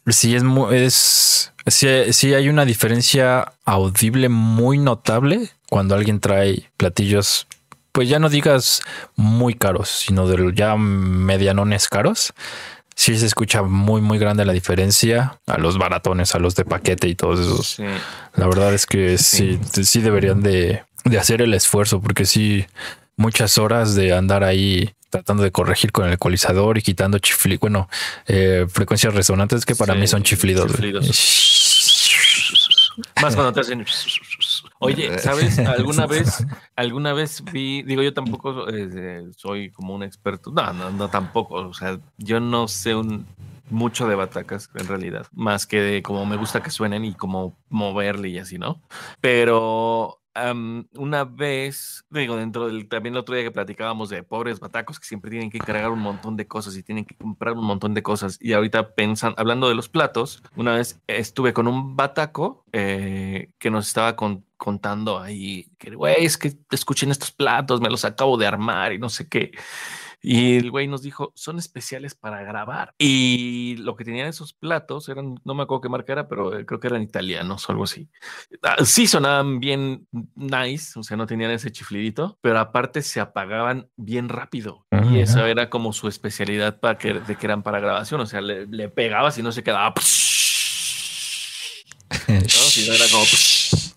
sí 0.07 0.37
es 0.37 0.43
muy, 0.43 0.77
es, 0.77 1.53
sí, 1.67 1.89
sí 2.11 2.35
hay 2.35 2.51
una 2.51 2.67
diferencia 2.67 3.55
audible 3.65 4.29
muy 4.29 4.77
notable 4.77 5.49
cuando 5.71 5.95
alguien 5.95 6.21
trae 6.21 6.71
platillos, 6.77 7.47
pues 7.93 8.09
ya 8.09 8.19
no 8.19 8.29
digas 8.29 8.83
muy 9.15 9.55
caros, 9.55 9.89
sino 9.89 10.29
de 10.29 10.37
los 10.37 10.55
ya 10.55 10.77
medianones 10.77 11.89
caros. 11.89 12.35
Sí 12.95 13.19
se 13.19 13.27
escucha 13.27 13.63
muy, 13.63 14.01
muy 14.01 14.19
grande 14.19 14.47
la 14.47 14.55
diferencia 14.55 15.39
a 15.47 15.59
los 15.59 15.77
baratones, 15.77 16.35
a 16.35 16.39
los 16.39 16.55
de 16.55 16.65
paquete 16.65 17.09
y 17.09 17.15
todos 17.15 17.41
esos. 17.41 17.67
Sí. 17.77 17.85
La 18.35 18.47
verdad 18.47 18.73
es 18.73 18.87
que 18.87 19.19
sí, 19.19 19.61
sí, 19.83 20.01
deberían 20.01 20.41
de, 20.41 20.83
de 21.05 21.19
hacer 21.19 21.43
el 21.43 21.53
esfuerzo, 21.53 22.01
porque 22.01 22.25
sí, 22.25 22.67
muchas 23.17 23.59
horas 23.59 23.95
de 23.95 24.15
andar 24.15 24.45
ahí 24.45 24.93
tratando 25.11 25.43
de 25.43 25.53
corregir 25.53 25.93
con 25.93 26.07
el 26.07 26.13
ecualizador 26.13 26.79
y 26.79 26.83
quitando 26.83 27.19
chiflidos, 27.19 27.61
bueno, 27.61 27.89
eh, 28.27 28.67
frecuencias 28.69 29.15
resonantes 29.15 29.65
que 29.65 29.75
para 29.75 29.95
Sí, 29.95 30.01
mí 30.01 30.07
son 30.07 30.23
chiflidos. 30.23 30.77
güey. 30.77 30.93
Más 33.23 33.35
cuando 33.35 33.53
te 33.53 33.61
hacen. 33.61 33.85
Oye, 34.79 35.19
¿sabes? 35.19 35.59
Alguna 35.59 36.07
vez, 36.09 36.45
alguna 36.75 37.13
vez 37.13 37.43
vi, 37.51 37.83
digo, 37.83 38.03
yo 38.03 38.13
tampoco 38.13 38.69
eh, 38.69 39.25
soy 39.37 39.71
como 39.71 39.95
un 39.95 40.03
experto. 40.03 40.51
No, 40.51 40.73
no, 40.73 40.91
no 40.91 41.09
tampoco. 41.09 41.55
O 41.57 41.75
sea, 41.75 41.99
yo 42.19 42.41
no 42.41 42.69
sé 42.69 42.95
un 42.95 43.27
mucho 43.69 44.07
de 44.07 44.15
batacas 44.15 44.71
en 44.77 44.87
realidad, 44.87 45.27
más 45.33 45.67
que 45.67 45.81
de 45.81 46.03
cómo 46.03 46.25
me 46.25 46.37
gusta 46.37 46.63
que 46.63 46.71
suenen 46.71 47.05
y 47.05 47.15
cómo 47.15 47.59
moverle 47.69 48.29
y 48.29 48.39
así, 48.39 48.59
¿no? 48.59 48.81
Pero 49.21 50.21
una 50.45 51.25
vez, 51.25 52.05
digo, 52.11 52.37
dentro 52.37 52.67
del 52.67 52.89
también 52.89 53.15
el 53.15 53.21
otro 53.21 53.35
día 53.35 53.45
que 53.45 53.51
platicábamos 53.51 54.09
de 54.11 54.23
pobres 54.23 54.61
batacos 54.61 54.99
que 55.01 55.07
siempre 55.07 55.31
tienen 55.31 55.51
que 55.51 55.59
cargar 55.59 55.91
un 55.91 56.01
montón 56.01 56.37
de 56.37 56.47
cosas 56.47 56.77
y 56.77 56.83
tienen 56.83 57.05
que 57.05 57.17
comprar 57.17 57.55
un 57.55 57.65
montón 57.65 57.95
de 57.95 58.03
cosas. 58.03 58.39
Y 58.41 58.53
ahorita 58.53 58.95
pensan, 58.95 59.35
hablando 59.37 59.69
de 59.69 59.75
los 59.75 59.89
platos, 59.89 60.43
una 60.57 60.75
vez 60.75 61.01
estuve 61.07 61.53
con 61.53 61.67
un 61.69 61.97
bataco 61.97 62.65
eh, 62.73 63.51
que 63.59 63.71
nos 63.71 63.87
estaba 63.89 64.17
con- 64.17 64.45
contando 64.57 65.19
ahí 65.19 65.71
que, 65.79 65.95
güey, 65.95 66.25
es 66.25 66.39
que 66.39 66.55
escuchen 66.71 67.11
estos 67.11 67.31
platos, 67.31 67.81
me 67.81 67.91
los 67.91 68.05
acabo 68.05 68.37
de 68.37 68.47
armar 68.47 68.93
y 68.93 68.99
no 68.99 69.09
sé 69.09 69.29
qué. 69.29 69.53
Y 70.23 70.57
el 70.57 70.71
güey 70.71 70.89
nos 70.89 71.03
dijo, 71.03 71.33
son 71.35 71.59
especiales 71.59 72.15
para 72.15 72.43
grabar. 72.43 72.95
Y 72.99 73.77
lo 73.79 73.97
que 73.97 74.05
tenían 74.05 74.29
esos 74.29 74.53
platos 74.53 75.09
eran, 75.09 75.37
no 75.45 75.55
me 75.55 75.63
acuerdo 75.63 75.83
qué 75.83 75.89
marca 75.89 76.13
era, 76.13 76.29
pero 76.29 76.59
eh, 76.59 76.67
creo 76.67 76.81
que 76.81 76.89
eran 76.89 77.03
italianos 77.03 77.69
o 77.69 77.73
algo 77.73 77.85
así. 77.85 78.09
Ah, 78.63 78.77
Sí 78.85 79.07
sonaban 79.07 79.61
bien 79.61 80.07
nice, 80.35 80.99
o 80.99 81.03
sea, 81.03 81.17
no 81.17 81.27
tenían 81.27 81.51
ese 81.51 81.71
chiflidito, 81.71 82.39
pero 82.41 82.59
aparte 82.59 83.03
se 83.03 83.21
apagaban 83.21 83.89
bien 83.97 84.29
rápido. 84.29 84.87
Ah, 84.91 85.05
y 85.11 85.21
eso 85.21 85.45
era 85.47 85.71
como 85.71 85.93
su 85.93 86.09
especialidad 86.09 86.81
para 86.81 86.99
que, 86.99 87.15
de 87.15 87.37
que 87.37 87.47
eran 87.47 87.63
para 87.63 87.81
grabación. 87.81 88.21
O 88.21 88.27
sea, 88.27 88.41
le, 88.41 88.67
le 88.67 88.89
pegabas 88.89 89.39
y 89.39 89.43
no 89.43 89.53
se 89.53 89.63
quedaba. 89.63 89.95
¿no? 92.29 92.41
Sino 92.41 92.95
era 92.95 93.05
como 93.11 93.25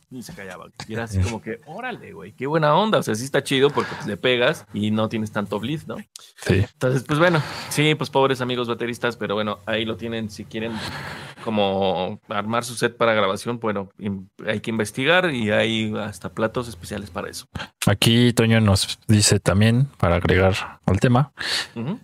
y 0.12 0.22
se 0.22 0.34
callaba. 0.34 0.68
Y 0.88 0.94
era 0.94 1.04
así 1.04 1.20
como 1.20 1.42
que, 1.42 1.60
órale, 1.66 2.14
güey, 2.14 2.34
qué 2.34 2.48
buena 2.48 2.76
onda. 2.76 3.00
O 3.00 3.04
sea, 3.04 3.16
sí 3.16 3.26
está 3.26 3.44
chido 3.44 3.70
porque 3.70 3.92
pues, 3.96 4.08
le 4.08 4.18
pegas 4.18 4.66
y 4.74 4.92
no 4.92 5.10
tienes 5.10 5.32
tanto 5.32 5.60
blitz, 5.60 5.88
¿no? 5.88 5.98
Sí. 6.36 6.66
Entonces, 6.74 7.04
pues 7.04 7.20
bueno, 7.20 7.42
sí, 7.70 7.96
pues 7.96 8.10
pobres 8.10 8.42
amigos 8.42 8.68
bateristas, 8.68 9.18
pero 9.18 9.36
bueno, 9.36 9.60
ahí 9.66 9.86
lo 9.86 9.98
tienen. 9.98 10.30
Si 10.30 10.46
quieren 10.46 10.74
como 11.44 12.20
armar 12.28 12.66
su 12.66 12.76
set 12.76 12.98
para 12.98 13.14
grabación, 13.14 13.60
bueno, 13.60 13.90
hay 14.46 14.60
que 14.60 14.72
investigar 14.72 15.34
y 15.34 15.52
hay 15.52 15.94
hasta 15.96 16.30
platos 16.30 16.68
especiales 16.68 17.10
para 17.10 17.30
eso. 17.30 17.46
Aquí 17.88 18.34
Toño 18.34 18.60
nos 18.62 19.00
dice 19.08 19.40
también, 19.40 19.88
para 19.98 20.16
agregar 20.16 20.80
al 20.86 21.00
tema, 21.00 21.32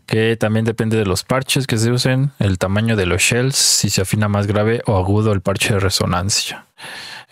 que 0.05 0.37
también 0.37 0.65
depende 0.65 0.97
de 0.97 1.05
los 1.05 1.23
parches 1.23 1.67
que 1.67 1.77
se 1.77 1.91
usen, 1.91 2.31
el 2.39 2.57
tamaño 2.57 2.95
de 2.95 3.05
los 3.05 3.21
shells, 3.21 3.55
si 3.55 3.89
se 3.89 4.01
afina 4.01 4.27
más 4.27 4.47
grave 4.47 4.81
o 4.85 4.97
agudo 4.97 5.33
el 5.33 5.41
parche 5.41 5.73
de 5.73 5.79
resonancia. 5.79 6.65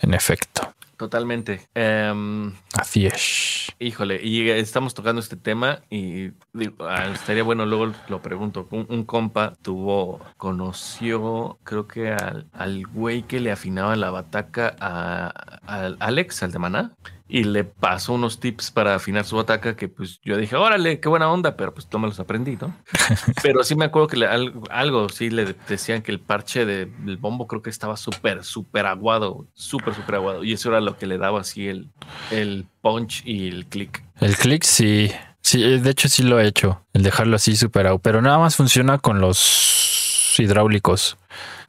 En 0.04 0.12
efecto, 0.12 0.74
Totalmente. 0.98 1.66
Em, 1.74 2.52
así 2.78 3.06
es. 3.06 3.72
Híjole, 3.78 4.20
y 4.22 4.50
estamos 4.50 4.94
tocando 4.94 5.20
este 5.20 5.36
tema 5.36 5.80
y 5.90 6.30
digo, 6.52 6.86
ah, 6.86 7.10
estaría 7.12 7.42
bueno, 7.42 7.66
luego 7.66 7.92
lo 8.08 8.22
pregunto. 8.22 8.68
Un, 8.70 8.86
un 8.88 9.04
compa 9.04 9.54
tuvo, 9.62 10.20
conoció, 10.36 11.58
creo 11.64 11.88
que 11.88 12.10
al, 12.12 12.46
al 12.52 12.86
güey 12.86 13.22
que 13.22 13.40
le 13.40 13.50
afinaba 13.50 13.96
la 13.96 14.10
bataca 14.10 14.76
a, 14.78 15.28
al 15.66 15.96
Alex, 16.00 16.42
al 16.42 16.52
de 16.52 16.58
Maná, 16.58 16.92
y 17.26 17.44
le 17.44 17.64
pasó 17.64 18.12
unos 18.12 18.38
tips 18.38 18.70
para 18.70 18.94
afinar 18.94 19.24
su 19.24 19.36
bataca 19.36 19.74
que 19.76 19.88
pues 19.88 20.20
yo 20.22 20.36
dije, 20.36 20.56
órale, 20.56 21.00
qué 21.00 21.08
buena 21.08 21.30
onda, 21.30 21.56
pero 21.56 21.72
pues 21.72 21.88
no 21.92 21.98
me 21.98 22.06
los 22.08 22.20
aprendí, 22.20 22.56
¿no? 22.60 22.76
pero 23.42 23.64
sí 23.64 23.74
me 23.74 23.86
acuerdo 23.86 24.08
que 24.08 24.16
le- 24.18 24.26
algo, 24.26 24.62
algo 24.70 25.08
sí 25.08 25.30
le 25.30 25.56
decían 25.68 26.02
que 26.02 26.12
el 26.12 26.20
parche 26.20 26.66
de- 26.66 26.86
del 26.86 27.16
bombo 27.16 27.46
creo 27.46 27.62
que 27.62 27.70
estaba 27.70 27.96
súper, 27.96 28.44
súper 28.44 28.84
aguado, 28.86 29.46
súper, 29.54 29.94
súper 29.94 30.16
aguado, 30.16 30.44
y 30.44 30.52
eso 30.52 30.68
era 30.68 30.80
lo 30.82 30.98
que 30.98 31.06
le 31.06 31.16
daba 31.16 31.40
así 31.40 31.66
el, 31.66 31.88
el 32.30 32.66
punch 32.82 33.22
y 33.24 33.48
el 33.48 33.66
click. 33.66 34.04
El 34.20 34.36
click 34.36 34.62
sí, 34.62 35.10
sí, 35.40 35.62
eh, 35.64 35.80
de 35.80 35.90
hecho 35.90 36.08
sí 36.10 36.22
lo 36.24 36.38
he 36.38 36.46
hecho, 36.46 36.82
el 36.92 37.02
dejarlo 37.02 37.36
así 37.36 37.56
superado, 37.56 37.98
pero 38.00 38.20
nada 38.20 38.38
más 38.38 38.54
funciona 38.56 38.98
con 38.98 39.20
los 39.22 40.36
hidráulicos. 40.38 41.16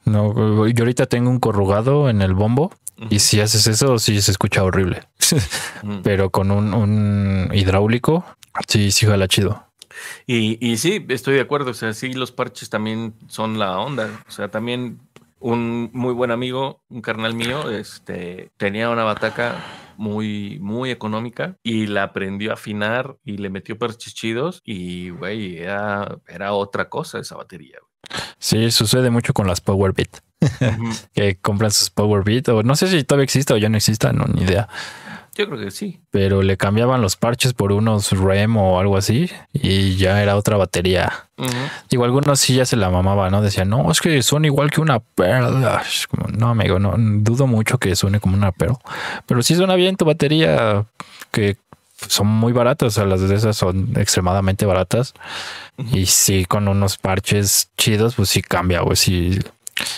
No, 0.04 0.66
yo 0.68 0.84
ahorita 0.84 1.06
tengo 1.06 1.30
un 1.30 1.40
corrugado 1.40 2.08
en 2.08 2.22
el 2.22 2.34
bombo 2.34 2.72
y 3.10 3.18
si 3.18 3.40
haces 3.40 3.66
eso 3.66 3.98
sí 3.98 4.20
se 4.20 4.30
escucha 4.30 4.64
horrible, 4.64 5.02
pero 6.02 6.30
con 6.30 6.50
un, 6.50 6.74
un 6.74 7.50
hidráulico 7.52 8.24
sí, 8.68 8.90
sí 8.90 9.06
jala 9.06 9.28
chido. 9.28 9.64
Y, 10.26 10.58
y 10.66 10.76
sí, 10.76 11.04
estoy 11.08 11.34
de 11.34 11.40
acuerdo. 11.40 11.70
O 11.70 11.74
sea, 11.74 11.92
sí, 11.94 12.12
los 12.12 12.32
parches 12.32 12.68
también 12.68 13.14
son 13.28 13.58
la 13.58 13.78
onda. 13.78 14.22
O 14.28 14.30
sea, 14.30 14.50
también 14.50 14.98
un 15.38 15.90
muy 15.92 16.14
buen 16.14 16.30
amigo, 16.30 16.82
un 16.88 17.02
carnal 17.02 17.34
mío, 17.34 17.70
este, 17.70 18.50
tenía 18.56 18.90
una 18.90 19.04
bataca 19.04 19.64
muy, 19.96 20.58
muy 20.60 20.90
económica 20.90 21.56
y 21.62 21.86
la 21.86 22.04
aprendió 22.04 22.50
a 22.50 22.54
afinar 22.54 23.16
y 23.24 23.38
le 23.38 23.50
metió 23.50 23.78
perchichidos 23.78 24.60
y, 24.64 25.10
güey, 25.10 25.58
era, 25.58 26.18
era 26.26 26.52
otra 26.52 26.88
cosa 26.88 27.18
esa 27.18 27.36
batería. 27.36 27.78
Sí, 28.38 28.70
sucede 28.70 29.10
mucho 29.10 29.32
con 29.32 29.46
las 29.46 29.60
Power 29.60 29.92
Beat. 29.92 30.20
que 31.14 31.36
compran 31.36 31.70
sus 31.70 31.90
Power 31.90 32.22
Beat 32.24 32.48
o 32.48 32.62
no 32.62 32.76
sé 32.76 32.88
si 32.88 33.04
todavía 33.04 33.24
existe 33.24 33.54
o 33.54 33.56
ya 33.56 33.68
no 33.68 33.76
exista, 33.76 34.12
no, 34.12 34.24
ni 34.26 34.42
idea. 34.42 34.68
Yo 35.36 35.46
creo 35.46 35.60
que 35.60 35.70
sí. 35.70 36.00
Pero 36.10 36.42
le 36.42 36.56
cambiaban 36.56 37.02
los 37.02 37.16
parches 37.16 37.52
por 37.52 37.70
unos 37.72 38.12
REM 38.12 38.56
o 38.56 38.80
algo 38.80 38.96
así 38.96 39.30
y 39.52 39.96
ya 39.96 40.22
era 40.22 40.34
otra 40.34 40.56
batería. 40.56 41.28
Digo, 41.90 42.04
algunos 42.04 42.40
sí 42.40 42.54
ya 42.54 42.64
se 42.64 42.76
la 42.76 42.88
mamaba, 42.88 43.28
¿no? 43.28 43.42
Decían, 43.42 43.68
no, 43.68 43.90
es 43.90 44.00
que 44.00 44.22
suena 44.22 44.46
igual 44.46 44.70
que 44.70 44.80
una 44.80 45.00
perla. 45.00 45.82
no, 46.38 46.48
amigo, 46.48 46.78
no, 46.78 46.94
dudo 46.96 47.46
mucho 47.46 47.76
que 47.76 47.94
suene 47.96 48.18
como 48.18 48.34
una 48.34 48.52
perla. 48.52 48.78
Pero 49.26 49.42
sí 49.42 49.54
suena 49.54 49.74
bien 49.74 49.96
tu 49.96 50.06
batería, 50.06 50.86
que 51.32 51.58
son 52.08 52.26
muy 52.26 52.54
baratas, 52.54 52.88
o 52.88 52.90
sea, 52.90 53.04
las 53.04 53.26
de 53.26 53.34
esas 53.34 53.56
son 53.58 53.92
extremadamente 53.96 54.64
baratas. 54.64 55.12
Y 55.92 56.06
sí, 56.06 56.46
con 56.46 56.66
unos 56.68 56.96
parches 56.96 57.70
chidos, 57.76 58.14
pues 58.14 58.30
sí 58.30 58.40
cambia, 58.40 58.80
güey. 58.80 58.96
Sí, 58.96 59.38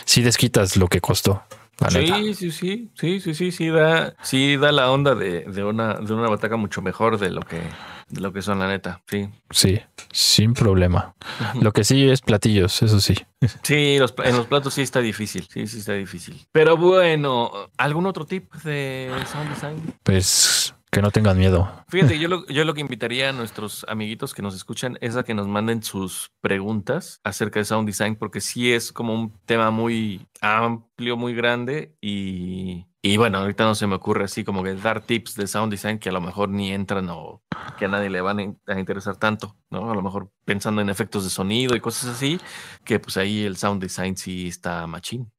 sí 0.05 0.23
desquitas 0.23 0.77
lo 0.77 0.89
que 0.89 1.01
costó. 1.01 1.43
Sí, 1.91 2.35
sí, 2.35 2.51
sí, 2.51 2.91
sí, 2.95 3.21
sí, 3.21 3.35
sí, 3.35 3.53
sí, 3.53 3.69
da, 3.69 4.15
sí 4.21 4.57
da 4.57 4.73
la 4.73 4.91
onda 4.91 5.15
de, 5.15 5.45
de, 5.45 5.63
una, 5.63 5.95
de 5.95 6.13
una 6.13 6.29
bataca 6.29 6.57
mucho 6.57 6.83
mejor 6.83 7.19
de 7.21 7.31
lo 7.31 7.41
que, 7.43 7.61
de 8.09 8.21
lo 8.21 8.33
que 8.33 8.43
son, 8.43 8.59
la 8.59 8.67
neta, 8.67 9.01
sí. 9.07 9.29
Sí, 9.51 9.81
sin 10.11 10.55
problema. 10.55 11.15
Lo 11.61 11.73
que 11.73 11.85
sí 11.85 12.09
es 12.09 12.21
platillos, 12.21 12.83
eso 12.83 12.99
sí. 12.99 13.15
Sí, 13.63 13.97
los, 14.01 14.13
en 14.25 14.37
los 14.37 14.47
platos 14.49 14.75
sí 14.75 14.83
está 14.83 14.99
difícil, 15.01 15.47
sí, 15.49 15.69
sí 15.69 15.79
está 15.79 15.93
difícil. 15.93 16.45
Pero 16.51 16.77
bueno, 16.77 17.53
¿algún 17.77 18.07
otro 18.07 18.27
tip 18.27 18.53
de 18.65 19.13
sound 19.31 19.55
design? 19.55 19.95
Pues 20.03 20.75
que 20.99 21.03
no 21.03 21.13
tengan 21.13 21.39
miedo. 21.39 21.71
Fíjate, 21.89 22.19
yo 22.19 22.27
lo, 22.27 22.45
yo 22.49 22.65
lo 22.65 22.75
que 22.75 22.81
invitaría 22.81 23.29
a 23.29 23.33
nuestros 23.33 23.87
amiguitos 23.89 24.35
que 24.35 24.43
nos 24.43 24.57
escuchan 24.57 24.99
es 25.01 25.15
a 25.15 25.23
que 25.23 25.33
nos 25.33 25.47
manden 25.47 25.85
sus 25.85 26.33
preguntas 26.41 27.21
acerca 27.23 27.61
de 27.61 27.65
sound 27.65 27.87
design, 27.87 28.17
porque 28.17 28.41
sí 28.41 28.73
es 28.73 28.93
como 28.93 29.15
un 29.15 29.33
tema 29.47 29.71
muy 29.71 30.27
amplio, 30.41 31.17
muy 31.17 31.35
grande 31.35 31.95
y, 32.01 32.87
y 33.01 33.17
bueno, 33.17 33.39
ahorita 33.39 33.63
no 33.63 33.77
se 33.77 33.87
me 33.87 33.95
ocurre 33.95 34.25
así 34.25 34.43
como 34.43 34.65
que 34.65 34.75
dar 34.75 35.01
tips 35.01 35.37
de 35.37 35.47
sound 35.47 35.71
design 35.71 36.01
que 36.01 36.09
a 36.09 36.13
lo 36.13 36.21
mejor 36.21 36.49
ni 36.49 36.73
entran 36.73 37.09
o 37.11 37.45
que 37.79 37.85
a 37.85 37.89
nadie 37.89 38.11
le 38.11 38.21
van 38.21 38.59
a 38.67 38.79
interesar 38.81 39.17
tanto, 39.19 39.55
¿no? 39.71 39.93
A 39.93 39.95
lo 39.95 40.03
mejor 40.03 40.33
pensando 40.45 40.81
en 40.83 40.89
efectos 40.89 41.23
de 41.23 41.31
sonido 41.31 41.77
y 41.77 41.81
cosas 41.81 42.11
así, 42.11 42.41
que 42.85 42.99
pues 42.99 43.17
ahí 43.17 43.45
el 43.45 43.57
sound 43.57 43.81
design 43.81 44.17
sí 44.17 44.49
está 44.49 44.85
machín. 44.89 45.31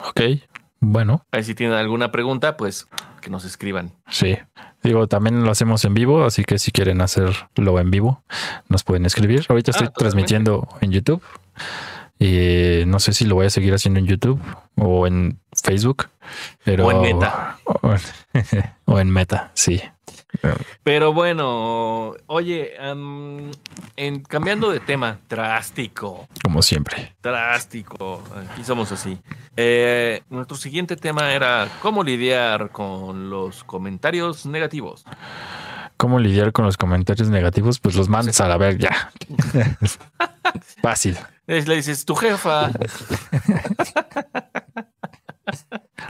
Ok, 0.00 0.20
bueno. 0.80 1.24
Ahí 1.32 1.44
si 1.44 1.54
tienen 1.54 1.76
alguna 1.76 2.10
pregunta, 2.12 2.56
pues 2.56 2.88
que 3.20 3.30
nos 3.30 3.44
escriban. 3.44 3.92
Sí. 4.08 4.38
Digo, 4.82 5.08
también 5.08 5.44
lo 5.44 5.50
hacemos 5.50 5.84
en 5.84 5.94
vivo, 5.94 6.24
así 6.24 6.44
que 6.44 6.58
si 6.58 6.70
quieren 6.70 7.00
hacerlo 7.00 7.80
en 7.80 7.90
vivo, 7.90 8.22
nos 8.68 8.84
pueden 8.84 9.06
escribir. 9.06 9.44
Ahorita 9.48 9.72
estoy 9.72 9.88
ah, 9.88 9.92
transmitiendo 9.94 10.68
en 10.80 10.92
YouTube. 10.92 11.22
Y 12.20 12.84
no 12.86 12.98
sé 12.98 13.12
si 13.12 13.24
lo 13.24 13.36
voy 13.36 13.46
a 13.46 13.50
seguir 13.50 13.74
haciendo 13.74 14.00
en 14.00 14.06
YouTube 14.06 14.40
o 14.76 15.06
en 15.06 15.38
Facebook. 15.52 16.08
Pero, 16.64 16.86
o 16.86 16.90
en 16.90 17.00
Meta. 17.00 17.58
o 18.84 18.98
en 18.98 19.10
Meta, 19.10 19.50
sí. 19.54 19.80
Pero 20.82 21.12
bueno, 21.12 22.14
oye, 22.26 22.72
en, 22.78 24.22
cambiando 24.28 24.70
de 24.70 24.80
tema, 24.80 25.18
drástico. 25.28 26.28
Como 26.42 26.62
siempre. 26.62 27.16
Drástico. 27.22 28.22
Aquí 28.50 28.62
somos 28.64 28.92
así. 28.92 29.18
Eh, 29.56 30.22
nuestro 30.28 30.56
siguiente 30.56 30.96
tema 30.96 31.32
era 31.32 31.68
cómo 31.80 32.04
lidiar 32.04 32.70
con 32.70 33.30
los 33.30 33.64
comentarios 33.64 34.46
negativos. 34.46 35.04
¿Cómo 35.96 36.20
lidiar 36.20 36.52
con 36.52 36.64
los 36.64 36.76
comentarios 36.76 37.28
negativos? 37.28 37.80
Pues 37.80 37.96
los 37.96 38.08
mandas 38.08 38.40
a 38.40 38.46
la 38.46 38.56
ver 38.56 38.78
ya. 38.78 39.10
Fácil. 40.82 41.18
Le 41.46 41.62
dices, 41.62 42.04
tu 42.04 42.14
jefa. 42.14 42.70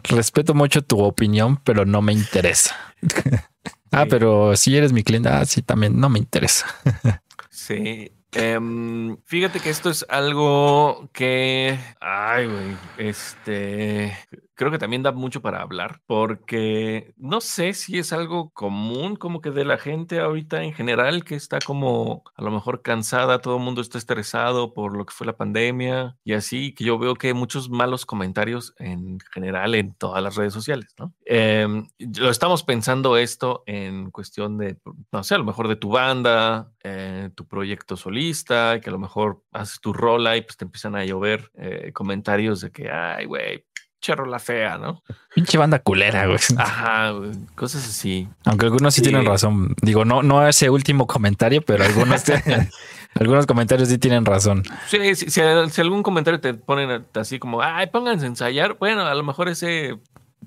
Respeto 0.09 0.54
mucho 0.54 0.82
tu 0.82 1.00
opinión, 1.00 1.59
pero 1.64 1.84
no 1.84 2.02
me 2.02 2.12
interesa. 2.12 2.76
Ah, 3.90 4.04
pero 4.09 4.54
si 4.54 4.76
eres 4.76 4.92
mi 4.92 5.02
cliente, 5.02 5.30
ah, 5.30 5.46
sí, 5.46 5.62
también 5.62 5.98
no 5.98 6.11
me 6.11 6.18
interesa. 6.18 6.66
sí. 7.50 8.12
Em, 8.32 9.16
fíjate 9.24 9.61
que 9.61 9.70
esto 9.70 9.88
es 9.88 10.04
algo 10.11 11.09
que, 11.14 11.78
ay, 11.98 12.46
güey, 12.46 12.76
este, 12.98 14.14
creo 14.59 14.72
que 14.72 14.78
también 14.78 15.04
da 15.04 15.12
mucho 15.12 15.40
para 15.40 15.62
hablar, 15.62 16.00
porque 16.06 17.14
no 17.16 17.40
sé 17.40 17.74
si 17.74 17.96
es 17.96 18.12
algo 18.12 18.50
común 18.50 19.14
como 19.14 19.40
que 19.40 19.52
de 19.52 19.64
la 19.64 19.78
gente 19.78 20.18
ahorita 20.18 20.64
en 20.64 20.74
general 20.74 21.22
que 21.22 21.36
está 21.36 21.61
como 21.61 22.24
a 22.34 22.42
lo 22.42 22.50
mejor 22.50 22.82
cansada, 22.82 23.40
todo 23.40 23.59
el 23.59 23.62
mundo 23.62 23.80
está 23.80 23.98
estresado 23.98 24.74
por 24.74 24.96
lo 24.96 25.06
que 25.06 25.14
fue 25.14 25.28
la 25.28 25.36
pandemia 25.36 26.16
y 26.24 26.32
así, 26.32 26.74
que 26.74 26.82
yo 26.82 26.98
veo 26.98 27.14
que 27.14 27.28
hay 27.28 27.34
muchos 27.34 27.70
malos 27.70 28.04
comentarios 28.04 28.74
en 28.80 29.20
general 29.32 29.76
en 29.76 29.94
todas 29.94 30.20
las 30.24 30.34
redes 30.34 30.54
sociales, 30.54 30.92
¿no? 30.98 31.14
Em, 31.24 31.86
lo 32.18 32.28
estamos 32.28 32.64
pensando 32.64 33.16
esto 33.16 33.62
en 33.66 34.11
cuestión 34.11 34.59
de, 34.59 34.76
no 35.12 35.22
sé, 35.22 35.36
a 35.36 35.38
lo 35.38 35.44
mejor 35.44 35.68
de 35.68 35.76
tu 35.76 35.90
banda, 35.90 36.72
eh, 36.82 37.30
tu 37.36 37.46
proyecto 37.46 37.96
solista, 37.96 38.80
que 38.80 38.90
a 38.90 38.92
lo 38.92 38.98
mejor 38.98 39.44
haces 39.52 39.80
tu 39.80 39.92
rola 39.92 40.36
y 40.36 40.42
pues 40.42 40.56
te 40.56 40.64
empiezan 40.64 40.96
a 40.96 41.04
llover 41.04 41.52
eh, 41.54 41.92
comentarios 41.92 42.61
de 42.61 42.72
que, 42.72 42.90
ay, 42.90 43.26
güey, 43.26 43.64
Cherro 44.01 44.26
la 44.26 44.38
fea, 44.38 44.78
¿no? 44.78 45.03
Pinche 45.34 45.59
banda 45.59 45.80
culera, 45.80 46.26
güey. 46.26 46.38
Ajá, 46.57 47.12
cosas 47.55 47.86
así. 47.88 48.28
Aunque 48.44 48.66
algunos 48.66 48.94
sí, 48.94 49.03
tienen 49.03 49.26
razón. 49.26 49.74
Digo, 49.82 50.05
no, 50.05 50.22
no 50.22 50.46
ese 50.46 50.70
último 50.70 51.07
comentario, 51.07 51.62
pero 51.62 51.84
algunos, 51.84 52.24
algunos 53.14 53.46
comentarios 53.46 53.88
sí 53.88 53.99
tienen 53.99 54.24
razón. 54.24 54.62
Sí, 54.86 55.14
si, 55.16 55.30
si, 55.30 55.40
algún 55.40 56.03
comentario 56.03 56.40
te 56.40 56.55
ponen 56.55 57.07
así 57.14 57.38
como, 57.38 57.61
ay, 57.61 57.88
pónganse 57.88 58.26
a 58.26 58.28
ensayar, 58.28 58.78
bueno, 58.78 59.03
a 59.03 59.14
lo 59.14 59.24
mejor 59.24 59.49
ese 59.49 59.99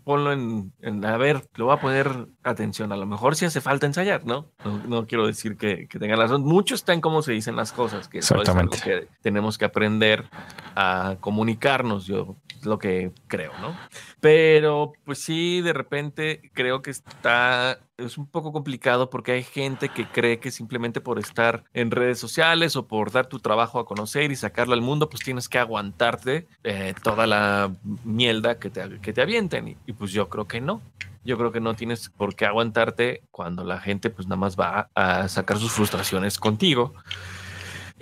ponlo 0.03 0.31
en, 0.31 0.73
a 1.05 1.17
ver, 1.17 1.47
lo 1.55 1.65
voy 1.65 1.75
a 1.75 1.79
poner 1.79 2.27
atención. 2.43 2.91
A 2.91 2.97
lo 2.97 3.05
mejor 3.05 3.35
sí 3.35 3.45
hace 3.45 3.61
falta 3.61 3.85
ensayar, 3.85 4.25
¿no? 4.25 4.47
No, 4.87 5.07
quiero 5.07 5.27
decir 5.27 5.57
que, 5.57 5.87
que 5.87 5.99
tenga 5.99 6.15
razón. 6.15 6.43
Mucho 6.43 6.75
está 6.75 6.93
en 6.93 7.01
cómo 7.01 7.21
se 7.21 7.31
dicen 7.31 7.55
las 7.55 7.71
cosas, 7.71 8.07
que, 8.07 8.19
Exactamente. 8.19 8.77
que 8.83 9.07
tenemos 9.21 9.57
que 9.57 9.65
aprender 9.65 10.29
a 10.75 11.17
comunicarnos, 11.19 12.05
yo 12.05 12.35
lo 12.63 12.77
que 12.77 13.11
creo, 13.27 13.51
¿no? 13.59 13.75
Pero 14.19 14.93
pues 15.03 15.19
sí, 15.19 15.61
de 15.61 15.73
repente 15.73 16.51
creo 16.53 16.81
que 16.81 16.91
está 16.91 17.79
es 18.05 18.17
un 18.17 18.25
poco 18.27 18.51
complicado 18.51 19.09
porque 19.09 19.31
hay 19.33 19.43
gente 19.43 19.89
que 19.89 20.07
cree 20.07 20.39
que 20.39 20.51
simplemente 20.51 21.01
por 21.01 21.19
estar 21.19 21.63
en 21.73 21.91
redes 21.91 22.19
sociales 22.19 22.75
o 22.75 22.87
por 22.87 23.11
dar 23.11 23.27
tu 23.27 23.39
trabajo 23.39 23.79
a 23.79 23.85
conocer 23.85 24.31
y 24.31 24.35
sacarlo 24.35 24.73
al 24.73 24.81
mundo, 24.81 25.09
pues 25.09 25.23
tienes 25.23 25.47
que 25.47 25.59
aguantarte 25.59 26.47
eh, 26.63 26.93
toda 27.03 27.27
la 27.27 27.71
mierda 28.03 28.59
que 28.59 28.69
te, 28.69 28.99
que 29.01 29.13
te 29.13 29.21
avienten. 29.21 29.77
Y, 29.85 29.93
pues 29.93 30.11
yo 30.11 30.29
creo 30.29 30.47
que 30.47 30.61
no. 30.61 30.81
Yo 31.23 31.37
creo 31.37 31.51
que 31.51 31.59
no 31.59 31.75
tienes 31.75 32.09
por 32.09 32.35
qué 32.35 32.45
aguantarte 32.45 33.23
cuando 33.31 33.63
la 33.63 33.79
gente 33.79 34.09
pues 34.09 34.27
nada 34.27 34.37
más 34.37 34.57
va 34.57 34.89
a 34.95 35.27
sacar 35.27 35.57
sus 35.57 35.71
frustraciones 35.71 36.37
contigo. 36.37 36.93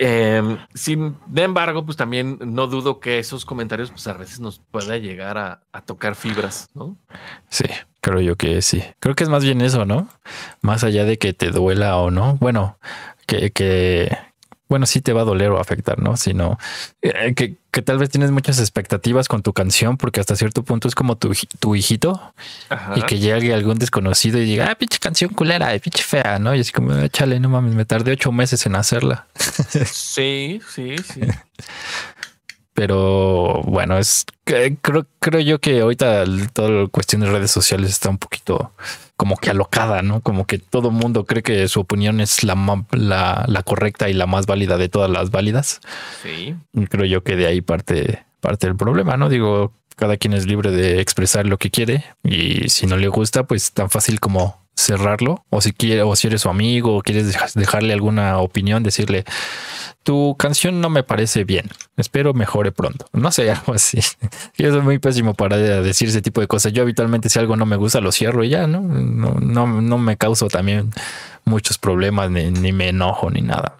Em, 0.02 0.56
sin 0.72 1.18
embargo, 1.36 1.84
pues 1.84 1.98
también 1.98 2.38
no 2.40 2.66
dudo 2.68 3.00
que 3.00 3.18
esos 3.18 3.44
comentarios, 3.44 3.90
pues 3.90 4.06
a 4.06 4.14
veces 4.14 4.40
nos 4.40 4.58
pueda 4.58 4.96
llegar 4.96 5.36
a, 5.36 5.60
a, 5.72 5.82
tocar 5.82 6.14
fibras, 6.14 6.70
¿no? 6.72 6.96
Sí, 7.50 7.66
creo 8.00 8.20
yo 8.22 8.36
que 8.36 8.62
sí. 8.62 8.82
Creo 8.98 9.14
que 9.14 9.24
es 9.24 9.28
más 9.28 9.44
bien 9.44 9.60
eso, 9.60 9.84
¿no? 9.84 10.08
Más 10.62 10.84
allá 10.84 11.04
de 11.04 11.18
que 11.18 11.34
te 11.34 11.50
duela 11.50 11.98
o 11.98 12.10
no. 12.10 12.38
Bueno, 12.40 12.78
que, 13.26 13.50
que, 13.50 14.16
bueno, 14.70 14.86
sí 14.86 15.00
te 15.00 15.12
va 15.12 15.22
a 15.22 15.24
doler 15.24 15.50
o 15.50 15.60
afectar, 15.60 15.98
¿no? 15.98 16.16
Sino 16.16 16.56
eh, 17.02 17.34
que, 17.34 17.56
que, 17.72 17.82
tal 17.82 17.98
vez 17.98 18.08
tienes 18.08 18.30
muchas 18.30 18.60
expectativas 18.60 19.26
con 19.26 19.42
tu 19.42 19.52
canción, 19.52 19.96
porque 19.96 20.20
hasta 20.20 20.36
cierto 20.36 20.62
punto 20.62 20.86
es 20.86 20.94
como 20.94 21.16
tu, 21.16 21.32
tu 21.58 21.74
hijito 21.74 22.32
y 22.94 23.02
que 23.02 23.18
llegue 23.18 23.52
algún 23.52 23.78
desconocido 23.78 24.38
y 24.38 24.44
diga, 24.44 24.68
ah, 24.70 24.76
pinche 24.76 25.00
canción 25.00 25.34
culera, 25.34 25.76
pinche 25.80 26.04
fea, 26.04 26.38
¿no? 26.38 26.54
Y 26.54 26.60
así 26.60 26.70
como, 26.70 26.94
échale, 26.94 27.36
ah, 27.36 27.40
no 27.40 27.48
mames, 27.48 27.74
me 27.74 27.84
tardé 27.84 28.12
ocho 28.12 28.30
meses 28.30 28.64
en 28.64 28.76
hacerla. 28.76 29.26
sí, 29.86 30.62
sí, 30.72 30.96
sí. 30.98 31.20
Pero 32.72 33.62
bueno, 33.64 33.98
es 33.98 34.24
creo, 34.44 35.06
creo 35.18 35.40
yo 35.40 35.58
que 35.58 35.80
ahorita 35.80 36.24
toda 36.52 36.70
la 36.70 36.86
cuestión 36.86 37.22
de 37.22 37.30
redes 37.30 37.50
sociales 37.50 37.90
está 37.90 38.08
un 38.08 38.18
poquito 38.18 38.72
como 39.20 39.36
que 39.36 39.50
alocada, 39.50 40.00
¿no? 40.00 40.22
Como 40.22 40.46
que 40.46 40.56
todo 40.56 40.88
el 40.88 40.94
mundo 40.94 41.26
cree 41.26 41.42
que 41.42 41.68
su 41.68 41.80
opinión 41.80 42.22
es 42.22 42.42
la, 42.42 42.54
la, 42.92 43.44
la, 43.46 43.62
correcta 43.62 44.08
y 44.08 44.14
la 44.14 44.24
más 44.24 44.46
válida 44.46 44.78
de 44.78 44.88
todas 44.88 45.10
las 45.10 45.30
válidas. 45.30 45.82
Sí. 46.22 46.54
creo 46.88 47.04
yo 47.04 47.22
que 47.22 47.36
de 47.36 47.46
ahí 47.46 47.60
parte, 47.60 48.24
parte 48.40 48.66
del 48.66 48.76
problema, 48.76 49.18
¿no? 49.18 49.28
Digo, 49.28 49.74
cada 49.94 50.16
quien 50.16 50.32
es 50.32 50.46
libre 50.46 50.70
de 50.70 51.02
expresar 51.02 51.44
lo 51.44 51.58
que 51.58 51.70
quiere 51.70 52.02
y 52.24 52.70
si 52.70 52.86
no 52.86 52.96
le 52.96 53.08
gusta, 53.08 53.42
pues 53.42 53.72
tan 53.72 53.90
fácil 53.90 54.20
como 54.20 54.59
cerrarlo. 54.80 55.44
O 55.50 55.60
si 55.60 55.72
quiere, 55.72 56.02
o 56.02 56.14
si 56.16 56.26
eres 56.26 56.42
su 56.42 56.48
amigo, 56.48 56.96
o 56.96 57.02
quieres 57.02 57.36
dejarle 57.54 57.92
alguna 57.92 58.38
opinión, 58.38 58.82
decirle 58.82 59.24
tu 60.02 60.34
canción 60.38 60.80
no 60.80 60.90
me 60.90 61.02
parece 61.02 61.44
bien. 61.44 61.68
Espero 61.96 62.32
mejore 62.34 62.72
pronto. 62.72 63.06
No 63.12 63.30
sé, 63.30 63.50
algo 63.50 63.74
así. 63.74 64.00
Yo 64.56 64.70
soy 64.70 64.80
muy 64.80 64.98
pésimo 64.98 65.34
para 65.34 65.56
decir 65.56 66.08
ese 66.08 66.22
tipo 66.22 66.40
de 66.40 66.46
cosas. 66.46 66.72
Yo 66.72 66.82
habitualmente 66.82 67.28
si 67.28 67.38
algo 67.38 67.56
no 67.56 67.66
me 67.66 67.76
gusta 67.76 68.00
lo 68.00 68.12
cierro 68.12 68.44
y 68.44 68.50
ya, 68.50 68.66
¿no? 68.66 68.80
No, 68.80 69.66
no, 69.66 69.98
me 69.98 70.16
causo 70.16 70.48
también 70.48 70.90
muchos 71.44 71.78
problemas, 71.78 72.30
ni, 72.30 72.50
ni 72.50 72.72
me 72.72 72.88
enojo, 72.88 73.30
ni 73.30 73.42
nada. 73.42 73.76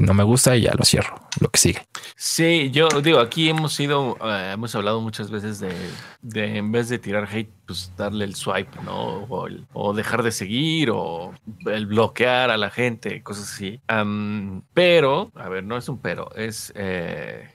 No 0.00 0.14
me 0.14 0.24
gusta 0.24 0.56
y 0.56 0.62
ya 0.62 0.72
lo 0.74 0.84
cierro, 0.84 1.20
lo 1.40 1.48
que 1.50 1.58
sigue. 1.58 1.86
Sí, 2.16 2.70
yo 2.70 2.88
digo, 3.02 3.20
aquí 3.20 3.50
hemos 3.50 3.74
sido, 3.74 4.16
eh, 4.24 4.52
hemos 4.54 4.74
hablado 4.74 5.02
muchas 5.02 5.30
veces 5.30 5.60
de, 5.60 5.74
de, 6.22 6.56
en 6.56 6.72
vez 6.72 6.88
de 6.88 6.98
tirar 6.98 7.28
hate, 7.30 7.50
pues 7.66 7.92
darle 7.96 8.24
el 8.24 8.34
swipe, 8.34 8.82
¿no? 8.82 9.26
O, 9.72 9.94
dejar 9.94 10.22
de 10.22 10.32
seguir 10.32 10.90
o 10.92 11.32
el 11.66 11.86
bloquear 11.86 12.50
a 12.50 12.56
la 12.56 12.70
gente, 12.70 13.22
cosas 13.22 13.52
así. 13.52 13.80
Pero, 14.74 15.30
a 15.34 15.48
ver, 15.48 15.64
no 15.64 15.76
es 15.76 15.88
un 15.88 15.98
pero, 15.98 16.34
es... 16.34 16.72
Eh, 16.76 17.48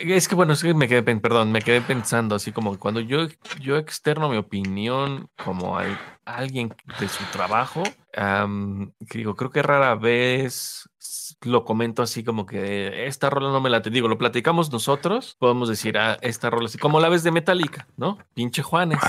es 0.00 0.28
que 0.28 0.34
bueno, 0.34 0.52
es 0.52 0.62
que 0.62 0.74
me 0.74 0.88
quedé, 0.88 1.02
perdón, 1.02 1.50
me 1.50 1.62
quedé 1.62 1.80
pensando 1.80 2.34
así 2.34 2.52
como 2.52 2.78
cuando 2.78 3.00
yo, 3.00 3.26
yo 3.60 3.78
externo 3.78 4.28
mi 4.28 4.36
opinión 4.36 5.30
como 5.42 5.78
hay 5.78 5.96
alguien 6.26 6.74
de 7.00 7.08
su 7.08 7.24
trabajo, 7.32 7.82
que 8.12 9.18
digo, 9.18 9.36
creo 9.36 9.50
que 9.50 9.62
rara 9.62 9.94
vez 9.94 10.88
lo 11.42 11.64
comento 11.64 12.02
así 12.02 12.24
como 12.24 12.46
que 12.46 13.06
esta 13.06 13.30
rola 13.30 13.50
no 13.50 13.60
me 13.60 13.70
la 13.70 13.82
te 13.82 13.90
digo, 13.90 14.08
lo 14.08 14.18
platicamos 14.18 14.72
nosotros, 14.72 15.36
podemos 15.38 15.68
decir, 15.68 15.98
ah, 15.98 16.18
esta 16.20 16.50
rola 16.50 16.66
así, 16.66 16.78
como 16.78 17.00
la 17.00 17.08
ves 17.08 17.22
de 17.22 17.30
Metallica, 17.30 17.86
¿no? 17.96 18.18
Pinche 18.34 18.62
Juanes. 18.62 19.00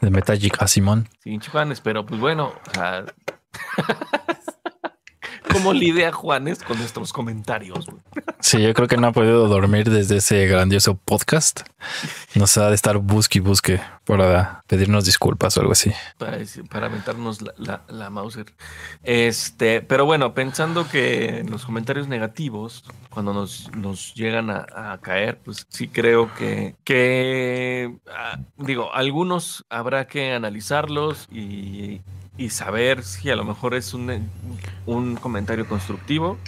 De 0.00 0.10
Metallica, 0.10 0.66
Simón. 0.66 1.08
Pinche 1.22 1.50
Juanes, 1.50 1.80
pero 1.80 2.04
pues 2.04 2.20
bueno, 2.20 2.52
o 2.68 2.74
sea... 2.74 3.04
¿Cómo 5.56 5.72
lidia 5.72 6.12
Juanes 6.12 6.62
con 6.62 6.76
nuestros 6.76 7.14
comentarios? 7.14 7.86
Sí, 8.40 8.60
yo 8.60 8.74
creo 8.74 8.88
que 8.88 8.98
no 8.98 9.06
ha 9.06 9.12
podido 9.12 9.48
dormir 9.48 9.88
desde 9.88 10.18
ese 10.18 10.46
grandioso 10.46 10.98
podcast. 10.98 11.62
Nos 12.34 12.58
ha 12.58 12.68
de 12.68 12.74
estar 12.74 12.98
busque 12.98 13.38
y 13.38 13.40
busque 13.40 13.80
para 14.04 14.62
pedirnos 14.66 15.06
disculpas 15.06 15.56
o 15.56 15.60
algo 15.60 15.72
así. 15.72 15.92
Para, 16.18 16.38
para 16.70 16.86
aventarnos 16.88 17.40
la, 17.40 17.54
la, 17.56 17.82
la, 17.88 18.10
Mauser. 18.10 18.52
Este, 19.02 19.80
pero 19.80 20.04
bueno, 20.04 20.34
pensando 20.34 20.86
que 20.86 21.42
los 21.48 21.64
comentarios 21.64 22.06
negativos, 22.06 22.84
cuando 23.08 23.32
nos, 23.32 23.70
nos 23.74 24.14
llegan 24.14 24.50
a, 24.50 24.66
a, 24.74 24.98
caer, 24.98 25.38
pues 25.42 25.64
sí 25.70 25.88
creo 25.88 26.34
que, 26.34 26.76
que 26.84 27.96
ah, 28.14 28.40
digo, 28.58 28.92
algunos 28.92 29.64
habrá 29.70 30.06
que 30.06 30.34
analizarlos 30.34 31.26
y 31.32 32.02
y 32.38 32.50
saber 32.50 33.02
si 33.02 33.30
a 33.30 33.36
lo 33.36 33.44
mejor 33.44 33.74
es 33.74 33.94
un, 33.94 34.28
un 34.86 35.16
comentario 35.16 35.66
constructivo. 35.66 36.38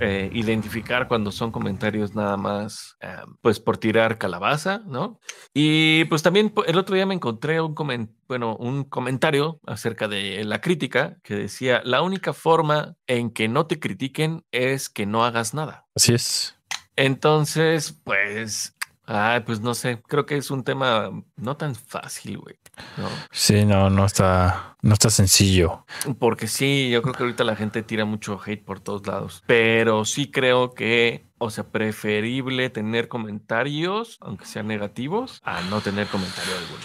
Eh, 0.00 0.28
identificar 0.32 1.06
cuando 1.06 1.30
son 1.30 1.52
comentarios 1.52 2.16
nada 2.16 2.36
más, 2.36 2.96
eh, 3.00 3.14
pues 3.40 3.60
por 3.60 3.78
tirar 3.78 4.18
calabaza, 4.18 4.82
¿no? 4.86 5.20
Y 5.54 6.04
pues 6.06 6.20
también 6.20 6.52
el 6.66 6.78
otro 6.78 6.96
día 6.96 7.06
me 7.06 7.14
encontré 7.14 7.60
un, 7.60 7.76
coment 7.76 8.10
bueno, 8.26 8.56
un 8.56 8.82
comentario 8.82 9.60
acerca 9.66 10.08
de 10.08 10.42
la 10.44 10.60
crítica 10.60 11.18
que 11.22 11.36
decía, 11.36 11.80
la 11.84 12.02
única 12.02 12.32
forma 12.32 12.96
en 13.06 13.30
que 13.30 13.46
no 13.46 13.66
te 13.66 13.78
critiquen 13.78 14.44
es 14.50 14.88
que 14.88 15.06
no 15.06 15.24
hagas 15.24 15.54
nada. 15.54 15.86
Así 15.94 16.12
es. 16.12 16.56
Entonces, 16.96 17.92
pues 18.02 18.76
Ay, 19.06 19.40
pues 19.40 19.60
no 19.60 19.74
sé, 19.74 20.00
creo 20.06 20.24
que 20.24 20.36
es 20.36 20.50
un 20.50 20.64
tema 20.64 21.10
no 21.36 21.56
tan 21.56 21.74
fácil, 21.74 22.38
güey. 22.38 22.56
¿no? 22.96 23.08
Sí, 23.30 23.64
no, 23.64 23.90
no 23.90 24.04
está, 24.06 24.76
no 24.82 24.94
está 24.94 25.10
sencillo. 25.10 25.84
Porque 26.18 26.48
sí, 26.48 26.90
yo 26.90 27.02
creo 27.02 27.14
que 27.14 27.22
ahorita 27.22 27.44
la 27.44 27.56
gente 27.56 27.82
tira 27.82 28.04
mucho 28.04 28.40
hate 28.44 28.64
por 28.64 28.80
todos 28.80 29.06
lados, 29.06 29.42
pero 29.46 30.04
sí 30.04 30.30
creo 30.30 30.74
que, 30.74 31.26
o 31.38 31.50
sea, 31.50 31.64
preferible 31.64 32.70
tener 32.70 33.08
comentarios, 33.08 34.18
aunque 34.20 34.46
sean 34.46 34.66
negativos, 34.66 35.40
a 35.44 35.60
no 35.62 35.80
tener 35.80 36.06
comentario 36.08 36.52
alguno. 36.52 36.80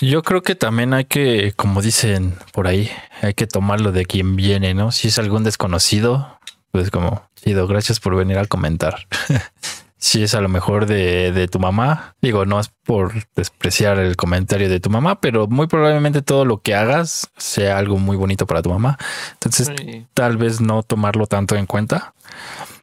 Yo 0.00 0.22
creo 0.22 0.42
que 0.42 0.54
también 0.54 0.92
hay 0.92 1.04
que, 1.04 1.52
como 1.56 1.82
dicen 1.82 2.36
por 2.52 2.66
ahí, 2.66 2.90
hay 3.22 3.34
que 3.34 3.46
tomarlo 3.46 3.92
de 3.92 4.06
quien 4.06 4.36
viene, 4.36 4.74
¿no? 4.74 4.92
Si 4.92 5.08
es 5.08 5.18
algún 5.18 5.44
desconocido, 5.44 6.38
pues 6.72 6.90
como, 6.90 7.28
Sido, 7.34 7.66
gracias 7.66 8.00
por 8.00 8.16
venir 8.16 8.38
a 8.38 8.44
comentar. 8.44 9.06
si 10.00 10.22
es 10.22 10.34
a 10.34 10.40
lo 10.40 10.48
mejor 10.48 10.86
de, 10.86 11.30
de, 11.30 11.46
tu 11.46 11.58
mamá. 11.58 12.16
Digo, 12.22 12.46
no 12.46 12.58
es 12.58 12.70
por 12.84 13.12
despreciar 13.36 13.98
el 13.98 14.16
comentario 14.16 14.68
de 14.68 14.80
tu 14.80 14.90
mamá, 14.90 15.20
pero 15.20 15.46
muy 15.46 15.66
probablemente 15.66 16.22
todo 16.22 16.44
lo 16.44 16.62
que 16.62 16.74
hagas 16.74 17.30
sea 17.36 17.78
algo 17.78 17.98
muy 17.98 18.16
bonito 18.16 18.46
para 18.46 18.62
tu 18.62 18.70
mamá. 18.70 18.98
Entonces, 19.34 19.70
sí. 19.76 20.06
tal 20.14 20.38
vez 20.38 20.60
no 20.60 20.82
tomarlo 20.82 21.26
tanto 21.26 21.54
en 21.54 21.66
cuenta 21.66 22.14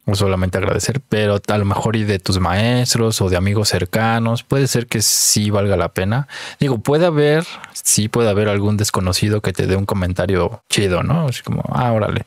o 0.05 0.15
solamente 0.15 0.57
agradecer, 0.57 1.01
pero 1.09 1.41
a 1.45 1.57
lo 1.57 1.65
mejor 1.65 1.97
y 1.97 2.05
de 2.05 2.19
tus 2.19 2.39
maestros 2.39 3.19
o 3.19 3.29
de 3.29 3.35
amigos 3.35 3.67
cercanos, 3.67 4.43
puede 4.43 4.67
ser 4.67 4.87
que 4.87 5.01
sí 5.01 5.49
valga 5.49 5.75
la 5.75 5.89
pena. 5.89 6.29
Digo, 6.61 6.77
puede 6.77 7.07
haber, 7.07 7.45
sí 7.73 8.07
puede 8.07 8.29
haber 8.29 8.47
algún 8.47 8.77
desconocido 8.77 9.41
que 9.41 9.51
te 9.51 9.67
dé 9.67 9.75
un 9.75 9.85
comentario 9.85 10.61
chido, 10.69 11.03
¿no? 11.03 11.27
Así 11.27 11.43
como, 11.43 11.63
ah, 11.73 11.91
órale 11.91 12.23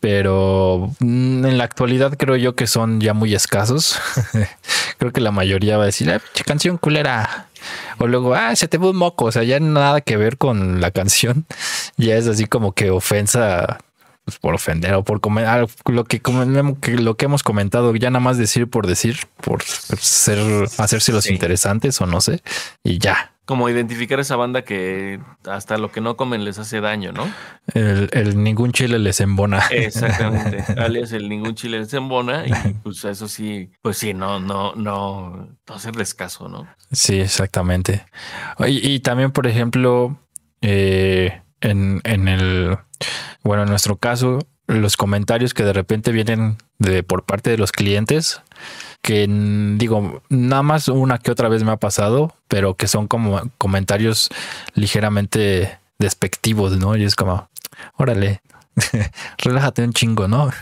pero 0.00 0.90
mm, 1.00 1.44
en 1.44 1.58
la 1.58 1.64
actualidad 1.64 2.16
creo 2.16 2.36
yo 2.36 2.54
que 2.54 2.66
son 2.66 3.00
ya 3.00 3.14
muy 3.14 3.34
escasos. 3.34 3.98
creo 4.98 5.12
que 5.12 5.20
la 5.20 5.32
mayoría 5.32 5.76
va 5.76 5.84
a 5.84 5.86
decir, 5.86 6.10
ah, 6.10 6.20
canción 6.44 6.78
culera. 6.78 7.48
O 7.98 8.06
luego, 8.06 8.34
ah, 8.34 8.54
se 8.54 8.68
te 8.68 8.78
fue 8.78 8.90
un 8.90 8.96
moco. 8.96 9.26
O 9.26 9.32
sea, 9.32 9.42
ya 9.42 9.58
nada 9.60 10.00
que 10.00 10.16
ver 10.16 10.38
con 10.38 10.80
la 10.80 10.90
canción. 10.90 11.46
Ya 12.00 12.14
es 12.14 12.28
así 12.28 12.46
como 12.46 12.74
que 12.74 12.90
ofensa 12.90 13.80
pues, 14.24 14.38
por 14.38 14.54
ofender 14.54 14.94
o 14.94 15.02
por 15.02 15.20
comentar 15.20 15.66
lo 15.86 16.04
que, 16.04 16.20
lo 16.92 17.16
que 17.16 17.24
hemos 17.24 17.42
comentado, 17.42 17.92
ya 17.96 18.10
nada 18.10 18.22
más 18.22 18.38
decir 18.38 18.68
por 18.68 18.86
decir, 18.86 19.20
por 19.40 19.64
ser, 19.64 20.68
hacerse 20.78 21.10
los 21.10 21.24
sí. 21.24 21.32
interesantes 21.32 22.00
o 22.00 22.06
no 22.06 22.20
sé, 22.20 22.40
y 22.84 22.98
ya 22.98 23.32
como 23.48 23.70
identificar 23.70 24.20
esa 24.20 24.36
banda 24.36 24.60
que 24.60 25.20
hasta 25.46 25.78
lo 25.78 25.90
que 25.90 26.02
no 26.02 26.18
comen 26.18 26.44
les 26.44 26.58
hace 26.58 26.82
daño, 26.82 27.12
¿no? 27.12 27.26
El, 27.72 28.10
el 28.12 28.42
ningún 28.42 28.72
chile 28.72 28.98
les 28.98 29.22
embona. 29.22 29.62
Exactamente. 29.70 30.62
Alias 30.78 31.12
el 31.12 31.30
ningún 31.30 31.54
chile 31.54 31.78
les 31.78 31.94
embona. 31.94 32.44
Y 32.46 32.74
pues 32.82 33.02
eso 33.06 33.26
sí, 33.26 33.70
pues 33.80 33.96
sí, 33.96 34.12
no, 34.12 34.38
no, 34.38 34.74
no, 34.74 35.48
no 35.66 35.74
hacerles 35.74 36.12
caso, 36.12 36.50
¿no? 36.50 36.68
Sí, 36.92 37.20
exactamente. 37.20 38.04
Y, 38.66 38.86
y 38.86 39.00
también, 39.00 39.30
por 39.30 39.46
ejemplo, 39.46 40.20
eh, 40.60 41.40
en, 41.62 42.02
en 42.04 42.28
el, 42.28 42.76
bueno, 43.44 43.62
en 43.62 43.70
nuestro 43.70 43.96
caso, 43.96 44.40
los 44.68 44.96
comentarios 44.96 45.54
que 45.54 45.64
de 45.64 45.72
repente 45.72 46.12
vienen 46.12 46.56
de 46.78 47.02
por 47.02 47.24
parte 47.24 47.50
de 47.50 47.58
los 47.58 47.72
clientes 47.72 48.40
que 49.02 49.26
digo, 49.78 50.22
nada 50.28 50.62
más 50.62 50.88
una 50.88 51.18
que 51.18 51.30
otra 51.30 51.48
vez 51.48 51.64
me 51.64 51.72
ha 51.72 51.76
pasado, 51.76 52.34
pero 52.48 52.74
que 52.74 52.88
son 52.88 53.08
como 53.08 53.40
comentarios 53.56 54.28
ligeramente 54.74 55.78
despectivos, 55.98 56.76
¿no? 56.76 56.96
Y 56.96 57.04
es 57.04 57.14
como, 57.14 57.48
órale, 57.96 58.42
relájate 59.38 59.82
un 59.82 59.92
chingo, 59.92 60.28
¿no? 60.28 60.50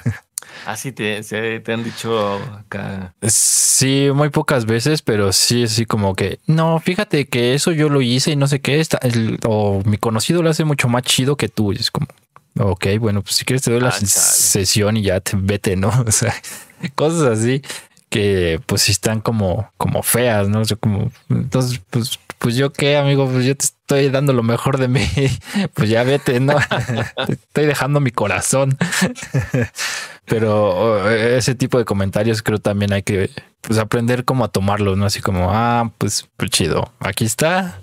Así 0.64 0.92
te, 0.92 1.22
te, 1.22 1.72
han 1.72 1.84
dicho 1.84 2.36
acá. 2.36 3.14
Sí, 3.22 4.08
muy 4.14 4.30
pocas 4.30 4.64
veces, 4.64 5.02
pero 5.02 5.32
sí, 5.32 5.64
así 5.64 5.84
como 5.84 6.14
que 6.14 6.38
no, 6.46 6.80
fíjate 6.80 7.26
que 7.26 7.54
eso 7.54 7.72
yo 7.72 7.88
lo 7.88 8.00
hice 8.00 8.30
y 8.30 8.36
no 8.36 8.46
sé 8.46 8.60
qué 8.60 8.80
está, 8.80 8.98
el, 9.02 9.38
o 9.46 9.82
mi 9.84 9.98
conocido 9.98 10.42
lo 10.42 10.48
hace 10.48 10.64
mucho 10.64 10.88
más 10.88 11.02
chido 11.02 11.36
que 11.36 11.48
tú. 11.48 11.72
Y 11.72 11.76
es 11.76 11.90
como, 11.90 12.06
ok, 12.58 12.86
bueno, 12.98 13.22
pues 13.22 13.36
si 13.36 13.44
quieres 13.44 13.62
te 13.62 13.70
doy 13.70 13.80
ah, 13.80 13.84
la 13.84 13.90
chale. 13.90 14.06
sesión 14.06 14.96
y 14.96 15.02
ya 15.02 15.20
te 15.20 15.36
vete, 15.36 15.76
¿no? 15.76 15.88
O 16.06 16.12
sea, 16.12 16.34
cosas 16.94 17.38
así 17.38 17.62
que 18.08 18.60
pues 18.66 18.82
sí 18.82 18.92
están 18.92 19.20
como, 19.20 19.70
como 19.76 20.02
feas, 20.02 20.48
¿no? 20.48 20.60
O 20.60 20.64
sea, 20.64 20.76
como, 20.76 21.10
entonces, 21.28 21.80
pues, 21.90 22.18
pues 22.38 22.54
yo 22.56 22.72
qué, 22.72 22.96
amigo, 22.96 23.28
pues 23.28 23.44
yo 23.44 23.56
te 23.56 23.64
estoy 23.64 24.08
dando 24.10 24.32
lo 24.32 24.42
mejor 24.42 24.78
de 24.78 24.88
mí, 24.88 25.06
pues 25.74 25.88
ya 25.88 26.02
vete, 26.02 26.40
¿no? 26.40 26.54
te 27.26 27.32
estoy 27.32 27.66
dejando 27.66 28.00
mi 28.00 28.10
corazón. 28.10 28.76
Pero 30.24 31.08
ese 31.10 31.54
tipo 31.54 31.78
de 31.78 31.84
comentarios 31.84 32.42
creo 32.42 32.58
también 32.58 32.92
hay 32.92 33.02
que 33.02 33.30
pues, 33.60 33.78
aprender 33.78 34.24
cómo 34.24 34.44
a 34.44 34.48
tomarlos, 34.48 34.96
¿no? 34.96 35.06
Así 35.06 35.20
como, 35.20 35.50
ah, 35.52 35.92
pues, 35.98 36.28
pues 36.36 36.50
chido, 36.50 36.92
aquí 37.00 37.24
está, 37.24 37.80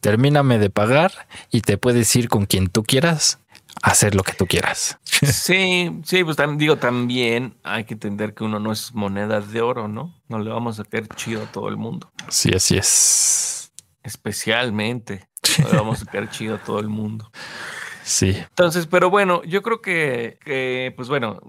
termíname 0.00 0.58
de 0.58 0.70
pagar 0.70 1.12
y 1.50 1.60
te 1.62 1.78
puedes 1.78 2.14
ir 2.16 2.28
con 2.28 2.46
quien 2.46 2.68
tú 2.68 2.82
quieras 2.82 3.38
hacer 3.82 4.14
lo 4.14 4.22
que 4.22 4.32
tú 4.32 4.46
quieras. 4.46 4.98
Sí, 5.08 6.00
sí, 6.04 6.22
pues 6.22 6.36
también 6.36 6.58
digo, 6.58 6.76
también 6.76 7.56
hay 7.64 7.84
que 7.84 7.94
entender 7.94 8.34
que 8.34 8.44
uno 8.44 8.60
no 8.60 8.70
es 8.70 8.94
moneda 8.94 9.40
de 9.40 9.60
oro, 9.60 9.88
¿no? 9.88 10.14
No 10.28 10.38
le 10.38 10.50
vamos 10.50 10.78
a 10.78 10.84
caer 10.84 11.08
chido 11.08 11.42
a 11.42 11.46
todo 11.46 11.68
el 11.68 11.76
mundo. 11.76 12.12
Sí, 12.28 12.50
así 12.54 12.76
es. 12.76 13.72
Especialmente, 14.04 15.28
no 15.60 15.70
le 15.70 15.76
vamos 15.76 16.02
a 16.02 16.06
caer 16.06 16.30
chido 16.30 16.54
a 16.54 16.58
todo 16.58 16.78
el 16.78 16.88
mundo. 16.88 17.32
Sí. 18.08 18.30
Entonces, 18.30 18.86
pero 18.86 19.10
bueno, 19.10 19.42
yo 19.42 19.60
creo 19.60 19.82
que, 19.82 20.38
que, 20.42 20.94
pues 20.96 21.08
bueno, 21.08 21.40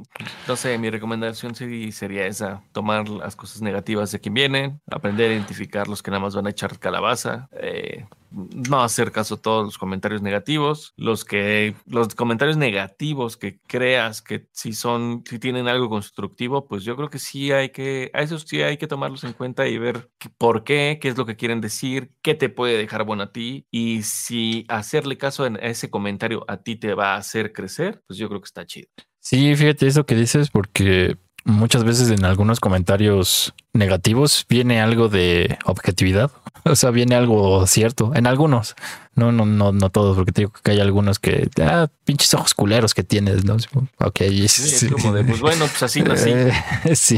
no 0.45 0.55
sé, 0.57 0.77
mi 0.77 0.89
recomendación 0.89 1.55
sería 1.55 2.25
esa, 2.25 2.63
tomar 2.73 3.07
las 3.07 3.37
cosas 3.37 3.61
negativas 3.61 4.11
de 4.11 4.19
quien 4.19 4.33
vienen, 4.33 4.81
aprender 4.91 5.29
a 5.29 5.33
identificar 5.35 5.87
los 5.87 6.03
que 6.03 6.11
nada 6.11 6.21
más 6.23 6.35
van 6.35 6.47
a 6.47 6.49
echar 6.49 6.77
calabaza, 6.77 7.47
eh, 7.53 8.07
no 8.31 8.83
hacer 8.83 9.11
caso 9.11 9.35
a 9.35 9.41
todos 9.41 9.65
los 9.65 9.77
comentarios 9.77 10.21
negativos, 10.21 10.93
los 10.97 11.25
que 11.25 11.75
los 11.85 12.15
comentarios 12.15 12.57
negativos 12.57 13.37
que 13.37 13.59
creas 13.67 14.21
que 14.21 14.47
si 14.51 14.73
son 14.73 15.23
si 15.27 15.39
tienen 15.39 15.67
algo 15.67 15.89
constructivo, 15.89 16.67
pues 16.67 16.83
yo 16.83 16.95
creo 16.95 17.09
que 17.09 17.19
sí 17.19 17.51
hay 17.51 17.69
que 17.69 18.11
a 18.13 18.21
esos 18.21 18.43
sí 18.43 18.61
hay 18.61 18.77
que 18.77 18.87
tomarlos 18.87 19.23
en 19.23 19.33
cuenta 19.33 19.67
y 19.67 19.77
ver 19.77 20.09
por 20.37 20.63
qué, 20.63 20.99
qué 21.01 21.09
es 21.09 21.17
lo 21.17 21.25
que 21.25 21.35
quieren 21.35 21.61
decir, 21.61 22.11
qué 22.21 22.35
te 22.35 22.49
puede 22.49 22.77
dejar 22.77 23.03
bueno 23.03 23.23
a 23.23 23.31
ti 23.31 23.65
y 23.71 24.03
si 24.03 24.65
hacerle 24.67 25.17
caso 25.17 25.43
a 25.43 25.47
ese 25.61 25.89
comentario 25.89 26.45
a 26.47 26.57
ti 26.57 26.75
te 26.75 26.93
va 26.93 27.13
a 27.13 27.17
hacer 27.17 27.53
crecer, 27.53 28.03
pues 28.07 28.17
yo 28.19 28.27
creo 28.27 28.41
que 28.41 28.45
está 28.45 28.65
chido. 28.65 28.89
Sí, 29.19 29.55
fíjate 29.55 29.87
eso 29.87 30.05
que 30.05 30.15
dices 30.15 30.49
porque 30.49 31.17
muchas 31.49 31.83
veces 31.83 32.09
en 32.09 32.25
algunos 32.25 32.59
comentarios 32.59 33.53
negativos 33.73 34.45
viene 34.47 34.81
algo 34.81 35.09
de 35.09 35.57
objetividad. 35.65 36.31
O 36.65 36.75
sea, 36.75 36.91
viene 36.91 37.15
algo 37.15 37.65
cierto 37.67 38.11
en 38.15 38.27
algunos. 38.27 38.75
No, 39.15 39.31
no, 39.31 39.45
no, 39.45 39.71
no 39.71 39.89
todos, 39.89 40.17
porque 40.17 40.33
te 40.33 40.41
digo 40.41 40.51
que 40.61 40.71
hay 40.71 40.81
algunos 40.81 41.17
que, 41.17 41.49
ah, 41.61 41.87
pinches 42.03 42.33
ojos 42.33 42.53
culeros 42.53 42.93
que 42.93 43.01
tienes, 43.01 43.45
¿no? 43.45 43.55
Ok. 43.99 44.19
Sí, 44.47 44.85
es 44.85 44.91
como 44.91 45.13
de, 45.13 45.23
pues 45.23 45.39
bueno, 45.39 45.65
pues 45.67 45.81
así 45.81 46.01
nací. 46.01 46.33
sí. 46.95 47.17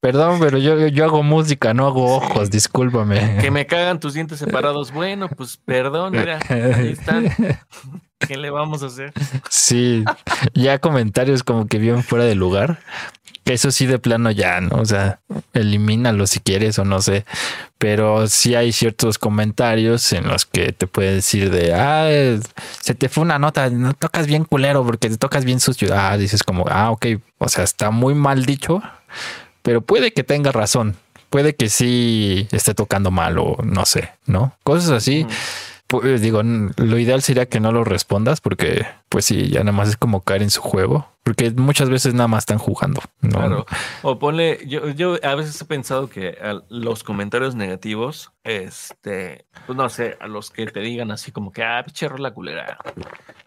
Perdón, 0.00 0.38
pero 0.40 0.58
yo, 0.58 0.86
yo 0.88 1.04
hago 1.04 1.22
música, 1.22 1.72
no 1.74 1.86
hago 1.86 2.16
ojos, 2.16 2.50
discúlpame. 2.50 3.38
Que 3.40 3.50
me 3.50 3.66
cagan 3.66 4.00
tus 4.00 4.14
dientes 4.14 4.38
separados. 4.38 4.92
Bueno, 4.92 5.28
pues 5.28 5.58
perdón, 5.64 6.12
mira, 6.12 6.40
ahí 6.48 6.92
están. 6.92 7.32
¿Qué 8.18 8.36
le 8.36 8.50
vamos 8.50 8.82
a 8.82 8.86
hacer? 8.86 9.12
Sí, 9.48 10.04
ya 10.54 10.78
comentarios 10.78 11.42
como 11.42 11.66
que 11.66 11.78
bien 11.78 12.02
fuera 12.02 12.24
de 12.24 12.34
lugar. 12.34 12.80
Eso 13.44 13.70
sí, 13.70 13.86
de 13.86 13.98
plano 13.98 14.30
ya, 14.30 14.60
¿no? 14.60 14.76
O 14.76 14.84
sea, 14.86 15.20
elimínalo 15.52 16.26
si 16.26 16.40
quieres 16.40 16.78
o 16.78 16.84
no 16.84 17.02
sé. 17.02 17.26
Pero 17.78 18.26
sí 18.26 18.54
hay 18.54 18.72
ciertos 18.72 19.18
comentarios 19.18 20.12
en 20.12 20.26
los 20.28 20.46
que 20.46 20.72
te 20.72 20.86
puede 20.86 21.16
decir 21.16 21.50
de, 21.50 21.74
ah, 21.74 22.08
se 22.80 22.94
te 22.94 23.08
fue 23.08 23.22
una 23.22 23.38
nota, 23.38 23.68
no 23.68 23.92
tocas 23.92 24.26
bien 24.26 24.44
culero 24.44 24.84
porque 24.84 25.10
te 25.10 25.18
tocas 25.18 25.44
bien 25.44 25.60
sucio. 25.60 25.94
Ah, 25.94 26.16
dices 26.16 26.42
como, 26.42 26.64
ah, 26.68 26.90
ok, 26.90 27.06
o 27.38 27.48
sea, 27.48 27.64
está 27.64 27.90
muy 27.90 28.14
mal 28.14 28.46
dicho 28.46 28.82
pero 29.64 29.80
puede 29.80 30.12
que 30.12 30.22
tenga 30.22 30.52
razón. 30.52 30.94
Puede 31.30 31.56
que 31.56 31.70
sí 31.70 32.46
esté 32.52 32.74
tocando 32.74 33.10
mal 33.10 33.38
o 33.38 33.56
no 33.64 33.86
sé, 33.86 34.10
¿no? 34.26 34.52
Cosas 34.62 34.90
así. 34.90 35.26
Pues, 35.86 36.20
digo, 36.22 36.42
lo 36.42 36.98
ideal 36.98 37.22
sería 37.22 37.46
que 37.46 37.60
no 37.60 37.70
lo 37.70 37.84
respondas 37.84 38.40
porque, 38.40 38.86
pues 39.08 39.26
sí, 39.26 39.48
ya 39.48 39.60
nada 39.60 39.76
más 39.76 39.90
es 39.90 39.96
como 39.96 40.22
caer 40.22 40.42
en 40.42 40.50
su 40.50 40.62
juego, 40.62 41.08
porque 41.22 41.50
muchas 41.50 41.90
veces 41.90 42.14
nada 42.14 42.26
más 42.26 42.42
están 42.42 42.58
jugando. 42.58 43.02
Claro. 43.20 43.66
O 44.02 44.18
ponle, 44.18 44.60
yo, 44.66 44.88
yo 44.90 45.18
a 45.22 45.34
veces 45.34 45.60
he 45.60 45.64
pensado 45.66 46.08
que 46.08 46.38
los 46.70 47.04
comentarios 47.04 47.54
negativos, 47.54 48.32
este, 48.44 49.44
pues 49.66 49.76
no 49.76 49.88
sé, 49.90 50.16
a 50.20 50.26
los 50.26 50.50
que 50.50 50.66
te 50.66 50.80
digan 50.80 51.10
así 51.10 51.32
como 51.32 51.52
que, 51.52 51.62
ah, 51.62 51.82
pinche 51.84 52.08
la 52.18 52.32
culera. 52.32 52.78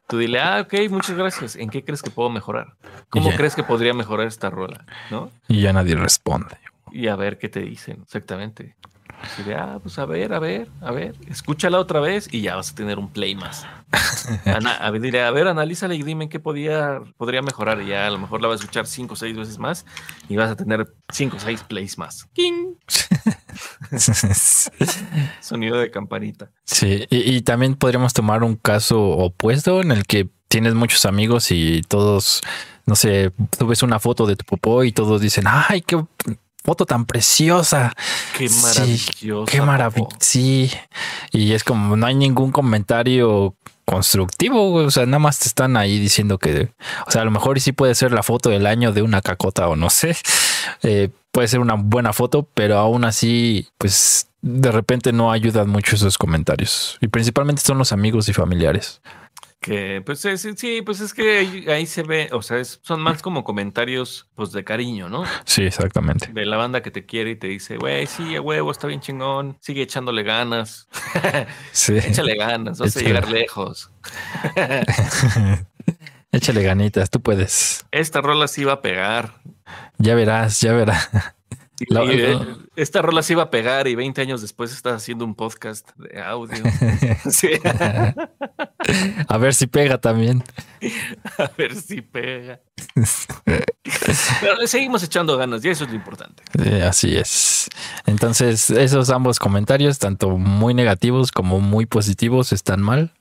Tú 0.08 0.20
dile, 0.20 0.40
ah, 0.40 0.62
ok, 0.62 0.90
muchas 0.90 1.18
gracias. 1.18 1.56
¿En 1.56 1.70
qué 1.70 1.84
crees 1.84 2.02
que 2.02 2.12
puedo 2.12 2.30
mejorar? 2.30 2.76
¿Cómo 3.10 3.32
crees 3.32 3.56
que 3.56 3.64
podría 3.64 3.94
mejorar 3.94 4.28
esta 4.28 4.50
rola? 4.50 4.86
¿No? 5.10 5.32
Y 5.48 5.62
ya 5.62 5.74
nadie 5.74 5.96
responde. 5.96 6.58
Y 6.92 7.08
a 7.08 7.16
ver 7.16 7.38
qué 7.38 7.50
te 7.50 7.62
dicen, 7.62 8.04
exactamente. 8.04 8.76
Así 9.22 9.42
de, 9.44 9.56
ah, 9.56 9.80
pues 9.82 9.98
a 9.98 10.06
ver, 10.06 10.32
a 10.34 10.40
ver, 10.40 10.70
a 10.80 10.92
ver, 10.92 11.16
escúchala 11.28 11.80
otra 11.80 12.00
vez 12.00 12.28
y 12.32 12.42
ya 12.42 12.56
vas 12.56 12.72
a 12.72 12.76
tener 12.76 13.00
un 13.00 13.10
play 13.10 13.36
más. 13.36 13.66
a, 14.46 14.92
ver, 14.92 15.02
diré, 15.02 15.24
a 15.24 15.32
ver, 15.32 15.48
analízala 15.48 15.96
y 15.96 16.04
dime 16.04 16.30
qué 16.30 16.40
podía, 16.40 17.02
podría 17.18 17.42
mejorar. 17.42 17.82
Y 17.82 17.88
ya 17.88 18.06
a 18.08 18.12
lo 18.12 18.20
mejor 18.20 18.42
la 18.42 18.48
vas 18.48 18.62
a 18.62 18.64
escuchar 18.64 18.86
cinco 18.86 19.14
o 19.14 19.18
seis 19.18 19.36
veces 19.36 19.58
más 19.58 19.86
y 20.30 20.36
vas 20.36 20.52
a 20.52 20.56
tener 20.56 20.94
cinco 21.12 21.38
o 21.38 21.40
seis 21.40 21.64
plays 21.64 21.98
más. 21.98 22.26
¡King! 22.34 22.76
Sonido 25.42 25.78
de 25.78 25.90
campanita. 25.90 26.52
Sí, 26.64 27.06
y, 27.10 27.42
también 27.42 27.76
podríamos 27.76 28.14
tomar 28.14 28.44
un 28.44 28.56
caso 28.56 29.02
opuesto 29.02 29.82
en 29.82 29.92
el 29.92 30.06
que 30.06 30.30
tienes 30.48 30.76
muchos 30.76 31.06
amigos 31.06 31.50
y 31.52 31.82
todos, 31.88 32.42
no 32.86 32.96
sé, 32.96 33.32
tú 33.58 33.68
ves 33.68 33.82
una 33.82 34.00
foto 34.00 34.28
de 34.28 34.36
tu 34.36 34.46
popó 34.46 34.84
y 34.84 34.92
todos 34.92 35.22
dicen, 35.22 35.46
ay, 35.48 35.82
qué 35.82 36.06
foto 36.64 36.86
tan 36.86 37.06
preciosa. 37.06 37.94
Qué 38.38 38.50
maravillosa. 38.50 39.52
qué 39.52 39.62
maravilla. 39.62 40.08
Sí. 40.20 40.72
Y 41.32 41.54
es 41.54 41.64
como 41.64 41.96
no 41.96 42.06
hay 42.06 42.16
ningún 42.16 42.52
comentario 42.52 43.56
constructivo, 43.88 44.74
o 44.74 44.92
sea, 44.92 45.06
nada 45.06 45.20
más 45.20 45.40
te 45.40 45.48
están 45.48 45.78
ahí 45.78 45.98
diciendo 45.98 46.38
que, 46.40 46.74
o 47.08 47.12
sea, 47.12 47.22
a 47.22 47.26
lo 47.26 47.32
mejor 47.32 47.62
sí 47.62 47.72
puede 47.72 47.96
ser 47.96 48.12
la 48.12 48.22
foto 48.22 48.50
del 48.50 48.66
año 48.66 48.92
de 48.92 49.02
una 49.02 49.22
cacota 49.22 49.70
o 49.70 49.78
no 49.78 49.90
sé, 49.90 50.18
eh, 50.84 51.10
puede 51.32 51.48
ser 51.48 51.62
una 51.62 51.76
buena 51.76 52.12
foto, 52.12 52.50
pero 52.54 52.78
aún 52.80 53.06
así, 53.06 53.70
pues 53.78 54.28
de 54.42 54.74
repente 54.74 55.14
no 55.14 55.32
ayudan 55.32 55.70
mucho 55.70 55.96
esos 55.96 56.18
comentarios 56.18 56.98
y 57.00 57.08
principalmente 57.08 57.62
son 57.62 57.78
los 57.78 57.94
amigos 57.94 58.28
y 58.28 58.34
familiares. 58.34 59.02
Que 59.68 60.02
pues 60.02 60.22
sí, 60.22 60.82
pues 60.82 61.02
es 61.02 61.14
que 61.14 61.66
ahí, 61.68 61.86
se 61.86 62.04
ve, 62.04 62.30
o 62.32 62.42
sea, 62.42 62.64
son 62.64 63.02
más 63.02 63.22
como 63.22 63.44
comentarios 63.44 64.30
pues 64.34 64.54
de 64.54 64.64
cariño, 64.64 65.10
¿no? 65.10 65.26
Sí, 65.44 65.64
exactamente. 65.64 66.32
De 66.32 66.46
la 66.46 66.56
banda 66.56 66.82
que 66.82 66.90
te 66.90 67.06
quiere 67.06 67.32
y 67.32 67.36
te 67.36 67.48
dice, 67.48 67.76
güey, 67.76 68.08
sí, 68.08 68.38
a 68.38 68.42
huevo, 68.42 68.72
está 68.72 68.88
bien 68.88 69.02
chingón, 69.02 69.58
sigue 69.60 69.82
echándole 69.82 70.24
ganas. 70.24 70.88
Sí. 71.74 71.98
Échale 71.98 72.36
ganas, 72.38 72.80
vas 72.80 72.96
a 72.96 73.02
llegar 73.02 73.30
lejos. 73.30 73.92
Échale 76.32 76.64
ganitas, 76.64 77.10
tú 77.10 77.22
puedes. 77.22 77.86
Esta 77.92 78.22
rola 78.22 78.48
sí 78.48 78.64
va 78.64 78.74
a 78.74 78.82
pegar. 78.82 79.42
Ya 79.98 80.16
verás, 80.16 80.62
ya 80.62 80.72
verás. 80.72 81.10
Eh, 81.80 82.40
esta 82.76 83.02
rola 83.02 83.22
se 83.22 83.34
iba 83.34 83.44
a 83.44 83.52
pegar 83.52 83.88
y 83.88 83.96
20 83.96 84.22
años 84.22 84.42
después 84.42 84.74
estás 84.74 84.96
haciendo 84.96 85.26
un 85.26 85.36
podcast 85.36 85.90
de 85.98 86.22
audio. 86.22 86.58
a 89.28 89.38
ver 89.38 89.54
si 89.54 89.68
pega 89.68 90.00
también. 90.00 90.44
A 91.38 91.52
ver 91.56 91.76
si 91.76 92.02
pega. 92.02 92.60
Pero 94.42 94.56
le 94.56 94.68
seguimos 94.68 95.04
echando 95.04 95.38
ganas 95.38 95.64
y 95.64 95.70
eso 95.70 95.84
es 95.84 95.92
lo 95.92 95.96
importante. 95.96 96.44
así 96.84 97.16
es. 97.16 97.70
Entonces, 98.06 98.72
esos 98.72 99.10
ambos 99.10 99.38
comentarios, 99.38 100.00
tanto 100.00 100.38
muy 100.38 100.74
negativos 100.74 101.32
como 101.32 101.60
muy 101.60 101.86
positivos, 101.86 102.54
están 102.54 102.82
mal. 102.82 103.12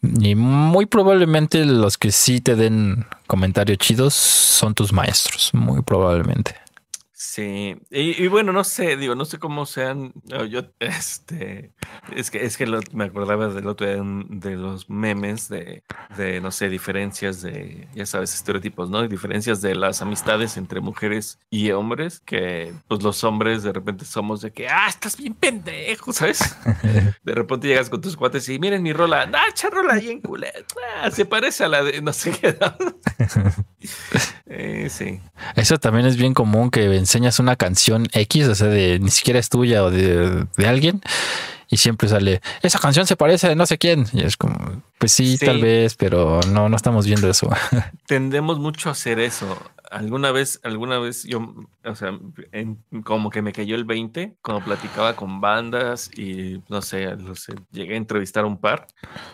Y 0.00 0.36
muy 0.36 0.86
probablemente 0.86 1.64
los 1.64 1.98
que 1.98 2.12
sí 2.12 2.40
te 2.40 2.54
den 2.54 3.04
comentarios 3.26 3.78
chidos 3.78 4.14
son 4.14 4.74
tus 4.74 4.92
maestros, 4.92 5.50
muy 5.54 5.82
probablemente. 5.82 6.54
Sí, 7.20 7.74
y, 7.90 8.28
bueno, 8.28 8.52
no 8.52 8.62
sé, 8.62 8.96
digo, 8.96 9.16
no 9.16 9.24
sé 9.24 9.40
cómo 9.40 9.66
sean, 9.66 10.12
yo, 10.48 10.60
este, 10.78 11.72
es 12.14 12.30
que, 12.30 12.44
es 12.44 12.56
que 12.56 12.64
me 12.92 13.06
acordaba 13.06 13.48
del 13.48 13.66
otro 13.66 13.88
de 13.88 14.54
los 14.54 14.88
memes 14.88 15.48
de, 15.48 15.82
de, 16.16 16.40
no 16.40 16.52
sé, 16.52 16.68
diferencias 16.68 17.42
de, 17.42 17.88
ya 17.92 18.06
sabes, 18.06 18.32
estereotipos, 18.34 18.88
¿no? 18.88 19.02
Diferencias 19.08 19.60
de 19.62 19.74
las 19.74 20.00
amistades 20.00 20.56
entre 20.56 20.80
mujeres 20.80 21.40
y 21.50 21.72
hombres, 21.72 22.20
que 22.20 22.72
pues 22.86 23.02
los 23.02 23.24
hombres 23.24 23.64
de 23.64 23.72
repente 23.72 24.04
somos 24.04 24.40
de 24.40 24.52
que, 24.52 24.68
ah, 24.68 24.86
estás 24.88 25.16
bien 25.16 25.34
pendejo, 25.34 26.12
¿sabes? 26.12 26.38
De 27.24 27.34
repente 27.34 27.66
llegas 27.66 27.90
con 27.90 28.00
tus 28.00 28.16
cuates 28.16 28.48
y 28.48 28.60
miren 28.60 28.82
mi 28.82 28.92
rola, 28.92 29.28
ah, 29.34 29.68
rola 29.70 29.94
bien 29.94 30.22
ah, 31.02 31.10
se 31.10 31.24
parece 31.24 31.64
a 31.64 31.68
la 31.68 31.82
de 31.82 32.00
no 32.00 32.12
sé 32.12 32.30
qué. 32.30 32.56
eh, 34.46 34.88
sí. 34.88 35.20
Eso 35.56 35.78
también 35.78 36.06
es 36.06 36.16
bien 36.16 36.32
común 36.32 36.70
que 36.70 36.88
enseña 37.08 37.30
una 37.38 37.56
canción 37.56 38.06
X, 38.12 38.48
o 38.48 38.54
sea, 38.54 38.68
de 38.68 38.98
ni 38.98 39.10
siquiera 39.10 39.38
es 39.38 39.48
tuya 39.48 39.82
o 39.82 39.90
de, 39.90 40.46
alguien, 40.66 41.00
y 41.70 41.78
siempre 41.78 42.08
sale, 42.08 42.42
esa 42.62 42.78
canción 42.78 43.06
se 43.06 43.16
parece 43.16 43.48
a 43.48 43.54
no 43.54 43.64
sé 43.66 43.78
quién. 43.78 44.06
Y 44.12 44.22
es 44.22 44.36
como, 44.36 44.82
pues 44.98 45.12
sí, 45.12 45.38
tal 45.38 45.60
vez, 45.60 45.94
pero 45.96 46.40
no, 46.50 46.68
no 46.68 46.76
estamos 46.76 47.06
viendo 47.06 47.28
eso. 47.28 47.48
Tendemos 48.06 48.58
mucho 48.58 48.90
a 48.90 48.92
hacer 48.92 49.18
eso. 49.20 49.56
Alguna 49.90 50.32
vez, 50.32 50.60
alguna 50.64 50.98
vez 50.98 51.24
yo, 51.24 51.54
o 51.82 51.94
sea, 51.94 52.18
como 53.04 53.30
que 53.30 53.40
me 53.40 53.52
cayó 53.52 53.74
el 53.74 53.84
20 53.84 54.36
cuando 54.42 54.62
platicaba 54.62 55.16
con 55.16 55.40
bandas 55.40 56.10
y 56.14 56.60
no 56.68 56.82
sé, 56.82 57.16
llegué 57.70 57.94
a 57.94 57.96
entrevistar 57.96 58.44
a 58.44 58.48
un 58.48 58.60
par 58.60 58.86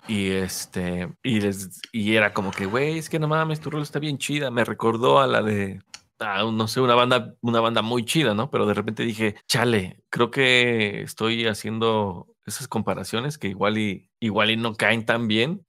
y 0.07 0.31
este, 0.31 1.09
y 1.25 1.41
les, 1.41 1.81
y 1.91 2.15
era 2.15 2.33
como 2.33 2.53
que, 2.53 2.67
güey, 2.67 2.99
es 2.99 3.09
que 3.09 3.19
no 3.19 3.27
mames, 3.27 3.61
tu 3.61 3.71
rol 3.71 3.83
está 3.83 3.99
bien 3.99 4.19
chida. 4.19 4.53
Me 4.53 4.65
recordó 4.65 5.19
a 5.19 5.27
la 5.27 5.43
de 5.43 5.81
no 6.19 6.69
sé, 6.69 6.81
una 6.81 6.95
banda, 6.95 7.35
una 7.41 7.61
banda 7.61 7.83
muy 7.83 8.05
chida, 8.05 8.35
¿no? 8.35 8.51
Pero 8.51 8.67
de 8.67 8.75
repente 8.75 9.03
dije, 9.03 9.37
chale, 9.47 10.03
creo 10.11 10.31
que 10.31 11.03
estoy 11.03 11.47
haciendo 11.47 12.29
esas 12.47 12.69
comparaciones 12.69 13.39
que 13.39 13.49
igual 13.49 13.79
y 13.79 14.11
igual 14.21 14.51
y 14.51 14.57
no 14.57 14.75
caen 14.75 15.05
tan 15.05 15.29
bien, 15.29 15.67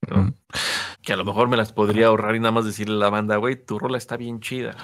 que 1.02 1.14
a 1.14 1.16
lo 1.18 1.26
mejor 1.26 1.48
me 1.48 1.58
las 1.58 1.74
podría 1.74 2.08
ahorrar 2.08 2.36
y 2.36 2.40
nada 2.40 2.52
más 2.52 2.66
decirle 2.66 2.96
a 2.96 3.00
la 3.00 3.10
banda, 3.10 3.38
güey, 3.38 3.56
tu 3.56 3.80
rola 3.80 3.98
está 3.98 4.18
bien 4.18 4.40
chida. 4.40 4.76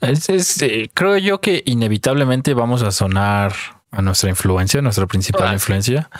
Es, 0.00 0.60
eh, 0.62 0.90
creo 0.92 1.16
yo 1.18 1.40
que 1.40 1.62
inevitablemente 1.64 2.54
vamos 2.54 2.82
a 2.82 2.90
sonar 2.90 3.52
a 3.96 4.02
nuestra 4.02 4.28
influencia, 4.28 4.82
nuestra 4.82 5.06
principal 5.06 5.52
influencia. 5.52 6.10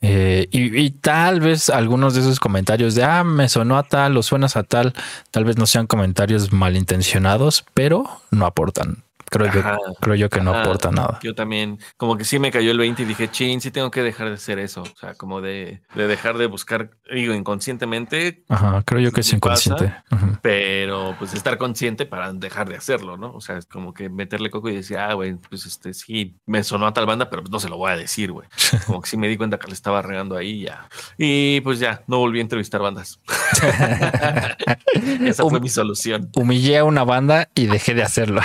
Eh, 0.00 0.46
y, 0.50 0.90
tal 0.90 1.40
vez 1.40 1.70
algunos 1.70 2.14
de 2.14 2.20
esos 2.20 2.40
comentarios 2.40 2.94
de, 2.94 3.04
ah, 3.04 3.24
me 3.24 3.48
sonó 3.48 3.78
a 3.78 3.82
tal 3.82 4.16
o 4.16 4.22
suenas 4.22 4.56
a 4.56 4.62
tal, 4.62 4.94
tal 5.30 5.44
vez 5.44 5.56
no 5.56 5.66
sean 5.66 5.86
comentarios 5.86 6.52
malintencionados, 6.52 7.64
pero 7.74 8.04
no 8.30 8.46
aportan 8.46 9.05
creo 9.30 9.52
yo, 9.52 9.62
creo 10.00 10.14
yo 10.14 10.28
que 10.28 10.40
no 10.40 10.54
aporta 10.54 10.90
nada. 10.90 11.18
Yo 11.22 11.34
también, 11.34 11.78
como 11.96 12.16
que 12.16 12.24
sí 12.24 12.38
me 12.38 12.50
cayó 12.50 12.70
el 12.70 12.78
20 12.78 13.02
y 13.02 13.04
dije, 13.04 13.28
chin, 13.30 13.60
sí 13.60 13.70
tengo 13.70 13.90
que 13.90 14.02
dejar 14.02 14.28
de 14.28 14.34
hacer 14.34 14.58
eso. 14.58 14.82
O 14.82 14.96
sea, 14.98 15.14
como 15.14 15.40
de, 15.40 15.82
dejar 15.94 16.38
de 16.38 16.46
buscar, 16.46 16.90
digo, 17.12 17.34
inconscientemente. 17.34 18.44
Ajá, 18.48 18.82
creo 18.84 19.00
yo 19.00 19.12
que 19.12 19.20
es 19.20 19.32
inconsciente. 19.32 19.94
Pero 20.42 21.14
pues 21.18 21.34
estar 21.34 21.58
consciente 21.58 22.06
para 22.06 22.32
dejar 22.32 22.68
de 22.68 22.76
hacerlo, 22.76 23.16
¿no? 23.16 23.32
O 23.32 23.40
sea, 23.40 23.58
es 23.58 23.66
como 23.66 23.92
que 23.92 24.08
meterle 24.08 24.50
coco 24.50 24.68
y 24.68 24.76
decir, 24.76 24.98
ah, 24.98 25.14
güey, 25.14 25.34
pues 25.34 25.66
este 25.66 25.94
sí, 25.94 26.36
me 26.46 26.62
sonó 26.62 26.86
a 26.86 26.92
tal 26.92 27.06
banda, 27.06 27.30
pero 27.30 27.42
pues, 27.42 27.50
no 27.50 27.60
se 27.60 27.68
lo 27.68 27.76
voy 27.76 27.92
a 27.92 27.96
decir, 27.96 28.32
güey. 28.32 28.48
Como 28.86 29.00
que 29.00 29.08
sí 29.08 29.16
me 29.16 29.28
di 29.28 29.36
cuenta 29.36 29.58
que 29.58 29.66
le 29.68 29.74
estaba 29.74 30.02
regando 30.02 30.36
ahí 30.36 30.62
ya. 30.62 30.88
Y 31.18 31.60
pues 31.62 31.78
ya, 31.78 32.02
no 32.06 32.18
volví 32.18 32.38
a 32.38 32.42
entrevistar 32.42 32.80
bandas. 32.80 33.20
Esa 35.24 35.42
fue 35.44 35.60
mi 35.60 35.68
solución. 35.68 36.30
Humillé 36.34 36.78
a 36.78 36.84
una 36.84 37.04
banda 37.04 37.48
y 37.54 37.66
dejé 37.66 37.94
de 37.94 38.02
hacerlo. 38.02 38.40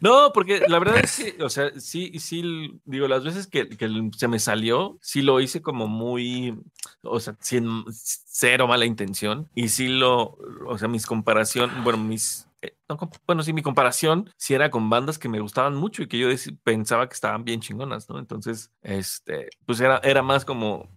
No, 0.00 0.32
porque 0.32 0.62
la 0.68 0.78
verdad 0.78 0.98
es 0.98 1.16
que, 1.36 1.42
o 1.42 1.48
sea, 1.48 1.70
sí, 1.78 2.18
sí, 2.18 2.80
digo, 2.84 3.08
las 3.08 3.24
veces 3.24 3.46
que, 3.46 3.68
se 4.16 4.28
me 4.28 4.38
salió, 4.38 4.98
sí 5.00 5.22
lo 5.22 5.40
hice 5.40 5.62
como 5.62 5.86
muy, 5.86 6.58
o 7.02 7.20
sea, 7.20 7.36
sin 7.40 7.84
cero 7.90 8.66
mala 8.66 8.84
intención. 8.84 9.48
Y 9.54 9.68
sí 9.68 9.88
lo, 9.88 10.38
o 10.66 10.78
sea, 10.78 10.88
mis 10.88 11.06
comparación, 11.06 11.70
bueno, 11.84 11.98
mis, 11.98 12.48
eh, 12.62 12.76
bueno, 13.26 13.42
sí, 13.42 13.52
mi 13.52 13.62
comparación 13.62 14.30
sí 14.36 14.54
era 14.54 14.70
con 14.70 14.90
bandas 14.90 15.18
que 15.18 15.28
me 15.28 15.40
gustaban 15.40 15.74
mucho 15.74 16.02
y 16.02 16.08
que 16.08 16.18
yo 16.18 16.28
pensaba 16.62 17.08
que 17.08 17.14
estaban 17.14 17.44
bien 17.44 17.60
chingonas, 17.60 18.08
¿no? 18.08 18.18
Entonces, 18.18 18.70
este, 18.82 19.48
pues 19.66 19.80
era, 19.80 19.98
era 19.98 20.22
más 20.22 20.44
como, 20.44 20.88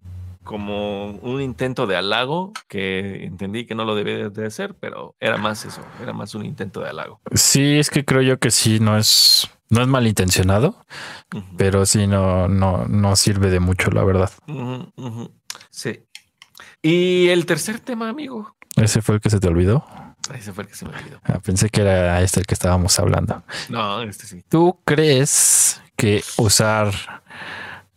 como 0.50 1.12
un 1.12 1.44
intento 1.44 1.86
de 1.86 1.96
halago 1.96 2.54
que 2.68 3.24
entendí 3.24 3.68
que 3.68 3.76
no 3.76 3.86
lo 3.86 3.94
debía 3.94 4.30
de 4.30 4.48
hacer, 4.48 4.74
pero 4.74 5.16
era 5.20 5.38
más 5.38 5.64
eso, 5.64 5.86
era 6.02 6.12
más 6.12 6.34
un 6.34 6.44
intento 6.44 6.80
de 6.80 6.90
halago. 6.90 7.22
Sí, 7.36 7.78
es 7.78 7.92
que 7.92 8.04
creo 8.04 8.24
yo 8.24 8.40
que 8.40 8.50
sí, 8.50 8.80
no 8.80 8.98
es, 8.98 9.48
no 9.70 9.84
es 9.84 9.88
malintencionado, 9.88 10.88
pero 11.56 11.86
sí 11.86 12.08
no, 12.08 12.48
no, 12.48 12.88
no 12.88 13.16
sirve 13.16 13.52
de 13.52 13.60
mucho, 13.60 13.92
la 13.92 14.04
verdad. 14.04 14.32
Sí. 15.70 16.00
Y 16.82 17.28
el 17.28 17.46
tercer 17.46 17.80
tema, 17.80 18.10
amigo. 18.10 18.56
¿Ese 18.76 19.04
fue 19.04 19.14
el 19.14 19.22
que 19.22 19.30
se 19.30 19.40
te 19.40 19.48
olvidó? 19.48 19.86
Ese 20.34 20.52
fue 20.52 20.64
el 20.64 20.70
que 20.72 20.76
se 20.76 20.86
me 20.86 20.98
olvidó. 20.98 21.22
Ah, 21.26 21.38
pensé 21.46 21.70
que 21.70 21.82
era 21.82 22.24
este 22.24 22.40
el 22.40 22.48
que 22.48 22.56
estábamos 22.56 22.98
hablando. 22.98 23.44
No, 23.70 24.02
este 24.02 24.26
sí. 24.26 24.44
¿Tú 24.50 24.80
crees 24.84 25.80
que 25.96 26.24
usar 26.38 26.92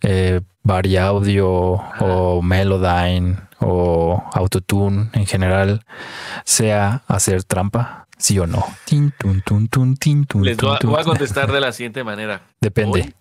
eh, 0.03 0.43
Varia 0.63 1.07
Audio 1.07 1.51
o 1.51 2.43
Melodyne 2.43 3.37
o 3.59 4.23
Autotune 4.33 5.11
en 5.13 5.27
general 5.27 5.85
sea 6.45 7.03
hacer 7.09 7.45
trampa? 7.45 8.07
¿Sí 8.19 8.39
o 8.39 8.47
no? 8.47 8.65
Les 8.89 10.57
voy 10.57 11.01
a 11.01 11.03
contestar 11.03 11.51
de 11.51 11.61
la 11.61 11.73
siguiente 11.73 12.05
manera. 12.05 12.43
Depende. 12.61 13.15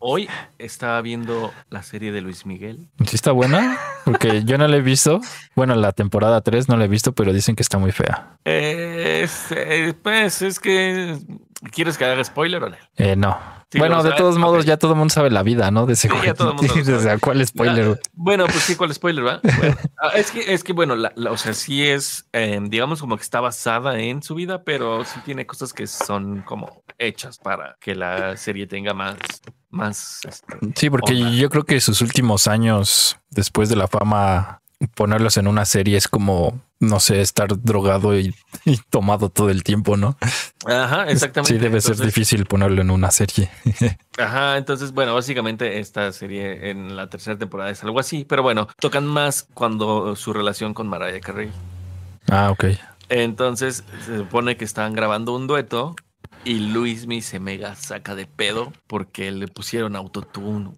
Hoy, 0.00 0.28
estaba 0.58 1.00
viendo 1.02 1.52
la 1.70 1.84
serie 1.84 2.10
de 2.10 2.20
Luis 2.20 2.44
Miguel. 2.44 2.88
¿Sí 3.06 3.14
está 3.14 3.30
buena? 3.30 3.78
Porque 4.04 4.42
yo 4.42 4.58
no 4.58 4.66
la 4.66 4.76
he 4.76 4.80
visto. 4.80 5.20
Bueno, 5.54 5.76
la 5.76 5.92
temporada 5.92 6.40
3 6.40 6.68
no 6.68 6.76
la 6.76 6.86
he 6.86 6.88
visto, 6.88 7.12
pero 7.12 7.32
dicen 7.32 7.54
que 7.54 7.62
está 7.62 7.78
muy 7.78 7.92
fea. 7.92 8.36
Eh, 8.44 9.28
pues 10.02 10.42
es 10.42 10.58
que... 10.58 11.16
¿Quieres 11.70 11.96
que 11.96 12.04
haga 12.04 12.24
spoiler 12.24 12.64
o 12.64 12.70
no? 12.70 12.76
Eh, 12.96 13.14
no 13.14 13.63
bueno, 13.78 14.02
de 14.02 14.12
todos 14.12 14.38
modos, 14.38 14.64
ya 14.64 14.76
todo 14.76 14.92
el 14.92 14.98
mundo 14.98 15.12
sabe 15.12 15.30
la 15.30 15.42
vida, 15.42 15.70
¿no? 15.70 15.86
De 15.86 15.94
ese 15.94 16.08
sí, 16.08 16.14
ya 16.24 16.34
todo 16.34 16.50
el 16.50 16.56
mundo 16.56 17.18
¿Cuál 17.20 17.46
spoiler? 17.46 18.00
bueno, 18.12 18.46
pues 18.46 18.60
sí, 18.60 18.76
¿cuál 18.76 18.92
spoiler, 18.94 19.26
va? 19.26 19.40
Ah, 19.98 20.10
es 20.16 20.30
que, 20.30 20.52
es 20.52 20.62
que 20.62 20.72
bueno, 20.72 20.96
la, 20.96 21.12
o 21.30 21.36
sea, 21.36 21.54
sí 21.54 21.86
es, 21.86 22.26
em, 22.32 22.68
digamos, 22.68 23.00
como 23.00 23.16
que 23.16 23.22
está 23.22 23.40
basada 23.40 23.98
en 23.98 24.22
su 24.22 24.34
vida, 24.34 24.62
pero 24.62 25.04
sí 25.04 25.20
tiene 25.24 25.46
cosas 25.46 25.72
que 25.72 25.86
son 25.86 26.42
como 26.42 26.82
hechas 26.98 27.38
para 27.38 27.76
que 27.80 27.94
la 27.94 28.36
serie 28.36 28.66
tenga 28.66 28.92
más, 28.92 29.16
más. 29.70 30.20
Este, 30.28 30.58
sí, 30.74 30.90
porque 30.90 31.36
yo 31.36 31.48
creo 31.48 31.64
que 31.64 31.80
sus 31.80 32.02
últimos 32.02 32.48
años, 32.48 33.18
después 33.30 33.68
de 33.68 33.76
la 33.76 33.88
fama, 33.88 34.60
ponerlos 34.88 35.36
en 35.36 35.46
una 35.46 35.64
serie 35.64 35.96
es 35.96 36.08
como 36.08 36.60
no 36.84 37.00
sé, 37.00 37.20
estar 37.20 37.48
drogado 37.62 38.18
y, 38.18 38.34
tomado 38.90 39.28
todo 39.28 39.50
el 39.50 39.62
tiempo, 39.62 39.96
¿no? 39.96 40.16
Ajá, 40.66 41.10
exactamente. 41.10 41.54
Sí, 41.54 41.58
debe 41.58 41.80
ser 41.80 41.96
difícil 41.96 42.46
ponerlo 42.46 42.82
en 42.82 42.90
una 42.90 43.10
serie. 43.10 43.50
Ajá, 44.18 44.56
entonces, 44.56 44.92
bueno, 44.92 45.14
básicamente 45.14 45.80
esta 45.80 46.12
serie 46.12 46.70
en 46.70 46.96
la 46.96 47.08
tercera 47.08 47.38
temporada 47.38 47.70
es 47.70 47.82
algo 47.82 48.00
así, 48.00 48.24
pero 48.24 48.42
bueno, 48.42 48.68
tocan 48.80 49.06
más 49.06 49.48
cuando 49.54 50.14
su 50.16 50.32
relación 50.32 50.74
con 50.74 50.88
Mariah 50.88 51.20
Carey. 51.20 51.50
Ah, 52.30 52.50
ok. 52.50 52.64
Entonces, 53.08 53.84
se 54.04 54.18
supone 54.18 54.56
que 54.56 54.64
están 54.64 54.94
grabando 54.94 55.34
un 55.34 55.46
dueto 55.46 55.94
y 56.44 56.58
Luismi 56.58 57.22
se 57.22 57.40
mega 57.40 57.74
saca 57.74 58.14
de 58.14 58.26
pedo 58.26 58.72
porque 58.86 59.30
le 59.30 59.48
pusieron 59.48 59.96
autotune. 59.96 60.70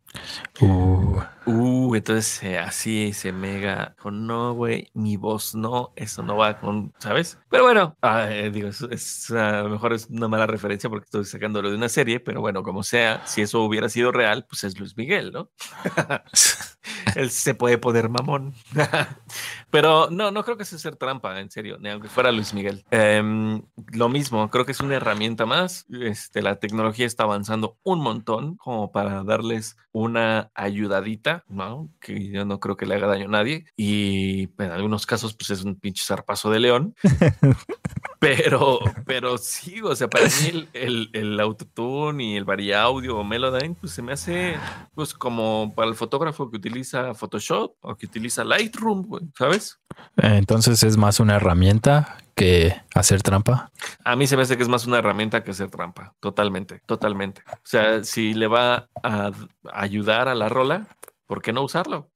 Uh. 0.61 1.21
Uh, 1.47 1.95
entonces 1.95 2.43
eh, 2.43 2.59
así 2.59 3.13
se 3.13 3.31
mega 3.31 3.95
con 4.01 4.27
no, 4.27 4.53
güey, 4.55 4.91
mi 4.95 5.17
voz 5.17 5.55
no, 5.55 5.93
eso 5.95 6.25
no 6.25 6.37
va 6.37 6.59
con, 6.59 6.93
¿sabes? 6.99 7.39
Pero 7.49 7.63
bueno, 7.63 7.97
eh, 8.03 8.51
digo, 8.53 8.69
es, 8.69 9.31
a 9.31 9.63
lo 9.63 9.69
mejor 9.69 9.93
es 9.93 10.09
una 10.11 10.27
mala 10.27 10.49
referencia 10.49 10.91
porque 10.91 11.05
estoy 11.05 11.25
sacándolo 11.25 11.71
de 11.71 11.77
una 11.77 11.89
serie, 11.89 12.19
pero 12.19 12.41
bueno, 12.41 12.65
como 12.65 12.83
sea, 12.83 13.25
si 13.27 13.43
eso 13.43 13.63
hubiera 13.63 13.89
sido 13.89 14.11
real, 14.11 14.45
pues 14.49 14.65
es 14.65 14.77
Luis 14.81 14.97
Miguel, 14.97 15.31
¿no? 15.31 15.51
Él 17.15 17.31
se 17.31 17.55
puede 17.55 17.79
poner 17.79 18.09
mamón. 18.09 18.55
pero 19.71 20.09
no, 20.11 20.33
no 20.33 20.45
creo 20.45 20.57
que 20.57 20.65
sea 20.65 20.79
ser 20.79 20.97
trampa, 20.97 21.39
en 21.41 21.51
serio, 21.51 21.79
ni 21.81 21.89
aunque 21.89 22.09
fuera 22.09 22.33
Luis 22.33 22.55
Miguel. 22.55 22.85
Em, 22.91 23.63
lo 23.93 24.09
mismo, 24.09 24.51
creo 24.51 24.67
que 24.67 24.73
es 24.73 24.81
una 24.81 24.97
herramienta 24.97 25.47
más. 25.47 25.87
Este, 25.91 26.43
la 26.43 26.57
tecnología 26.57 27.07
está 27.07 27.23
avanzando 27.23 27.79
un 27.85 28.01
montón 28.01 28.57
como 28.57 28.91
para 28.91 29.23
darles 29.23 29.77
una 30.07 30.51
ayudadita 30.55 31.45
¿no? 31.49 31.91
Que 32.01 32.31
yo 32.31 32.45
no 32.45 32.61
creo 32.61 32.77
que 32.77 32.87
le 32.87 32.95
haga 32.95 33.07
daño 33.07 33.27
a 33.27 33.29
nadie. 33.29 33.67
Y 33.77 34.49
en 34.59 34.71
algunos 34.71 35.07
casos, 35.07 35.35
pues 35.35 35.51
es 35.51 35.65
un 35.65 35.77
pinche 35.77 36.05
zarpazo 36.05 36.51
de 36.51 36.61
león. 36.61 36.95
pero, 38.21 38.79
pero 39.05 39.39
sí, 39.39 39.81
o 39.83 39.95
sea, 39.95 40.09
para 40.09 40.27
mí 40.27 40.69
el, 40.73 41.11
el, 41.13 41.41
autotune 41.41 42.25
y 42.25 42.37
el 42.37 42.45
varia 42.45 42.83
audio 42.83 43.19
o 43.19 43.25
Melodyne, 43.25 43.77
pues 43.81 43.93
se 43.93 44.03
me 44.03 44.13
hace, 44.13 44.57
pues 44.95 45.15
como 45.15 45.73
para 45.75 45.89
el 45.89 45.95
fotógrafo 45.95 46.51
que 46.51 46.57
utiliza 46.57 47.15
Photoshop 47.15 47.75
o 47.81 47.97
que 47.97 48.07
utiliza 48.07 48.45
Lightroom, 48.45 49.31
¿sabes? 49.37 49.79
Entonces 50.17 50.83
es 50.83 50.97
más 50.97 51.21
una 51.21 51.37
herramienta 51.37 52.19
que 52.37 52.77
hacer 52.95 53.23
trampa? 53.23 53.73
A 54.05 54.15
mí 54.15 54.27
se 54.27 54.37
me 54.37 54.43
hace 54.43 54.57
que 54.57 54.63
es 54.63 54.69
más 54.69 54.87
una 54.87 54.99
herramienta 54.99 55.43
que 55.43 55.51
hacer 55.51 55.71
trampa. 55.71 56.15
Totalmente, 56.21 56.81
totalmente. 56.87 57.43
O 57.49 57.59
sea, 57.65 58.05
si 58.05 58.35
le 58.35 58.47
va 58.47 58.89
a 59.03 59.33
ayudar 59.73 60.29
a 60.29 60.35
la 60.35 60.49
rola, 60.49 60.87
¿por 61.27 61.43
qué 61.43 61.53
no 61.53 61.63
usarlo? 61.63 62.11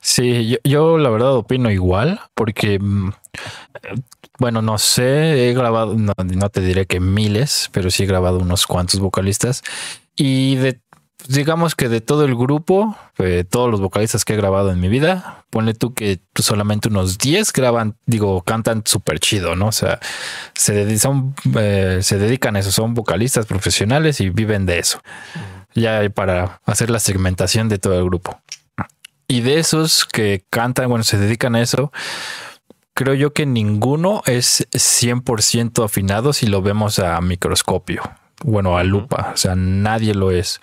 Sí, 0.00 0.58
yo, 0.64 0.98
la 0.98 1.08
verdad 1.08 1.34
opino 1.34 1.70
igual, 1.70 2.20
porque, 2.34 2.78
mm, 2.78 3.10
bueno, 4.38 4.60
no 4.60 4.76
sé, 4.76 5.48
he 5.48 5.54
grabado, 5.54 5.94
no, 5.94 6.48
te 6.50 6.60
diré 6.60 6.86
que 6.86 7.00
miles, 7.00 7.70
pero 7.72 7.90
sí 7.90 8.02
he 8.02 8.06
grabado 8.06 8.38
unos 8.38 8.66
cuantos 8.66 9.00
vocalistas 9.00 9.62
y 10.14 10.56
de, 10.56 10.78
digamos 11.28 11.74
que 11.74 11.88
de 11.88 12.00
todo 12.00 12.24
el 12.24 12.34
grupo, 12.34 12.96
todos 13.50 13.70
los 13.70 13.80
vocalistas 13.80 14.24
que 14.24 14.34
he 14.34 14.36
grabado 14.36 14.70
en 14.70 14.80
mi 14.80 14.88
vida, 14.88 15.44
ponle 15.50 15.74
tú 15.74 15.94
que 15.94 16.20
solamente 16.34 16.88
unos 16.88 17.18
10 17.18 17.52
graban, 17.52 17.96
digo, 18.06 18.42
cantan 18.42 18.82
súper 18.84 19.20
chido, 19.20 19.56
¿no? 19.56 19.68
O 19.68 19.72
sea, 19.72 20.00
se, 20.54 20.74
dedican, 20.74 21.34
eh, 21.56 22.00
se 22.02 22.18
dedican 22.18 22.56
a 22.56 22.60
eso, 22.60 22.70
son 22.70 22.94
vocalistas 22.94 23.46
profesionales 23.46 24.20
y 24.20 24.30
viven 24.30 24.66
de 24.66 24.78
eso 24.78 25.00
ya 25.74 26.08
para 26.10 26.60
hacer 26.64 26.90
la 26.90 27.00
segmentación 27.00 27.68
de 27.68 27.78
todo 27.78 27.98
el 27.98 28.04
grupo. 28.04 28.40
Y 29.26 29.40
de 29.40 29.58
esos 29.58 30.04
que 30.04 30.44
cantan, 30.50 30.88
bueno, 30.88 31.04
se 31.04 31.18
dedican 31.18 31.54
a 31.54 31.62
eso, 31.62 31.92
creo 32.94 33.14
yo 33.14 33.32
que 33.32 33.46
ninguno 33.46 34.22
es 34.26 34.68
100% 34.72 35.84
afinado 35.84 36.32
si 36.32 36.46
lo 36.46 36.62
vemos 36.62 36.98
a 36.98 37.20
microscopio. 37.20 38.02
Bueno, 38.42 38.76
a 38.76 38.84
lupa, 38.84 39.30
o 39.32 39.36
sea, 39.36 39.54
nadie 39.54 40.14
lo 40.14 40.30
es. 40.30 40.60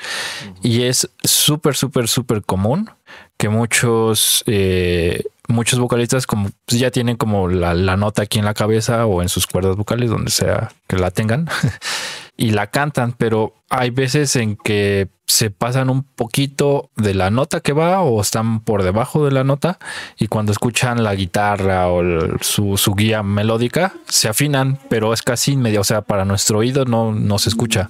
Y 0.61 0.83
es 0.83 1.09
súper, 1.23 1.75
súper, 1.75 2.07
súper 2.07 2.43
común 2.43 2.89
que 3.37 3.49
muchos, 3.49 4.43
eh, 4.45 5.23
muchos 5.47 5.79
vocalistas 5.79 6.27
como 6.27 6.49
pues, 6.65 6.79
ya 6.79 6.91
tienen 6.91 7.17
como 7.17 7.47
la, 7.47 7.73
la, 7.73 7.97
nota 7.97 8.23
aquí 8.23 8.39
en 8.39 8.45
la 8.45 8.53
cabeza 8.53 9.05
o 9.05 9.21
en 9.21 9.29
sus 9.29 9.47
cuerdas 9.47 9.75
vocales, 9.75 10.09
donde 10.09 10.31
sea 10.31 10.71
que 10.87 10.97
la 10.97 11.11
tengan. 11.11 11.47
y 12.41 12.49
la 12.49 12.71
cantan, 12.71 13.13
pero 13.13 13.53
hay 13.69 13.91
veces 13.91 14.35
en 14.35 14.55
que 14.55 15.09
se 15.27 15.51
pasan 15.51 15.91
un 15.91 16.01
poquito 16.01 16.89
de 16.95 17.13
la 17.13 17.29
nota 17.29 17.59
que 17.59 17.71
va 17.71 18.01
o 18.01 18.19
están 18.19 18.61
por 18.61 18.81
debajo 18.81 19.23
de 19.23 19.31
la 19.31 19.43
nota 19.43 19.77
y 20.17 20.25
cuando 20.25 20.51
escuchan 20.51 21.03
la 21.03 21.13
guitarra 21.13 21.87
o 21.89 22.01
su, 22.41 22.95
guía 22.97 23.21
melódica 23.21 23.93
se 24.07 24.27
afinan, 24.27 24.79
pero 24.89 25.13
es 25.13 25.21
casi 25.21 25.51
inmediato, 25.51 25.81
o 25.81 25.83
sea, 25.83 26.01
para 26.01 26.25
nuestro 26.25 26.57
oído 26.57 26.83
no, 26.83 27.13
no 27.13 27.37
se 27.37 27.49
escucha. 27.49 27.87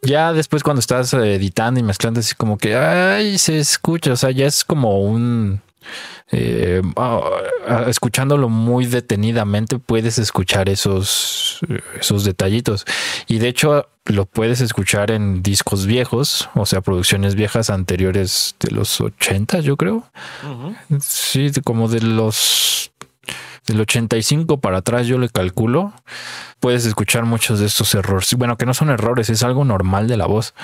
Ya 0.00 0.32
después 0.32 0.62
cuando 0.62 0.78
estás 0.78 1.12
editando 1.12 1.80
y 1.80 1.82
mezclando 1.82 2.20
así 2.20 2.36
como 2.36 2.58
que, 2.58 2.76
ay, 2.76 3.36
se 3.36 3.58
escucha, 3.58 4.12
o 4.12 4.16
sea, 4.16 4.30
ya 4.30 4.46
es 4.46 4.64
como 4.64 5.00
un 5.00 5.60
eh, 6.32 6.82
ah, 6.96 7.84
escuchándolo 7.88 8.48
muy 8.48 8.86
detenidamente 8.86 9.78
puedes 9.78 10.18
escuchar 10.18 10.68
esos, 10.68 11.60
esos 12.00 12.24
detallitos. 12.24 12.84
Y 13.26 13.38
de 13.38 13.48
hecho 13.48 13.88
lo 14.04 14.26
puedes 14.26 14.60
escuchar 14.60 15.10
en 15.10 15.42
discos 15.42 15.86
viejos, 15.86 16.48
o 16.54 16.66
sea, 16.66 16.80
producciones 16.80 17.34
viejas 17.34 17.70
anteriores 17.70 18.54
de 18.60 18.70
los 18.70 19.00
80, 19.00 19.60
yo 19.60 19.76
creo. 19.76 20.04
Sí, 21.00 21.50
como 21.64 21.88
de 21.88 22.00
los 22.00 22.92
del 23.66 23.80
85 23.80 24.60
para 24.60 24.78
atrás 24.78 25.06
yo 25.06 25.18
le 25.18 25.28
calculo, 25.28 25.92
puedes 26.60 26.86
escuchar 26.86 27.24
muchos 27.24 27.58
de 27.58 27.66
estos 27.66 27.94
errores. 27.94 28.34
Bueno, 28.34 28.56
que 28.56 28.66
no 28.66 28.74
son 28.74 28.90
errores, 28.90 29.28
es 29.28 29.42
algo 29.42 29.64
normal 29.64 30.06
de 30.06 30.16
la 30.16 30.26
voz. 30.26 30.54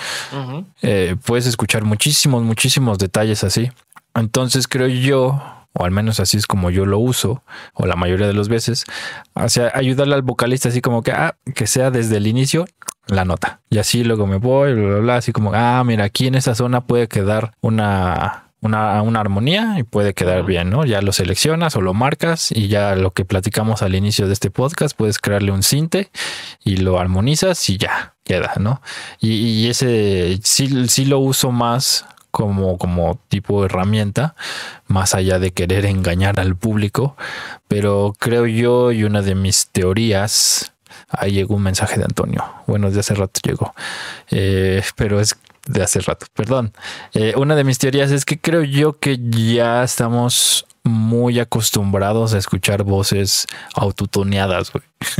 Eh, 0.82 1.16
puedes 1.24 1.46
escuchar 1.46 1.84
muchísimos, 1.84 2.42
muchísimos 2.42 2.98
detalles 2.98 3.42
así. 3.44 3.70
Entonces 4.14 4.68
creo 4.68 4.88
yo, 4.88 5.42
o 5.72 5.84
al 5.84 5.90
menos 5.90 6.20
así 6.20 6.36
es 6.36 6.46
como 6.46 6.70
yo 6.70 6.86
lo 6.86 6.98
uso, 6.98 7.42
o 7.74 7.86
la 7.86 7.96
mayoría 7.96 8.26
de 8.26 8.34
las 8.34 8.48
veces, 8.48 8.84
hacia 9.34 9.70
ayudarle 9.74 10.14
al 10.14 10.22
vocalista 10.22 10.68
así 10.68 10.80
como 10.80 11.02
que, 11.02 11.12
ah, 11.12 11.36
que 11.54 11.66
sea 11.66 11.90
desde 11.90 12.16
el 12.18 12.26
inicio 12.26 12.66
la 13.06 13.24
nota. 13.24 13.60
Y 13.70 13.78
así 13.78 14.04
luego 14.04 14.26
me 14.26 14.36
voy, 14.36 14.74
bla, 14.74 14.88
bla, 14.88 14.98
bla, 14.98 15.16
así 15.16 15.32
como, 15.32 15.52
ah, 15.54 15.82
mira, 15.84 16.04
aquí 16.04 16.26
en 16.26 16.34
esta 16.34 16.54
zona 16.54 16.82
puede 16.82 17.08
quedar 17.08 17.52
una 17.60 18.42
una, 18.62 19.02
una, 19.02 19.20
armonía 19.20 19.74
y 19.78 19.82
puede 19.82 20.14
quedar 20.14 20.44
bien, 20.44 20.70
¿no? 20.70 20.84
Ya 20.86 21.02
lo 21.02 21.12
seleccionas 21.12 21.74
o 21.74 21.80
lo 21.80 21.94
marcas 21.94 22.52
y 22.52 22.68
ya 22.68 22.94
lo 22.94 23.10
que 23.10 23.24
platicamos 23.24 23.82
al 23.82 23.96
inicio 23.96 24.28
de 24.28 24.32
este 24.32 24.52
podcast, 24.52 24.96
puedes 24.96 25.18
crearle 25.18 25.50
un 25.50 25.64
cinte 25.64 26.10
y 26.62 26.76
lo 26.76 27.00
armonizas 27.00 27.68
y 27.68 27.76
ya 27.76 28.14
queda, 28.22 28.52
¿no? 28.60 28.80
Y, 29.20 29.68
ese 29.68 30.38
sí, 30.44 30.88
sí 30.88 31.04
lo 31.06 31.18
uso 31.18 31.50
más 31.50 32.06
como, 32.32 32.78
como 32.78 33.20
tipo 33.28 33.64
herramienta, 33.64 34.34
más 34.88 35.14
allá 35.14 35.38
de 35.38 35.52
querer 35.52 35.86
engañar 35.86 36.40
al 36.40 36.56
público, 36.56 37.16
pero 37.68 38.14
creo 38.18 38.46
yo 38.46 38.90
y 38.90 39.04
una 39.04 39.22
de 39.22 39.36
mis 39.36 39.68
teorías 39.68 40.72
Ahí 41.08 41.32
llegó 41.32 41.56
un 41.56 41.62
mensaje 41.62 41.98
de 41.98 42.04
Antonio. 42.04 42.44
Bueno, 42.66 42.90
de 42.90 43.00
hace 43.00 43.14
rato 43.14 43.40
llegó. 43.44 43.74
Eh, 44.30 44.82
pero 44.96 45.20
es 45.20 45.36
de 45.66 45.82
hace 45.82 46.00
rato, 46.00 46.26
perdón. 46.34 46.72
Eh, 47.12 47.34
una 47.36 47.54
de 47.54 47.64
mis 47.64 47.78
teorías 47.78 48.10
es 48.10 48.24
que 48.24 48.38
creo 48.38 48.62
yo 48.62 48.98
que 48.98 49.18
ya 49.18 49.84
estamos 49.84 50.66
muy 50.84 51.38
acostumbrados 51.38 52.34
a 52.34 52.38
escuchar 52.38 52.82
voces 52.82 53.46
autotoneadas, 53.74 54.72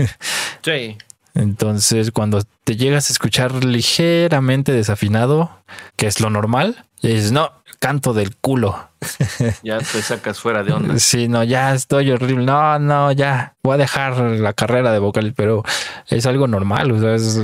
Sí. 0.65 0.97
Entonces, 1.35 2.11
cuando 2.11 2.43
te 2.65 2.77
llegas 2.77 3.09
a 3.09 3.13
escuchar 3.13 3.65
ligeramente 3.65 4.73
desafinado, 4.73 5.51
que 5.97 6.07
es 6.07 6.21
lo 6.21 6.29
normal, 6.29 6.85
dices, 7.09 7.33
no, 7.33 7.51
canto 7.79 8.13
del 8.15 8.37
culo. 8.37 8.89
Ya 9.65 9.79
te 9.79 10.03
sacas 10.03 10.39
fuera 10.39 10.63
de 10.63 10.73
onda. 10.73 10.99
Sí, 10.99 11.27
no, 11.29 11.43
ya 11.43 11.75
estoy 11.75 12.11
horrible. 12.11 12.45
No, 12.45 12.79
no, 12.79 13.11
ya 13.13 13.57
voy 13.63 13.75
a 13.75 13.79
dejar 13.79 14.19
la 14.19 14.53
carrera 14.53 14.93
de 14.93 15.01
vocal, 15.01 15.35
pero 15.35 15.65
es 16.09 16.27
algo 16.27 16.47
normal. 16.47 16.93
O 16.93 17.01
sea, 17.01 17.15
es, 17.15 17.43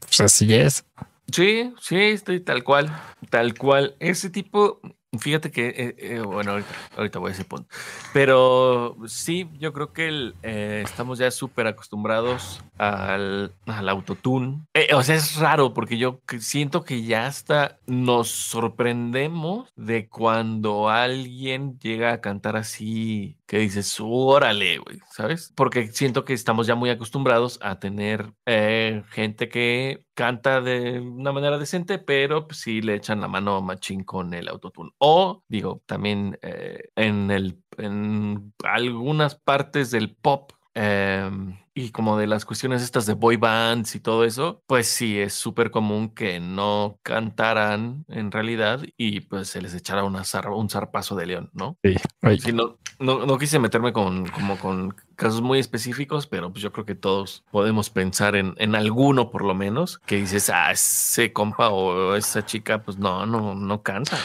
pues 0.00 0.20
así 0.20 0.54
es. 0.54 0.84
Sí, 1.32 1.72
sí, 1.80 1.96
estoy 1.96 2.40
tal 2.40 2.62
cual, 2.62 2.96
tal 3.30 3.54
cual. 3.54 3.96
Ese 3.98 4.30
tipo, 4.30 4.80
fíjate 5.18 5.50
que, 5.50 5.68
eh, 5.68 5.94
eh, 5.98 6.20
bueno, 6.20 6.56
ahorita, 6.96 7.18
voy 7.18 7.30
a 7.30 7.32
ese 7.32 7.44
punto. 7.44 7.68
Pero 8.12 8.96
sí, 9.06 9.48
yo 9.58 9.72
creo 9.72 9.92
que 9.92 10.32
eh, 10.42 10.82
estamos 10.84 11.18
ya 11.18 11.30
súper 11.30 11.66
acostumbrados 11.66 12.62
al, 12.78 13.52
al 13.66 13.88
autotune. 13.88 14.60
o 14.92 15.02
sea, 15.02 15.16
es 15.16 15.36
raro 15.36 15.74
porque 15.74 15.98
yo 15.98 16.20
siento 16.38 16.84
que 16.84 17.02
ya 17.02 17.26
hasta 17.26 17.78
nos 17.86 18.28
sorprendemos 18.28 19.70
de 19.76 20.08
cuando 20.08 20.88
alguien 20.88 21.78
llega 21.78 22.12
a 22.12 22.20
cantar 22.20 22.56
así 22.56 23.36
que 23.46 23.58
dices, 23.58 23.98
órale, 24.00 24.78
güey, 24.78 24.98
¿sabes? 25.10 25.52
Porque 25.54 25.88
siento 25.88 26.24
que 26.24 26.32
estamos 26.32 26.66
ya 26.66 26.74
muy 26.74 26.90
acostumbrados 26.90 27.58
a 27.62 27.78
tener 27.78 28.32
eh, 28.46 29.02
gente 29.10 29.48
que 29.48 30.06
canta 30.14 30.60
de 30.60 31.00
una 31.00 31.32
manera 31.32 31.58
decente, 31.58 31.98
pero 31.98 32.46
pues, 32.46 32.60
sí 32.60 32.80
le 32.80 32.94
echan 32.94 33.20
la 33.20 33.28
mano 33.28 33.60
machín 33.60 34.04
con 34.04 34.32
el 34.34 34.48
autotune. 34.48 34.90
O, 34.98 35.42
digo, 35.48 35.82
también 35.86 36.38
eh, 36.42 36.88
en, 36.96 37.30
el, 37.30 37.62
en 37.76 38.54
algunas 38.64 39.34
partes 39.34 39.90
del 39.90 40.14
pop. 40.16 40.52
Em, 40.74 41.56
y 41.74 41.90
como 41.90 42.16
de 42.16 42.28
las 42.28 42.44
cuestiones 42.44 42.82
estas 42.82 43.04
de 43.04 43.14
boy 43.14 43.36
bands 43.36 43.96
y 43.96 44.00
todo 44.00 44.24
eso, 44.24 44.62
pues 44.66 44.86
sí, 44.86 45.18
es 45.18 45.34
súper 45.34 45.72
común 45.72 46.10
que 46.10 46.38
no 46.38 47.00
cantaran 47.02 48.04
en 48.08 48.30
realidad 48.30 48.80
y 48.96 49.20
pues 49.20 49.48
se 49.48 49.60
les 49.60 49.74
echara 49.74 50.04
una 50.04 50.22
un 50.50 50.70
zarpazo 50.70 51.16
de 51.16 51.26
león, 51.26 51.50
¿no? 51.52 51.76
Sí. 51.82 52.52
no, 52.52 52.78
no, 53.00 53.38
quise 53.38 53.58
meterme 53.58 53.92
con, 53.92 54.26
como 54.28 54.56
con 54.58 54.94
casos 55.16 55.42
muy 55.42 55.58
específicos, 55.58 56.26
pero 56.26 56.50
pues 56.50 56.62
yo 56.62 56.72
creo 56.72 56.84
que 56.84 56.94
todos 56.94 57.44
podemos 57.50 57.90
pensar 57.90 58.36
en, 58.36 58.54
en 58.58 58.74
alguno 58.74 59.30
por 59.30 59.44
lo 59.44 59.54
menos 59.54 60.00
que 60.06 60.16
dices, 60.16 60.50
ah, 60.50 60.72
ese 60.72 61.32
compa 61.32 61.70
o 61.70 62.14
esa 62.14 62.44
chica, 62.44 62.82
pues 62.82 62.98
no, 62.98 63.26
no, 63.26 63.54
no 63.54 63.82
canta. 63.82 64.18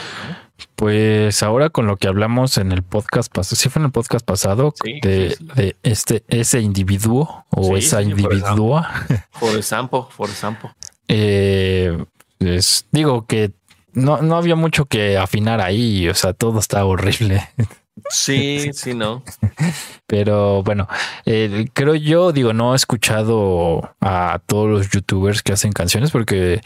Pues 0.76 1.42
ahora 1.42 1.70
con 1.70 1.86
lo 1.86 1.96
que 1.96 2.08
hablamos 2.08 2.58
en 2.58 2.72
el 2.72 2.82
podcast 2.82 3.32
pasado, 3.32 3.56
sí 3.56 3.68
fue 3.68 3.80
en 3.80 3.86
el 3.86 3.92
podcast 3.92 4.24
pasado 4.24 4.74
de, 5.02 5.36
de, 5.54 5.76
este, 5.82 6.24
ese 6.28 6.60
individuo 6.60 7.44
o 7.50 7.76
esa 7.76 8.02
individua. 8.02 9.06
Por 9.38 9.56
example, 9.56 10.00
por 10.16 10.28
example. 10.28 10.70
Eh, 11.08 12.04
digo 12.92 13.26
que 13.26 13.52
no, 13.92 14.22
no 14.22 14.36
había 14.36 14.56
mucho 14.56 14.84
que 14.86 15.18
afinar 15.18 15.60
ahí, 15.60 16.08
o 16.08 16.14
sea, 16.14 16.32
todo 16.32 16.58
está 16.58 16.84
horrible. 16.84 17.48
Sí, 18.10 18.70
sí, 18.72 18.94
no. 18.94 19.22
Pero 20.06 20.62
bueno, 20.62 20.88
eh, 21.24 21.66
creo 21.72 21.94
yo, 21.94 22.32
digo, 22.32 22.52
no 22.52 22.72
he 22.72 22.76
escuchado 22.76 23.94
a 24.00 24.40
todos 24.46 24.68
los 24.68 24.90
youtubers 24.90 25.42
que 25.42 25.52
hacen 25.52 25.72
canciones 25.72 26.10
porque, 26.10 26.60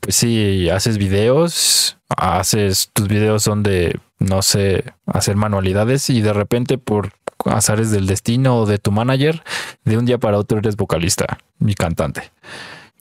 pues 0.00 0.16
sí, 0.16 0.68
haces 0.70 0.98
videos, 0.98 1.98
haces 2.16 2.90
tus 2.92 3.08
videos 3.08 3.42
son 3.42 3.62
de, 3.62 3.98
no 4.18 4.42
sé, 4.42 4.84
hacer 5.06 5.36
manualidades 5.36 6.10
y 6.10 6.20
de 6.20 6.32
repente 6.32 6.78
por 6.78 7.12
azares 7.46 7.90
del 7.90 8.06
destino 8.06 8.58
o 8.58 8.66
de 8.66 8.78
tu 8.78 8.92
manager, 8.92 9.42
de 9.84 9.98
un 9.98 10.06
día 10.06 10.18
para 10.18 10.38
otro 10.38 10.58
eres 10.58 10.76
vocalista 10.76 11.38
y 11.60 11.74
cantante. 11.74 12.30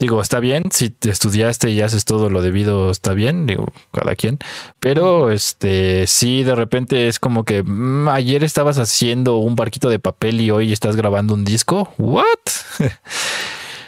Digo, 0.03 0.21
está 0.21 0.41
bien, 0.41 0.63
si 0.69 0.89
te 0.89 1.09
estudiaste 1.09 1.69
y 1.69 1.79
haces 1.79 2.03
todo 2.03 2.29
lo 2.29 2.41
debido, 2.41 2.91
está 2.91 3.13
bien, 3.13 3.45
digo, 3.45 3.67
cada 3.93 4.17
quien. 4.17 4.37
Pero 4.81 5.31
este, 5.31 6.07
sí, 6.07 6.43
de 6.43 6.55
repente 6.55 7.07
es 7.07 7.19
como 7.19 7.45
que 7.45 7.63
mm, 7.63 8.09
ayer 8.09 8.43
estabas 8.43 8.79
haciendo 8.79 9.37
un 9.37 9.55
barquito 9.55 9.89
de 9.89 9.99
papel 9.99 10.41
y 10.41 10.51
hoy 10.51 10.73
estás 10.73 10.97
grabando 10.97 11.33
un 11.33 11.45
disco. 11.45 11.93
¿What? 11.97 12.25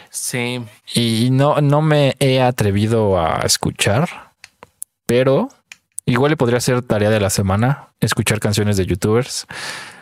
Sí. 0.08 0.64
Y 0.94 1.28
no, 1.32 1.60
no 1.60 1.82
me 1.82 2.16
he 2.18 2.40
atrevido 2.40 3.20
a 3.20 3.40
escuchar, 3.40 4.32
pero 5.04 5.50
igual 6.06 6.30
le 6.30 6.38
podría 6.38 6.60
ser 6.60 6.80
tarea 6.80 7.10
de 7.10 7.20
la 7.20 7.28
semana, 7.28 7.88
escuchar 8.00 8.40
canciones 8.40 8.78
de 8.78 8.86
youtubers 8.86 9.46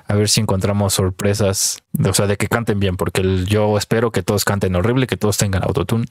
a 0.06 0.14
ver 0.14 0.28
si 0.28 0.40
encontramos 0.40 0.94
sorpresas, 0.94 1.82
o 2.04 2.12
sea, 2.12 2.26
de 2.26 2.36
que 2.36 2.48
canten 2.48 2.78
bien, 2.78 2.96
porque 2.96 3.44
yo 3.46 3.78
espero 3.78 4.10
que 4.10 4.22
todos 4.22 4.44
canten 4.44 4.74
horrible, 4.76 5.06
que 5.06 5.16
todos 5.16 5.38
tengan 5.38 5.62
autotune 5.62 6.06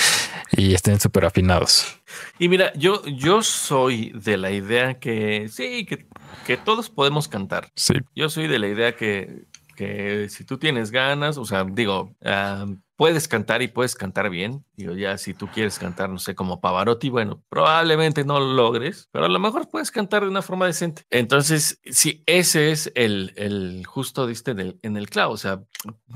y 0.52 0.74
estén 0.74 1.00
súper 1.00 1.24
afinados. 1.24 2.00
Y 2.38 2.48
mira, 2.48 2.72
yo, 2.74 3.04
yo 3.06 3.42
soy 3.42 4.12
de 4.14 4.36
la 4.36 4.50
idea 4.50 4.98
que 4.98 5.48
sí, 5.48 5.86
que, 5.86 6.06
que 6.46 6.56
todos 6.56 6.90
podemos 6.90 7.28
cantar. 7.28 7.70
Sí. 7.74 7.94
Yo 8.14 8.28
soy 8.28 8.48
de 8.48 8.58
la 8.58 8.68
idea 8.68 8.96
que, 8.96 9.46
que 9.76 10.28
si 10.28 10.44
tú 10.44 10.58
tienes 10.58 10.90
ganas, 10.90 11.38
o 11.38 11.44
sea, 11.44 11.64
digo, 11.64 12.14
puedes 12.98 13.28
cantar 13.28 13.62
y 13.62 13.68
puedes 13.68 13.94
cantar 13.94 14.28
bien. 14.28 14.64
Digo, 14.76 14.92
ya 14.92 15.16
si 15.18 15.32
tú 15.32 15.46
quieres 15.46 15.78
cantar, 15.78 16.10
no 16.10 16.18
sé, 16.18 16.34
como 16.34 16.60
Pavarotti, 16.60 17.08
bueno, 17.08 17.44
probablemente 17.48 18.24
no 18.24 18.40
lo 18.40 18.52
logres, 18.52 19.08
pero 19.12 19.26
a 19.26 19.28
lo 19.28 19.38
mejor 19.38 19.68
puedes 19.70 19.92
cantar 19.92 20.24
de 20.24 20.28
una 20.28 20.42
forma 20.42 20.66
decente. 20.66 21.04
Entonces, 21.08 21.80
si 21.84 22.24
ese 22.26 22.72
es 22.72 22.90
el, 22.96 23.32
el 23.36 23.86
justo, 23.86 24.26
diste 24.26 24.50
en 24.50 24.58
el, 24.58 24.78
en 24.82 24.96
el 24.96 25.08
clavo, 25.08 25.34
o 25.34 25.36
sea, 25.36 25.62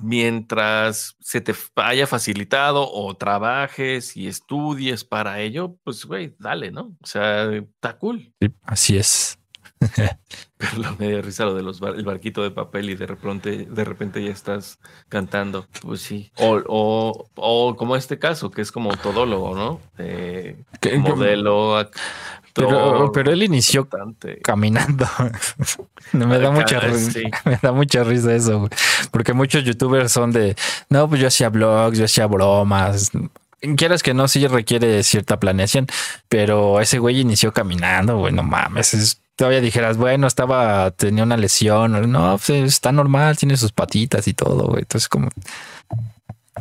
mientras 0.02 1.14
se 1.20 1.40
te 1.40 1.54
haya 1.76 2.08
facilitado 2.08 2.90
o 2.92 3.14
trabajes 3.14 4.16
y 4.16 4.26
estudies 4.26 5.04
para 5.04 5.40
ello, 5.40 5.76
pues, 5.84 6.04
güey, 6.04 6.34
dale, 6.40 6.72
¿no? 6.72 6.96
O 7.00 7.06
sea, 7.06 7.44
está 7.52 7.96
cool. 7.96 8.34
Sí, 8.40 8.48
así 8.64 8.96
es. 8.96 9.38
Pero 10.58 10.96
me 10.98 11.08
dio 11.08 11.22
risa 11.22 11.44
lo 11.44 11.54
de 11.54 11.62
los 11.62 11.80
el 11.82 12.04
barquito 12.04 12.42
de 12.42 12.50
papel 12.50 12.90
y 12.90 12.94
de 12.94 13.06
repente, 13.06 13.66
de 13.68 13.84
repente 13.84 14.22
ya 14.22 14.30
estás 14.30 14.78
cantando. 15.08 15.66
Pues 15.82 16.02
sí. 16.02 16.30
O, 16.36 17.26
o, 17.34 17.76
como 17.76 17.96
este 17.96 18.18
caso, 18.18 18.50
que 18.50 18.62
es 18.62 18.70
como 18.70 18.96
todólogo, 18.96 19.54
¿no? 19.56 19.80
modelo. 21.00 21.90
pero, 22.54 23.10
pero 23.12 23.32
él 23.32 23.42
inició 23.42 23.88
caminando. 24.42 25.06
me 26.12 26.38
da 26.38 26.50
mucha 26.50 26.80
risa. 26.80 27.20
Me 27.44 27.58
da 27.60 27.72
mucha 27.72 28.04
risa 28.04 28.34
eso, 28.34 28.68
porque 29.10 29.32
muchos 29.32 29.64
youtubers 29.64 30.12
son 30.12 30.30
de 30.30 30.54
no, 30.88 31.08
pues 31.08 31.20
yo 31.20 31.26
hacía 31.26 31.48
blogs, 31.48 31.98
yo 31.98 32.04
hacía 32.04 32.26
bromas 32.26 33.10
quieras 33.76 34.02
que 34.02 34.14
no, 34.14 34.28
sí 34.28 34.46
requiere 34.46 35.02
cierta 35.02 35.38
planeación, 35.38 35.86
pero 36.28 36.80
ese 36.80 36.98
güey 36.98 37.20
inició 37.20 37.52
caminando, 37.52 38.18
güey, 38.18 38.32
no 38.32 38.42
mames, 38.42 38.94
es 38.94 39.21
todavía 39.36 39.60
dijeras, 39.60 39.96
bueno, 39.96 40.26
estaba, 40.26 40.90
tenía 40.92 41.24
una 41.24 41.36
lesión. 41.36 42.10
No, 42.10 42.38
pues, 42.38 42.50
está 42.50 42.92
normal, 42.92 43.36
tiene 43.36 43.56
sus 43.56 43.72
patitas 43.72 44.26
y 44.28 44.34
todo, 44.34 44.66
güey. 44.66 44.80
Entonces, 44.80 45.08
como, 45.08 45.28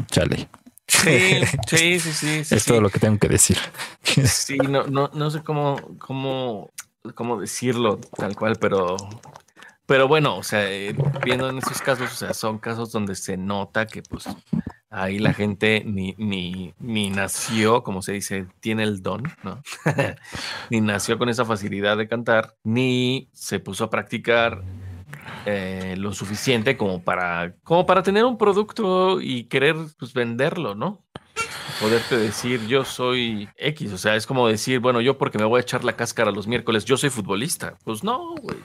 chale. 0.07 0.47
Sí, 0.87 1.41
sí, 1.67 1.99
sí, 1.99 2.43
sí. 2.43 2.55
es 2.55 2.65
todo 2.65 2.81
lo 2.81 2.89
que 2.89 2.99
tengo 2.99 3.17
que 3.17 3.29
decir. 3.29 3.57
Sí, 4.03 4.57
no, 4.57 4.83
no, 4.87 5.09
no 5.13 5.29
sé 5.29 5.41
cómo, 5.41 5.77
cómo, 5.97 6.71
cómo 7.15 7.39
decirlo 7.39 7.99
tal 8.17 8.35
cual, 8.35 8.57
pero, 8.59 8.97
pero 9.91 10.07
bueno, 10.07 10.37
o 10.37 10.43
sea, 10.43 10.71
eh, 10.71 10.95
viendo 11.25 11.49
en 11.49 11.57
esos 11.57 11.81
casos, 11.81 12.13
o 12.13 12.15
sea, 12.15 12.33
son 12.33 12.59
casos 12.59 12.93
donde 12.93 13.13
se 13.13 13.35
nota 13.35 13.87
que 13.87 14.01
pues 14.01 14.23
ahí 14.89 15.19
la 15.19 15.33
gente 15.33 15.83
ni, 15.85 16.15
ni, 16.17 16.73
ni 16.79 17.09
nació, 17.09 17.83
como 17.83 18.01
se 18.01 18.13
dice, 18.13 18.47
tiene 18.61 18.83
el 18.83 19.03
don, 19.03 19.23
¿no? 19.43 19.61
ni 20.69 20.79
nació 20.79 21.17
con 21.17 21.27
esa 21.27 21.43
facilidad 21.43 21.97
de 21.97 22.07
cantar, 22.07 22.55
ni 22.63 23.27
se 23.33 23.59
puso 23.59 23.83
a 23.83 23.89
practicar 23.89 24.63
eh, 25.45 25.95
lo 25.97 26.13
suficiente 26.13 26.77
como 26.77 27.03
para, 27.03 27.55
como 27.61 27.85
para 27.85 28.01
tener 28.01 28.23
un 28.23 28.37
producto 28.37 29.19
y 29.19 29.43
querer 29.49 29.75
pues, 29.99 30.13
venderlo, 30.13 30.73
¿no? 30.73 31.03
Poderte 31.81 32.15
decir, 32.15 32.65
yo 32.65 32.85
soy 32.85 33.49
X, 33.57 33.91
o 33.91 33.97
sea, 33.97 34.15
es 34.15 34.25
como 34.25 34.47
decir, 34.47 34.79
bueno, 34.79 35.01
yo 35.01 35.17
porque 35.17 35.37
me 35.37 35.43
voy 35.43 35.57
a 35.57 35.63
echar 35.63 35.83
la 35.83 35.97
cáscara 35.97 36.31
los 36.31 36.47
miércoles, 36.47 36.85
yo 36.85 36.95
soy 36.95 37.09
futbolista. 37.09 37.77
Pues 37.83 38.05
no, 38.05 38.35
güey. 38.35 38.57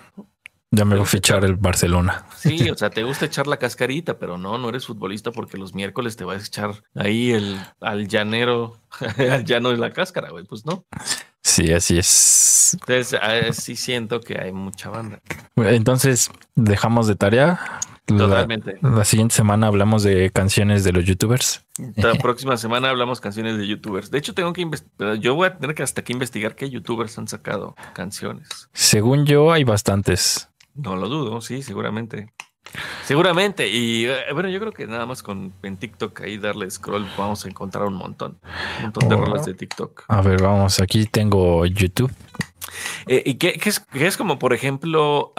Ya 0.77 0.85
me 0.85 0.95
voy 0.95 1.05
a 1.05 1.07
fichar 1.07 1.43
el 1.47 1.57
Barcelona. 1.57 2.27
Sí, 2.37 2.69
o 2.69 2.77
sea, 2.77 2.91
te 2.91 3.03
gusta 3.03 3.25
echar 3.25 3.47
la 3.47 3.57
cascarita, 3.57 4.19
pero 4.19 4.37
no, 4.37 4.59
no 4.59 4.69
eres 4.69 4.85
futbolista 4.85 5.33
porque 5.33 5.57
los 5.57 5.75
miércoles 5.75 6.17
te 6.17 6.25
vas 6.25 6.43
a 6.43 6.47
echar 6.47 6.83
ahí 6.95 7.31
el 7.31 7.59
al 7.81 8.07
llanero, 8.09 8.83
al 9.17 9.47
llano 9.47 9.71
de 9.71 9.79
la 9.79 9.95
cáscara, 9.95 10.29
güey. 10.29 10.45
Pues 10.45 10.67
no. 10.67 10.85
Sí, 11.43 11.73
así 11.73 11.97
es. 11.97 12.75
Entonces, 12.75 13.19
ah, 13.23 13.53
sí 13.55 13.75
siento 13.75 14.21
que 14.21 14.39
hay 14.39 14.53
mucha 14.53 14.91
banda. 14.91 15.19
Entonces, 15.57 16.31
dejamos 16.55 17.07
de 17.07 17.17
tarea. 17.17 17.81
Totalmente. 18.05 18.79
La, 18.83 19.05
siguiente 19.05 19.35
semana 19.35 19.69
hablamos 19.69 20.03
de 20.03 20.31
canciones 20.31 20.85
de 20.85 20.93
los 20.93 21.07
youtubers. 21.07 21.65
La 21.97 22.13
próxima 22.17 22.59
semana 22.59 22.91
hablamos 22.91 23.23
canciones 23.23 23.57
de 23.57 23.67
youtubers. 23.67 24.11
De 24.11 24.19
hecho, 24.19 24.35
tengo 24.35 24.53
que 24.53 24.61
investigar. 24.61 25.15
Yo 25.15 25.35
voy 25.35 25.49
a 25.49 25.57
tener 25.57 25.75
que 25.75 25.83
hasta 25.83 26.05
que 26.05 26.13
investigar 26.13 26.55
qué 26.55 26.69
youtubers 26.69 27.17
han 27.17 27.29
sacado 27.29 27.75
canciones. 27.95 28.69
Según 28.75 29.25
yo, 29.25 29.51
hay 29.51 29.65
bastantes. 29.65 30.51
No 30.77 30.97
lo 30.97 31.09
dudo, 31.09 31.41
sí, 31.41 31.63
seguramente. 31.63 32.33
Seguramente. 33.05 33.69
Y 33.69 34.07
eh, 34.07 34.33
bueno, 34.33 34.49
yo 34.49 34.59
creo 34.61 34.73
que 34.73 34.87
nada 34.87 35.07
más 35.07 35.23
con 35.23 35.53
en 35.63 35.77
TikTok 35.77 36.21
ahí 36.23 36.39
darle 36.39 36.71
scroll 36.71 37.07
vamos 37.17 37.45
a 37.45 37.49
encontrar 37.49 37.87
un 37.87 37.95
montón. 37.95 38.39
Un 38.79 38.83
montón 38.85 39.09
de 39.09 39.17
rolas 39.17 39.47
de 39.47 39.55
TikTok. 39.55 40.05
A 40.09 40.21
ver, 40.23 40.43
vamos, 40.43 40.81
aquí 40.81 41.07
tengo 41.07 41.65
YouTube. 41.67 42.13
Eh, 43.07 43.23
¿Y 43.25 43.35
qué, 43.35 43.55
qué 43.55 43.69
es, 43.69 43.81
qué 43.81 44.07
es 44.07 44.17
como, 44.17 44.39
por 44.39 44.53
ejemplo, 44.53 45.33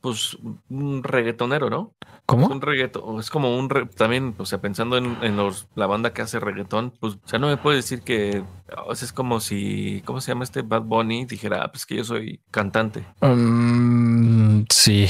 pues 0.00 0.36
un 0.68 1.02
reggaetonero, 1.02 1.70
¿no? 1.70 1.92
Es 2.02 2.08
¿Cómo? 2.26 2.46
un 2.48 2.60
reggaeton, 2.60 3.20
es 3.20 3.30
como 3.30 3.56
un 3.56 3.70
re- 3.70 3.86
también, 3.86 4.34
o 4.38 4.46
sea, 4.46 4.60
pensando 4.60 4.96
en, 4.96 5.16
en 5.22 5.36
los, 5.36 5.68
la 5.76 5.86
banda 5.86 6.12
que 6.12 6.22
hace 6.22 6.40
reggaetón, 6.40 6.92
pues, 6.98 7.14
o 7.14 7.28
sea, 7.28 7.38
no 7.38 7.46
me 7.46 7.56
puede 7.56 7.76
decir 7.76 8.02
que, 8.02 8.42
o 8.86 8.94
sea, 8.94 9.06
es 9.06 9.12
como 9.12 9.38
si, 9.40 10.02
¿cómo 10.04 10.20
se 10.20 10.32
llama 10.32 10.44
este 10.44 10.62
Bad 10.62 10.82
Bunny? 10.82 11.24
Dijera, 11.26 11.62
ah, 11.62 11.70
pues 11.70 11.86
que 11.86 11.96
yo 11.96 12.04
soy 12.04 12.40
cantante. 12.50 13.04
Mm, 13.20 14.64
sí. 14.70 15.08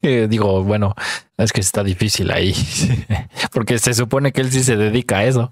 Eh, 0.00 0.26
digo, 0.28 0.62
bueno, 0.64 0.94
es 1.36 1.52
que 1.52 1.60
está 1.60 1.82
difícil 1.84 2.30
ahí. 2.30 2.54
Porque 3.52 3.78
se 3.78 3.92
supone 3.94 4.32
que 4.32 4.40
él 4.40 4.50
sí 4.50 4.62
se 4.62 4.76
dedica 4.76 5.18
a 5.18 5.24
eso. 5.24 5.50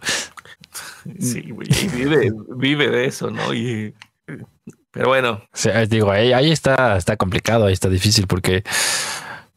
Sí, 1.19 1.51
güey, 1.51 1.69
y 1.69 1.89
vive, 1.89 2.33
vive 2.57 2.89
de 2.89 3.05
eso, 3.07 3.31
¿no? 3.31 3.53
Y, 3.53 3.95
pero 4.93 5.09
bueno, 5.09 5.43
digo, 5.89 6.11
ahí, 6.11 6.33
ahí 6.33 6.53
está, 6.53 6.97
está 6.97 7.17
complicado, 7.17 7.67
ahí 7.67 7.73
está 7.73 7.89
difícil 7.89 8.27
porque, 8.27 8.63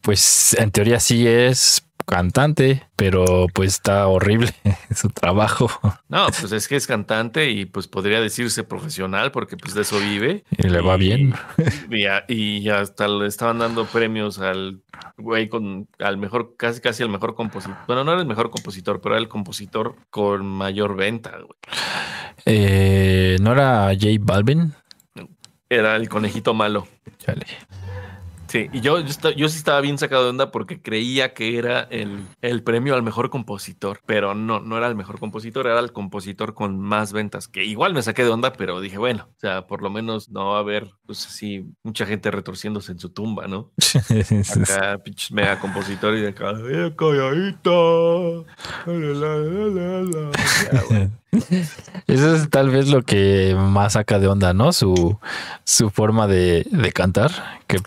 pues, 0.00 0.54
en 0.58 0.70
teoría 0.70 0.98
sí 0.98 1.26
es 1.26 1.86
cantante, 2.06 2.88
pero 2.94 3.46
pues 3.52 3.74
está 3.74 4.06
horrible 4.06 4.54
su 4.94 5.08
trabajo 5.10 5.68
no, 6.08 6.26
pues 6.28 6.52
es 6.52 6.68
que 6.68 6.76
es 6.76 6.86
cantante 6.86 7.50
y 7.50 7.64
pues 7.64 7.88
podría 7.88 8.20
decirse 8.20 8.62
profesional 8.62 9.32
porque 9.32 9.56
pues 9.56 9.74
de 9.74 9.82
eso 9.82 9.98
vive. 9.98 10.44
y 10.56 10.68
le 10.68 10.80
va 10.80 10.96
bien. 10.96 11.34
Y, 12.28 12.62
y 12.62 12.68
hasta 12.68 13.08
le 13.08 13.26
estaban 13.26 13.58
dando 13.58 13.86
premios 13.86 14.38
al 14.38 14.80
güey 15.16 15.48
con 15.48 15.88
al 15.98 16.16
mejor, 16.16 16.54
casi 16.56 16.80
casi 16.80 17.02
al 17.02 17.08
mejor 17.08 17.34
compositor. 17.34 17.76
Bueno, 17.86 18.04
no 18.04 18.12
era 18.12 18.20
el 18.20 18.26
mejor 18.26 18.50
compositor, 18.50 19.00
pero 19.00 19.14
era 19.14 19.22
el 19.22 19.28
compositor 19.28 19.96
con 20.10 20.46
mayor 20.46 20.96
venta, 20.96 21.30
güey. 21.30 21.58
Eh, 22.44 23.36
¿No 23.40 23.52
era 23.52 23.88
J 23.94 24.08
Balvin? 24.20 24.74
Era 25.68 25.96
el 25.96 26.08
conejito 26.08 26.54
malo. 26.54 26.86
Chale. 27.18 27.46
Sí, 28.56 28.70
y 28.72 28.80
yo, 28.80 29.00
yo, 29.00 29.30
yo 29.36 29.48
sí 29.50 29.58
estaba 29.58 29.82
bien 29.82 29.98
sacado 29.98 30.24
de 30.24 30.30
onda 30.30 30.50
porque 30.50 30.80
creía 30.80 31.34
que 31.34 31.58
era 31.58 31.80
el, 31.90 32.24
el 32.40 32.62
premio 32.62 32.94
al 32.94 33.02
mejor 33.02 33.28
compositor, 33.28 34.00
pero 34.06 34.34
no, 34.34 34.60
no 34.60 34.78
era 34.78 34.86
el 34.86 34.94
mejor 34.94 35.18
compositor, 35.18 35.66
era 35.66 35.78
el 35.78 35.92
compositor 35.92 36.54
con 36.54 36.80
más 36.80 37.12
ventas, 37.12 37.48
que 37.48 37.64
igual 37.64 37.92
me 37.92 38.00
saqué 38.00 38.24
de 38.24 38.30
onda, 38.30 38.54
pero 38.54 38.80
dije, 38.80 38.96
bueno, 38.96 39.28
o 39.28 39.38
sea, 39.38 39.66
por 39.66 39.82
lo 39.82 39.90
menos 39.90 40.30
no 40.30 40.52
va 40.52 40.56
a 40.56 40.60
haber, 40.60 40.90
pues 41.04 41.26
así, 41.26 41.66
mucha 41.82 42.06
gente 42.06 42.30
retorciéndose 42.30 42.92
en 42.92 42.98
su 42.98 43.10
tumba, 43.10 43.46
¿no? 43.46 43.72
Acá, 44.62 44.98
pinches 45.04 45.32
mega 45.32 45.60
compositor 45.60 46.16
y 46.16 46.22
de 46.22 46.28
acá, 46.28 46.52
"Eh, 46.52 46.94
calladito. 46.96 48.46
la, 48.86 48.92
la, 48.94 49.36
la, 49.36 49.68
la, 49.68 50.02
la". 50.02 50.30
Ya, 50.72 50.82
güey. 50.88 51.10
Eso 52.06 52.34
es 52.34 52.48
tal 52.48 52.70
vez 52.70 52.88
lo 52.88 53.02
que 53.02 53.54
más 53.54 53.92
saca 53.92 54.18
de 54.18 54.28
onda, 54.28 54.54
¿no? 54.54 54.72
Su, 54.72 55.18
su 55.64 55.90
forma 55.90 56.26
de, 56.26 56.66
de 56.70 56.92
cantar. 56.92 57.30
Que 57.66 57.78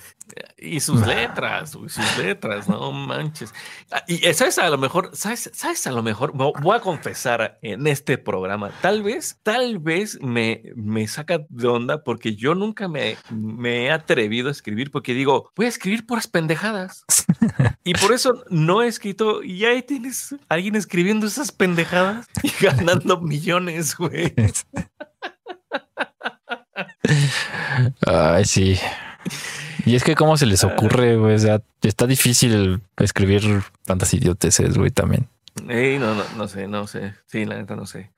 Y 0.62 0.80
sus 0.82 1.06
letras, 1.08 1.76
güey, 1.76 1.90
sus 1.90 2.18
letras, 2.18 2.68
no 2.68 2.92
manches. 2.92 3.54
Ah, 3.92 4.04
Y 4.08 4.26
eh, 4.28 4.34
sabes 4.34 4.58
a 4.60 4.70
lo 4.70 4.78
mejor, 4.78 5.12
sabes, 5.14 5.50
sabes 5.54 5.88
a 5.88 5.92
lo 5.92 6.04
mejor, 6.04 6.34
vo- 6.34 6.54
voy 6.62 6.76
a 6.76 6.82
confesar 6.82 7.60
en 7.62 7.88
este 7.88 8.18
programa, 8.18 8.70
tal 8.82 9.04
vez, 9.04 9.40
tal 9.44 9.80
vez 9.80 10.20
me, 10.22 10.62
me 10.76 11.08
saca 11.08 11.40
de 11.48 11.68
onda 11.68 12.04
porque 12.04 12.36
yo 12.36 12.56
nunca 12.56 12.88
me, 12.88 13.16
me 13.30 13.86
he 13.86 13.92
atrevido 13.92 14.50
a 14.50 14.52
escribir 14.52 14.92
porque 14.92 15.14
digo, 15.14 15.52
voy 15.56 15.68
a 15.68 15.70
escribir 15.70 16.06
puras 16.06 16.28
pendejadas. 16.28 17.06
Y 17.86 17.94
por 17.94 18.12
eso 18.14 18.44
no 18.50 18.84
he 18.84 18.88
escrito 18.88 19.42
y 19.42 19.66
ahí 19.66 19.82
tienes 19.82 20.34
a 20.34 20.38
alguien 20.56 20.76
escribiendo 20.76 21.26
esas 21.26 21.52
pendejadas 21.52 22.28
y 22.44 22.52
ganando 22.64 23.20
millones, 23.22 23.96
güey. 23.96 24.34
Ay, 28.06 28.46
sí. 28.46 28.78
Y 29.86 29.96
es 29.96 30.04
que 30.04 30.16
cómo 30.16 30.38
se 30.38 30.46
les 30.46 30.64
ocurre, 30.64 31.18
güey. 31.18 31.36
O 31.36 31.40
sea, 31.40 31.62
está 31.82 32.06
difícil 32.08 32.82
escribir 32.98 33.64
tantas 33.86 34.14
idioteces, 34.14 34.78
güey, 34.78 34.92
también. 34.92 35.28
Ey, 35.68 36.00
no, 36.00 36.16
no, 36.16 36.24
no 36.38 36.48
sé, 36.48 36.68
no 36.68 36.88
sé. 36.88 37.14
Sí, 37.26 37.46
la 37.46 37.56
neta 37.58 37.76
no 37.76 37.86
sé. 37.86 38.12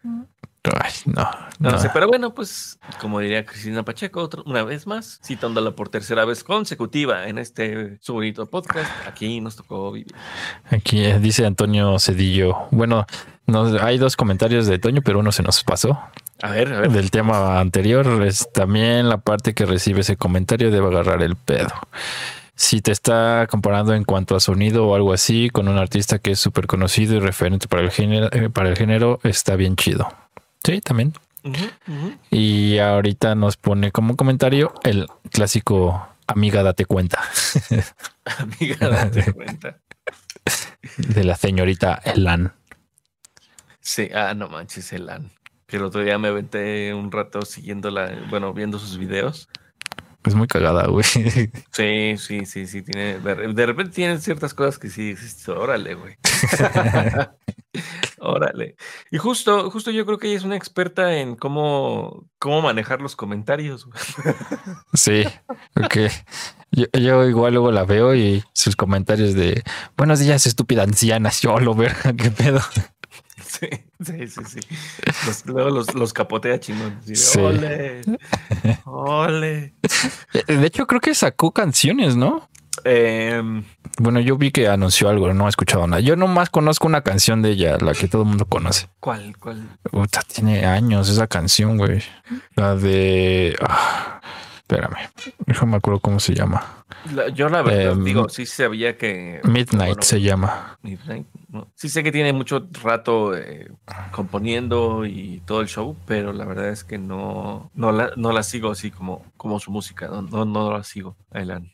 Ay, 0.64 0.92
no. 1.06 1.28
No, 1.60 1.72
no. 1.72 1.80
sé, 1.80 1.90
pero 1.92 2.08
bueno, 2.08 2.36
pues 2.36 2.78
como 3.00 3.20
diría 3.20 3.44
Cristina 3.46 3.84
Pacheco, 3.84 4.22
otra- 4.22 4.44
una 4.46 4.64
vez 4.64 4.86
más, 4.86 5.20
citándola 5.26 5.72
por 5.72 5.90
tercera 5.90 6.24
vez 6.24 6.44
consecutiva 6.44 7.28
en 7.28 7.40
este 7.40 7.98
su 8.00 8.14
bonito 8.14 8.46
podcast, 8.46 8.90
aquí 9.08 9.42
nos 9.42 9.56
tocó 9.56 9.92
vivir. 9.92 10.14
Aquí 10.70 11.04
eh, 11.04 11.18
dice 11.20 11.48
Antonio 11.48 11.98
Cedillo. 11.98 12.68
Bueno, 12.70 13.08
hay 13.82 13.98
dos 13.98 14.16
comentarios 14.16 14.68
de 14.68 14.80
Toño, 14.80 15.02
pero 15.04 15.20
uno 15.20 15.32
se 15.32 15.44
nos 15.44 15.64
pasó. 15.64 16.00
A 16.42 16.52
ver, 16.52 16.74
a 16.74 16.82
ver. 16.82 16.92
Del 16.92 17.12
tema 17.12 17.60
anterior 17.60 18.24
es 18.24 18.50
también 18.52 19.10
la 19.10 19.18
parte 19.18 19.54
que 19.54 19.66
recibe 19.66 20.02
ese 20.02 20.18
comentario 20.18 20.72
debe 20.72 20.88
agarrar 20.88 21.22
el 21.22 21.36
pedo. 21.36 21.70
Si 22.56 22.82
te 22.82 22.92
está 22.92 23.48
comparando 23.50 23.94
en 23.94 24.04
cuanto 24.04 24.36
a 24.36 24.40
sonido 24.40 24.88
o 24.88 24.96
algo 24.96 25.14
así 25.14 25.50
con 25.50 25.68
un 25.68 25.78
artista 25.78 26.20
que 26.20 26.32
es 26.32 26.40
súper 26.40 26.68
conocido 26.68 27.16
y 27.16 27.20
referente 27.20 27.68
para 27.68 27.82
el 27.82 27.92
género, 27.92 28.30
eh, 28.32 28.50
para 28.50 28.70
el 28.70 28.78
género, 28.78 29.20
está 29.24 29.56
bien 29.56 29.76
chido. 29.76 30.14
Sí, 30.64 30.82
también. 30.82 31.14
Y 32.30 32.78
ahorita 32.78 33.34
nos 33.34 33.58
pone 33.58 33.92
como 33.92 34.16
comentario 34.16 34.74
el 34.84 35.08
clásico 35.32 36.08
amiga 36.28 36.62
date 36.62 36.86
cuenta 36.86 37.20
Amiga, 38.26 38.90
date 38.90 39.34
cuenta. 39.34 39.78
de 40.98 41.24
la 41.24 41.36
señorita 41.36 42.02
Elan. 42.06 42.54
Sí, 43.82 44.10
ah, 44.14 44.34
no 44.34 44.48
manches, 44.48 44.94
Elan. 44.94 45.32
Que 45.68 45.78
el 45.78 45.84
otro 45.84 46.04
día 46.04 46.18
me 46.18 46.30
aventé 46.30 46.94
un 46.94 47.12
rato 47.12 47.42
siguiéndola, 47.44 48.28
bueno, 48.30 48.54
viendo 48.54 48.80
sus 48.80 48.98
videos. 48.98 49.50
Es 50.24 50.36
muy 50.36 50.48
cagada, 50.48 50.88
güey. 50.88 51.06
Sí, 51.72 52.16
sí, 52.18 52.46
sí, 52.46 52.68
sí, 52.68 52.82
tiene, 52.84 53.20
de, 53.20 53.54
de 53.54 53.66
repente 53.66 53.94
tienen 53.94 54.22
ciertas 54.22 54.54
cosas 54.54 54.78
que 54.78 54.90
sí, 54.90 55.10
dices, 55.10 55.48
órale, 55.50 55.96
güey. 55.96 56.16
Órale. 58.20 58.76
Y 59.10 59.18
justo, 59.18 59.72
justo 59.72 59.92
yo 59.92 60.06
creo 60.06 60.18
que 60.18 60.28
ella 60.28 60.38
es 60.38 60.44
una 60.44 60.56
experta 60.56 61.18
en 61.18 61.36
cómo, 61.36 62.28
cómo 62.38 62.62
manejar 62.62 63.02
los 63.02 63.16
comentarios. 63.16 63.86
güey. 63.86 64.00
Sí, 64.94 65.24
porque 65.74 66.12
yo, 66.72 66.86
yo 66.94 67.28
igual 67.28 67.54
luego 67.54 67.72
la 67.72 67.84
veo 67.84 68.14
y 68.16 68.44
sus 68.54 68.76
comentarios 68.76 69.34
de 69.34 69.64
buenos 69.98 70.20
días, 70.20 70.46
estúpida 70.46 70.84
anciana, 70.84 71.32
yo 71.42 71.60
lo 71.60 71.74
ver 71.74 71.96
qué 72.18 72.30
pedo. 72.32 72.62
Sí, 73.52 73.68
sí, 74.06 74.28
sí, 74.28 74.42
sí. 74.48 74.60
Los- 75.26 75.46
luego 75.46 75.70
los, 75.72 75.94
los 75.94 76.14
capotea 76.14 76.60
chingón. 76.60 77.00
Sí. 77.04 77.40
Ole, 77.40 78.02
ole. 78.86 79.74
De 80.48 80.66
hecho, 80.66 80.88
creo 80.88 81.02
que 81.02 81.14
sacó 81.14 81.52
canciones, 81.52 82.16
¿no? 82.16 82.50
Em, 82.86 83.64
Bueno, 84.00 84.20
yo 84.22 84.38
vi 84.38 84.52
que 84.52 84.68
anunció 84.70 85.10
algo, 85.10 85.34
no 85.34 85.46
he 85.46 85.50
escuchado 85.50 85.86
nada. 85.88 86.00
Yo 86.00 86.16
nomás 86.16 86.50
conozco 86.50 86.88
una 86.88 87.02
canción 87.02 87.42
de 87.42 87.50
ella, 87.52 87.78
la 87.80 87.94
que 87.94 88.08
todo 88.08 88.22
el 88.24 88.30
mundo 88.30 88.46
conoce. 88.46 88.88
¿Cuál? 89.02 89.36
¿Cuál? 89.38 89.68
Puta, 89.84 90.22
tiene 90.22 90.66
años 90.66 91.10
esa 91.10 91.28
canción, 91.28 91.78
güey. 91.78 92.02
La 92.56 92.76
de. 92.76 93.56
ah, 93.62 94.22
espérame. 94.72 95.10
No 95.62 95.68
me 95.68 95.78
acuerdo 95.78 96.00
cómo 96.00 96.20
se 96.20 96.34
llama. 96.34 96.86
La- 97.14 97.30
yo 97.30 97.50
la 97.50 97.62
verdad 97.62 97.94
Em, 97.94 98.04
digo, 98.04 98.30
sí 98.30 98.46
sabía 98.46 98.98
que... 98.98 99.42
Midnight 99.44 99.90
bueno, 99.96 100.02
se 100.02 100.22
llama. 100.22 100.78
Midnight, 100.82 101.28
¿no? 101.50 101.68
Sí 101.76 101.90
sé 101.90 102.04
que 102.04 102.12
tiene 102.12 102.32
mucho 102.34 102.68
rato 102.84 103.36
eh, 103.36 103.70
componiendo 104.12 105.06
y 105.06 105.42
todo 105.46 105.62
el 105.62 105.68
show, 105.68 105.96
pero 106.06 106.32
la 106.34 106.46
verdad 106.46 106.70
es 106.70 106.84
que 106.84 106.98
no, 106.98 107.72
no, 107.74 107.92
la, 107.92 108.12
no 108.16 108.32
la 108.32 108.44
sigo 108.44 108.72
así 108.72 108.92
como, 108.92 109.26
como 109.38 109.60
su 109.60 109.72
música, 109.72 110.08
no, 110.08 110.22
no, 110.22 110.46
no 110.46 110.72
la 110.72 110.84
sigo, 110.84 111.16
Aylan. 111.32 111.72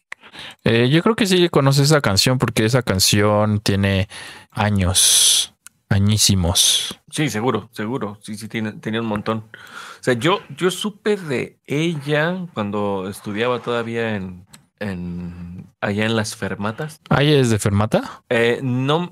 Eh, 0.63 0.89
yo 0.89 1.01
creo 1.03 1.15
que 1.15 1.25
sí 1.25 1.47
conoce 1.49 1.83
esa 1.83 2.01
canción 2.01 2.37
porque 2.37 2.65
esa 2.65 2.81
canción 2.81 3.59
tiene 3.59 4.07
años, 4.51 5.53
añísimos. 5.89 6.99
Sí, 7.09 7.29
seguro, 7.29 7.69
seguro, 7.71 8.17
sí, 8.21 8.35
sí, 8.35 8.47
tiene, 8.47 8.73
tenía 8.73 9.01
un 9.01 9.07
montón. 9.07 9.39
O 9.39 10.03
sea, 10.03 10.13
yo, 10.13 10.39
yo 10.55 10.71
supe 10.71 11.17
de 11.17 11.59
ella 11.65 12.45
cuando 12.53 13.07
estudiaba 13.09 13.59
todavía 13.61 14.15
en, 14.15 14.45
en 14.79 15.66
allá 15.81 16.05
en 16.05 16.15
las 16.15 16.35
fermatas. 16.35 16.99
¿Ahí 17.09 17.33
es 17.33 17.49
de 17.49 17.59
Fermata? 17.59 18.23
Eh, 18.29 18.59
no, 18.63 19.11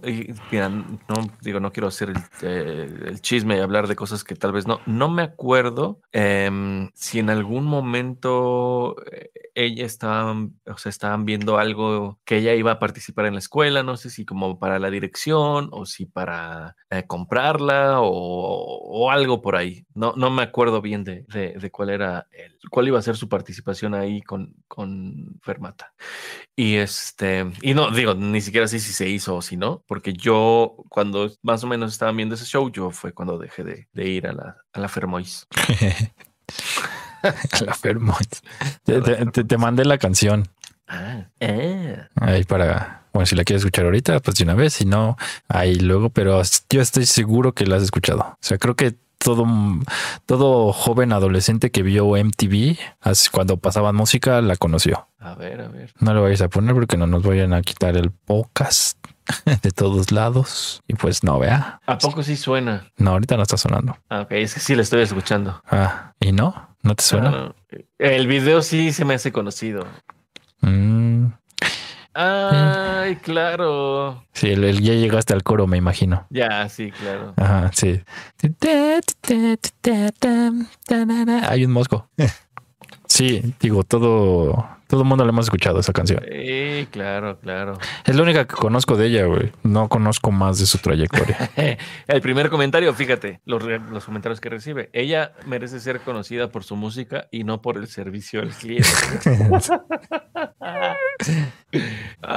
mira, 0.51 0.69
no 0.69 0.95
digo, 1.41 1.59
no 1.59 1.71
quiero 1.71 1.87
hacer 1.87 2.09
el, 2.09 2.17
eh, 2.41 2.89
el 3.07 3.21
chisme 3.21 3.57
y 3.57 3.59
hablar 3.59 3.87
de 3.87 3.95
cosas 3.95 4.23
que 4.23 4.35
tal 4.35 4.51
vez 4.51 4.65
no. 4.67 4.79
No 4.85 5.09
me 5.09 5.21
acuerdo 5.21 6.01
em, 6.11 6.89
si 6.93 7.19
en 7.19 7.29
algún 7.29 7.65
momento 7.65 8.95
eh, 9.11 9.29
ella 9.53 9.85
estaba, 9.85 10.31
o 10.33 10.77
sea, 10.77 10.89
estaban 10.89 11.23
viendo 11.25 11.57
algo 11.57 12.19
que 12.25 12.37
ella 12.37 12.53
iba 12.55 12.71
a 12.71 12.79
participar 12.79 13.25
en 13.27 13.33
la 13.33 13.39
escuela, 13.39 13.83
no 13.83 13.95
sé 13.95 14.09
si 14.09 14.25
como 14.25 14.59
para 14.59 14.79
la 14.79 14.89
dirección 14.89 15.69
o 15.71 15.85
si 15.85 16.05
para 16.05 16.75
comprarla 17.07 18.01
o, 18.01 18.09
o 18.09 19.11
algo 19.11 19.41
por 19.41 19.55
ahí. 19.55 19.85
No, 19.93 20.13
no 20.17 20.29
me 20.29 20.43
acuerdo 20.43 20.81
bien 20.81 21.03
de, 21.03 21.25
de- 21.29 21.53
de 21.53 21.71
cuál 21.71 21.89
era 21.89 22.27
el, 22.31 22.57
cuál 22.69 22.87
iba 22.87 22.99
a 22.99 23.01
ser 23.01 23.15
su 23.17 23.29
participación 23.29 23.93
ahí 23.93 24.21
con, 24.21 24.55
con 24.67 25.39
Fermata. 25.41 25.93
Y 26.57 26.75
este, 26.75 27.45
y 27.61 27.73
no, 27.73 27.91
digo, 27.91 28.13
ni 28.13 28.39
siquiera 28.39 28.67
sé 28.67 28.79
si 28.79 28.93
se 28.93 29.09
hizo 29.09 29.35
o 29.35 29.41
si 29.41 29.57
no, 29.57 29.83
porque 29.87 30.13
yo, 30.13 30.77
cuando 30.89 31.29
más 31.43 31.63
o 31.65 31.67
menos 31.67 31.91
estaban 31.91 32.15
viendo 32.15 32.35
ese 32.35 32.45
show, 32.45 32.71
yo 32.71 32.91
fue 32.91 33.11
cuando 33.11 33.37
dejé 33.37 33.63
de, 33.65 33.87
de 33.91 34.07
ir 34.07 34.25
a 34.27 34.31
la, 34.33 34.55
a 34.71 34.79
la 34.79 34.87
Fermois. 34.87 35.47
la 37.65 37.73
Fermont. 37.73 38.35
Te, 38.83 39.01
te- 39.01 39.25
te- 39.27 39.43
te 39.43 39.57
mandé 39.57 39.85
la 39.85 39.97
canción 39.97 40.47
Ah, 40.87 41.25
eh. 41.39 41.97
ahí 42.15 42.43
para. 42.43 43.07
Bueno, 43.11 43.25
si 43.25 43.35
la 43.35 43.43
quieres 43.43 43.61
escuchar 43.61 43.85
ahorita, 43.85 44.19
pues 44.19 44.37
de 44.37 44.43
una 44.43 44.53
vez. 44.53 44.73
Si 44.75 44.85
no, 44.85 45.17
ahí 45.47 45.75
luego. 45.79 46.11
Pero 46.11 46.39
yo 46.69 46.81
estoy 46.81 47.07
seguro 47.07 47.53
que 47.53 47.65
la 47.65 47.77
has 47.77 47.83
escuchado. 47.83 48.19
O 48.21 48.37
sea, 48.41 48.59
creo 48.59 48.75
que 48.75 48.95
todo, 49.17 49.45
todo 50.25 50.73
joven 50.73 51.13
adolescente 51.13 51.71
que 51.71 51.83
vio 51.83 52.15
MTV 52.15 52.77
cuando 53.31 53.57
pasaban 53.57 53.95
música 53.95 54.41
la 54.41 54.55
conoció. 54.55 55.07
A 55.19 55.35
ver, 55.35 55.61
a 55.61 55.67
ver. 55.67 55.93
No 55.99 56.13
lo 56.13 56.21
vayas 56.21 56.41
a 56.41 56.49
poner 56.49 56.73
porque 56.73 56.97
no 56.97 57.07
nos 57.07 57.23
vayan 57.23 57.53
a 57.53 57.61
quitar 57.61 57.97
el 57.97 58.11
podcast 58.11 58.97
de 59.63 59.71
todos 59.71 60.11
lados. 60.11 60.81
Y 60.87 60.93
pues 60.93 61.23
no, 61.23 61.39
vea. 61.39 61.81
¿A 61.85 61.97
poco 61.97 62.23
sí 62.23 62.35
suena? 62.35 62.91
No, 62.97 63.11
ahorita 63.11 63.37
no 63.37 63.43
está 63.43 63.57
sonando. 63.57 63.97
Ah, 64.09 64.21
ok, 64.21 64.31
es 64.33 64.53
que 64.53 64.59
sí 64.59 64.75
la 64.75 64.83
estoy 64.83 65.01
escuchando. 65.01 65.61
Ah, 65.69 66.13
¿y 66.19 66.31
no? 66.31 66.75
¿No 66.81 66.95
te 66.95 67.03
suena? 67.03 67.29
Ah, 67.29 67.31
no. 67.31 67.55
El 67.97 68.27
video 68.27 68.61
sí 68.61 68.93
se 68.93 69.05
me 69.05 69.15
hace 69.15 69.31
conocido. 69.31 69.85
Mm, 70.61 71.27
Ay, 72.17 73.17
claro. 73.17 74.23
sí, 74.31 74.49
el, 74.49 74.63
el- 74.63 74.81
ya 74.81 74.93
llegaste 74.93 75.33
al 75.33 75.43
coro, 75.43 75.67
me 75.67 75.75
imagino. 75.77 76.25
Ya, 76.29 76.69
sí, 76.69 76.91
claro. 76.91 77.33
Ajá, 77.35 77.71
sí. 77.73 78.01
Hay 81.49 81.65
un 81.65 81.71
mosco. 81.71 82.09
Sí, 83.15 83.55
digo, 83.61 83.85
todo, 83.85 84.67
todo 84.87 85.01
el 85.03 85.07
mundo 85.07 85.23
le 85.23 85.29
hemos 85.29 85.45
escuchado 85.45 85.79
esa 85.79 85.93
canción. 85.93 86.21
Sí, 86.29 86.85
claro, 86.91 87.39
claro. 87.39 87.77
Es 88.03 88.13
la 88.13 88.23
única 88.23 88.43
que 88.43 88.55
conozco 88.55 88.97
de 88.97 89.07
ella, 89.07 89.23
güey. 89.23 89.53
No 89.63 89.87
conozco 89.87 90.33
más 90.33 90.59
de 90.59 90.65
su 90.65 90.79
trayectoria. 90.79 91.49
El 92.07 92.19
primer 92.19 92.49
comentario, 92.49 92.93
fíjate, 92.93 93.39
los, 93.45 93.63
los 93.63 94.03
comentarios 94.03 94.41
que 94.41 94.49
recibe. 94.49 94.89
Ella 94.91 95.31
merece 95.45 95.79
ser 95.79 96.01
conocida 96.01 96.49
por 96.49 96.65
su 96.65 96.75
música 96.75 97.29
y 97.31 97.45
no 97.45 97.61
por 97.61 97.77
el 97.77 97.87
servicio 97.87 98.41
al 98.41 98.49
cliente. 98.49 98.89
ay, 100.59 102.35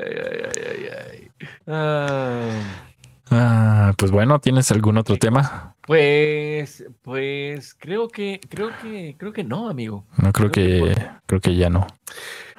ay, 0.00 0.40
ay, 0.56 0.88
ay, 0.96 1.30
ay. 1.66 2.93
Ah, 3.36 3.92
pues 3.96 4.10
bueno, 4.10 4.38
¿tienes 4.38 4.70
algún 4.70 4.96
otro 4.96 5.16
tema? 5.16 5.74
pues, 5.86 6.84
pues 7.02 7.74
creo 7.74 8.08
que, 8.08 8.40
creo 8.48 8.70
que, 8.80 9.16
creo 9.18 9.32
que 9.32 9.44
no, 9.44 9.68
amigo. 9.68 10.04
No 10.16 10.32
creo 10.32 10.50
que, 10.50 10.96
creo 11.26 11.40
que 11.40 11.56
ya 11.56 11.68
no. 11.68 11.86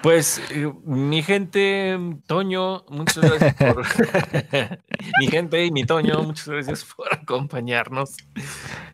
Pues, 0.04 0.42
eh, 0.52 0.72
mi 0.84 1.24
gente, 1.24 1.98
Toño, 2.28 2.84
muchas 2.90 3.24
gracias 3.24 3.56
por. 3.56 3.86
mi 5.20 5.28
gente 5.28 5.66
y 5.66 5.72
mi 5.72 5.86
Toño, 5.86 6.22
muchas 6.24 6.50
gracias 6.50 6.86
por 6.86 7.14
acompañarnos 7.14 8.16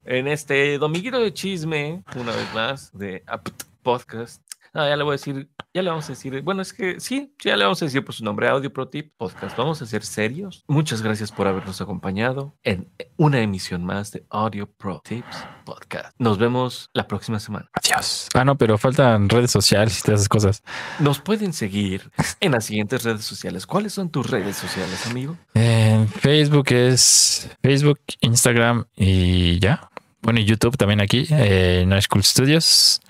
en 0.05 0.27
este 0.27 0.77
dominguito 0.77 1.19
de 1.19 1.33
chisme, 1.33 2.03
una 2.15 2.31
vez 2.31 2.53
más, 2.53 2.97
de 2.97 3.23
Apt 3.25 3.63
Podcast. 3.81 4.50
Ah, 4.73 4.87
ya 4.87 4.95
le 4.95 5.03
voy 5.03 5.11
a 5.11 5.17
decir, 5.17 5.49
ya 5.73 5.81
le 5.81 5.89
vamos 5.89 6.05
a 6.05 6.13
decir, 6.13 6.41
bueno, 6.43 6.61
es 6.61 6.71
que 6.71 7.01
sí, 7.01 7.35
ya 7.43 7.57
le 7.57 7.65
vamos 7.65 7.81
a 7.81 7.85
decir 7.85 8.05
por 8.05 8.15
su 8.15 8.23
nombre, 8.23 8.47
Audio 8.47 8.71
Pro 8.71 8.87
Tip 8.87 9.11
Podcast. 9.17 9.57
Vamos 9.57 9.81
a 9.81 9.85
ser 9.85 10.01
serios. 10.05 10.63
Muchas 10.65 11.01
gracias 11.01 11.29
por 11.29 11.45
habernos 11.45 11.81
acompañado 11.81 12.55
en 12.63 12.89
una 13.17 13.41
emisión 13.41 13.83
más 13.83 14.13
de 14.13 14.25
Audio 14.29 14.71
Pro 14.71 15.01
Tips 15.03 15.45
Podcast. 15.65 16.15
Nos 16.19 16.37
vemos 16.37 16.89
la 16.93 17.05
próxima 17.05 17.37
semana. 17.41 17.69
Adiós. 17.73 18.29
Ah, 18.33 18.45
no, 18.45 18.57
pero 18.57 18.77
faltan 18.77 19.27
redes 19.27 19.51
sociales 19.51 19.99
y 19.99 20.03
todas 20.03 20.21
esas 20.21 20.29
cosas. 20.29 20.63
Nos 20.99 21.19
pueden 21.19 21.51
seguir 21.51 22.09
en 22.39 22.53
las 22.53 22.63
siguientes 22.63 23.03
redes 23.03 23.25
sociales. 23.25 23.67
¿Cuáles 23.67 23.91
son 23.91 24.09
tus 24.09 24.29
redes 24.29 24.55
sociales, 24.55 25.05
amigo? 25.05 25.37
En 25.53 26.07
Facebook 26.07 26.71
es 26.71 27.49
Facebook, 27.61 27.99
Instagram 28.21 28.85
y 28.95 29.59
ya. 29.59 29.89
Bueno, 30.21 30.39
y 30.39 30.45
YouTube 30.45 30.77
también 30.77 31.01
aquí, 31.01 31.27
eh, 31.29 31.83
No 31.85 32.01
School 32.01 32.23
Studios. 32.23 33.01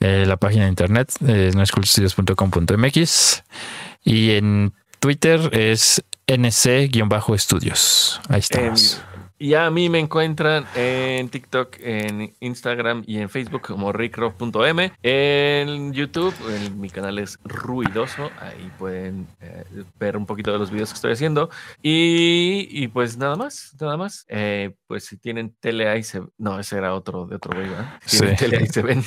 Eh, 0.00 0.24
la 0.26 0.36
página 0.36 0.64
de 0.64 0.70
internet 0.70 1.12
es 1.26 1.54
noschoolstudios.com.mx 1.56 3.44
y 4.04 4.30
en 4.32 4.72
Twitter 5.00 5.50
es 5.52 6.04
nc-estudios. 6.26 8.20
Ahí 8.28 8.40
estamos. 8.40 9.00
Y 9.38 9.54
a 9.54 9.70
mí 9.70 9.88
me 9.88 9.98
encuentran 9.98 10.66
en 10.74 11.28
TikTok, 11.28 11.76
en 11.80 12.34
Instagram 12.40 13.04
y 13.06 13.18
en 13.18 13.28
Facebook 13.28 13.62
como 13.62 13.92
rickrock.m. 13.92 14.92
En 15.02 15.92
YouTube, 15.92 16.34
en 16.50 16.80
mi 16.80 16.90
canal 16.90 17.18
es 17.18 17.38
Ruidoso. 17.44 18.30
Ahí 18.40 18.70
pueden 18.78 19.26
eh, 19.40 19.64
ver 19.98 20.16
un 20.16 20.26
poquito 20.26 20.52
de 20.52 20.58
los 20.58 20.70
videos 20.70 20.90
que 20.90 20.96
estoy 20.96 21.12
haciendo. 21.12 21.50
Y, 21.82 22.68
y 22.70 22.88
pues 22.88 23.16
nada 23.16 23.36
más, 23.36 23.74
nada 23.80 23.96
más. 23.96 24.24
Eh, 24.28 24.74
pues 24.86 25.04
si 25.04 25.16
tienen 25.16 25.54
tele 25.60 25.88
ahí 25.88 26.02
se... 26.02 26.22
No, 26.36 26.58
ese 26.58 26.76
era 26.78 26.94
otro 26.94 27.26
de 27.26 27.36
otro. 27.36 27.52
Si 28.04 28.18
tienen 28.18 28.36
Sí. 28.36 28.44
tele 28.44 28.56
ahí 28.58 28.66
se 28.66 28.82
ven. 28.82 29.04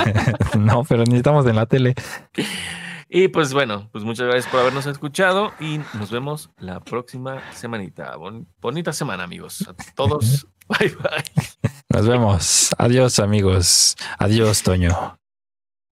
no, 0.58 0.84
pero 0.84 1.00
necesitamos 1.04 1.46
en 1.46 1.56
la 1.56 1.66
tele. 1.66 1.94
Y 3.08 3.28
pues 3.28 3.52
bueno, 3.52 3.88
pues 3.92 4.02
muchas 4.04 4.26
gracias 4.26 4.46
por 4.50 4.60
habernos 4.60 4.86
escuchado 4.86 5.52
y 5.60 5.78
nos 5.94 6.10
vemos 6.10 6.50
la 6.58 6.80
próxima 6.80 7.40
semanita. 7.52 8.16
Bon- 8.16 8.48
bonita 8.60 8.92
semana, 8.92 9.22
amigos. 9.24 9.64
A 9.68 9.74
todos. 9.94 10.46
Bye 10.68 10.88
bye. 10.96 11.70
Nos 11.88 12.06
vemos. 12.08 12.70
Adiós, 12.78 13.20
amigos. 13.20 13.96
Adiós, 14.18 14.62
Toño. 14.62 15.16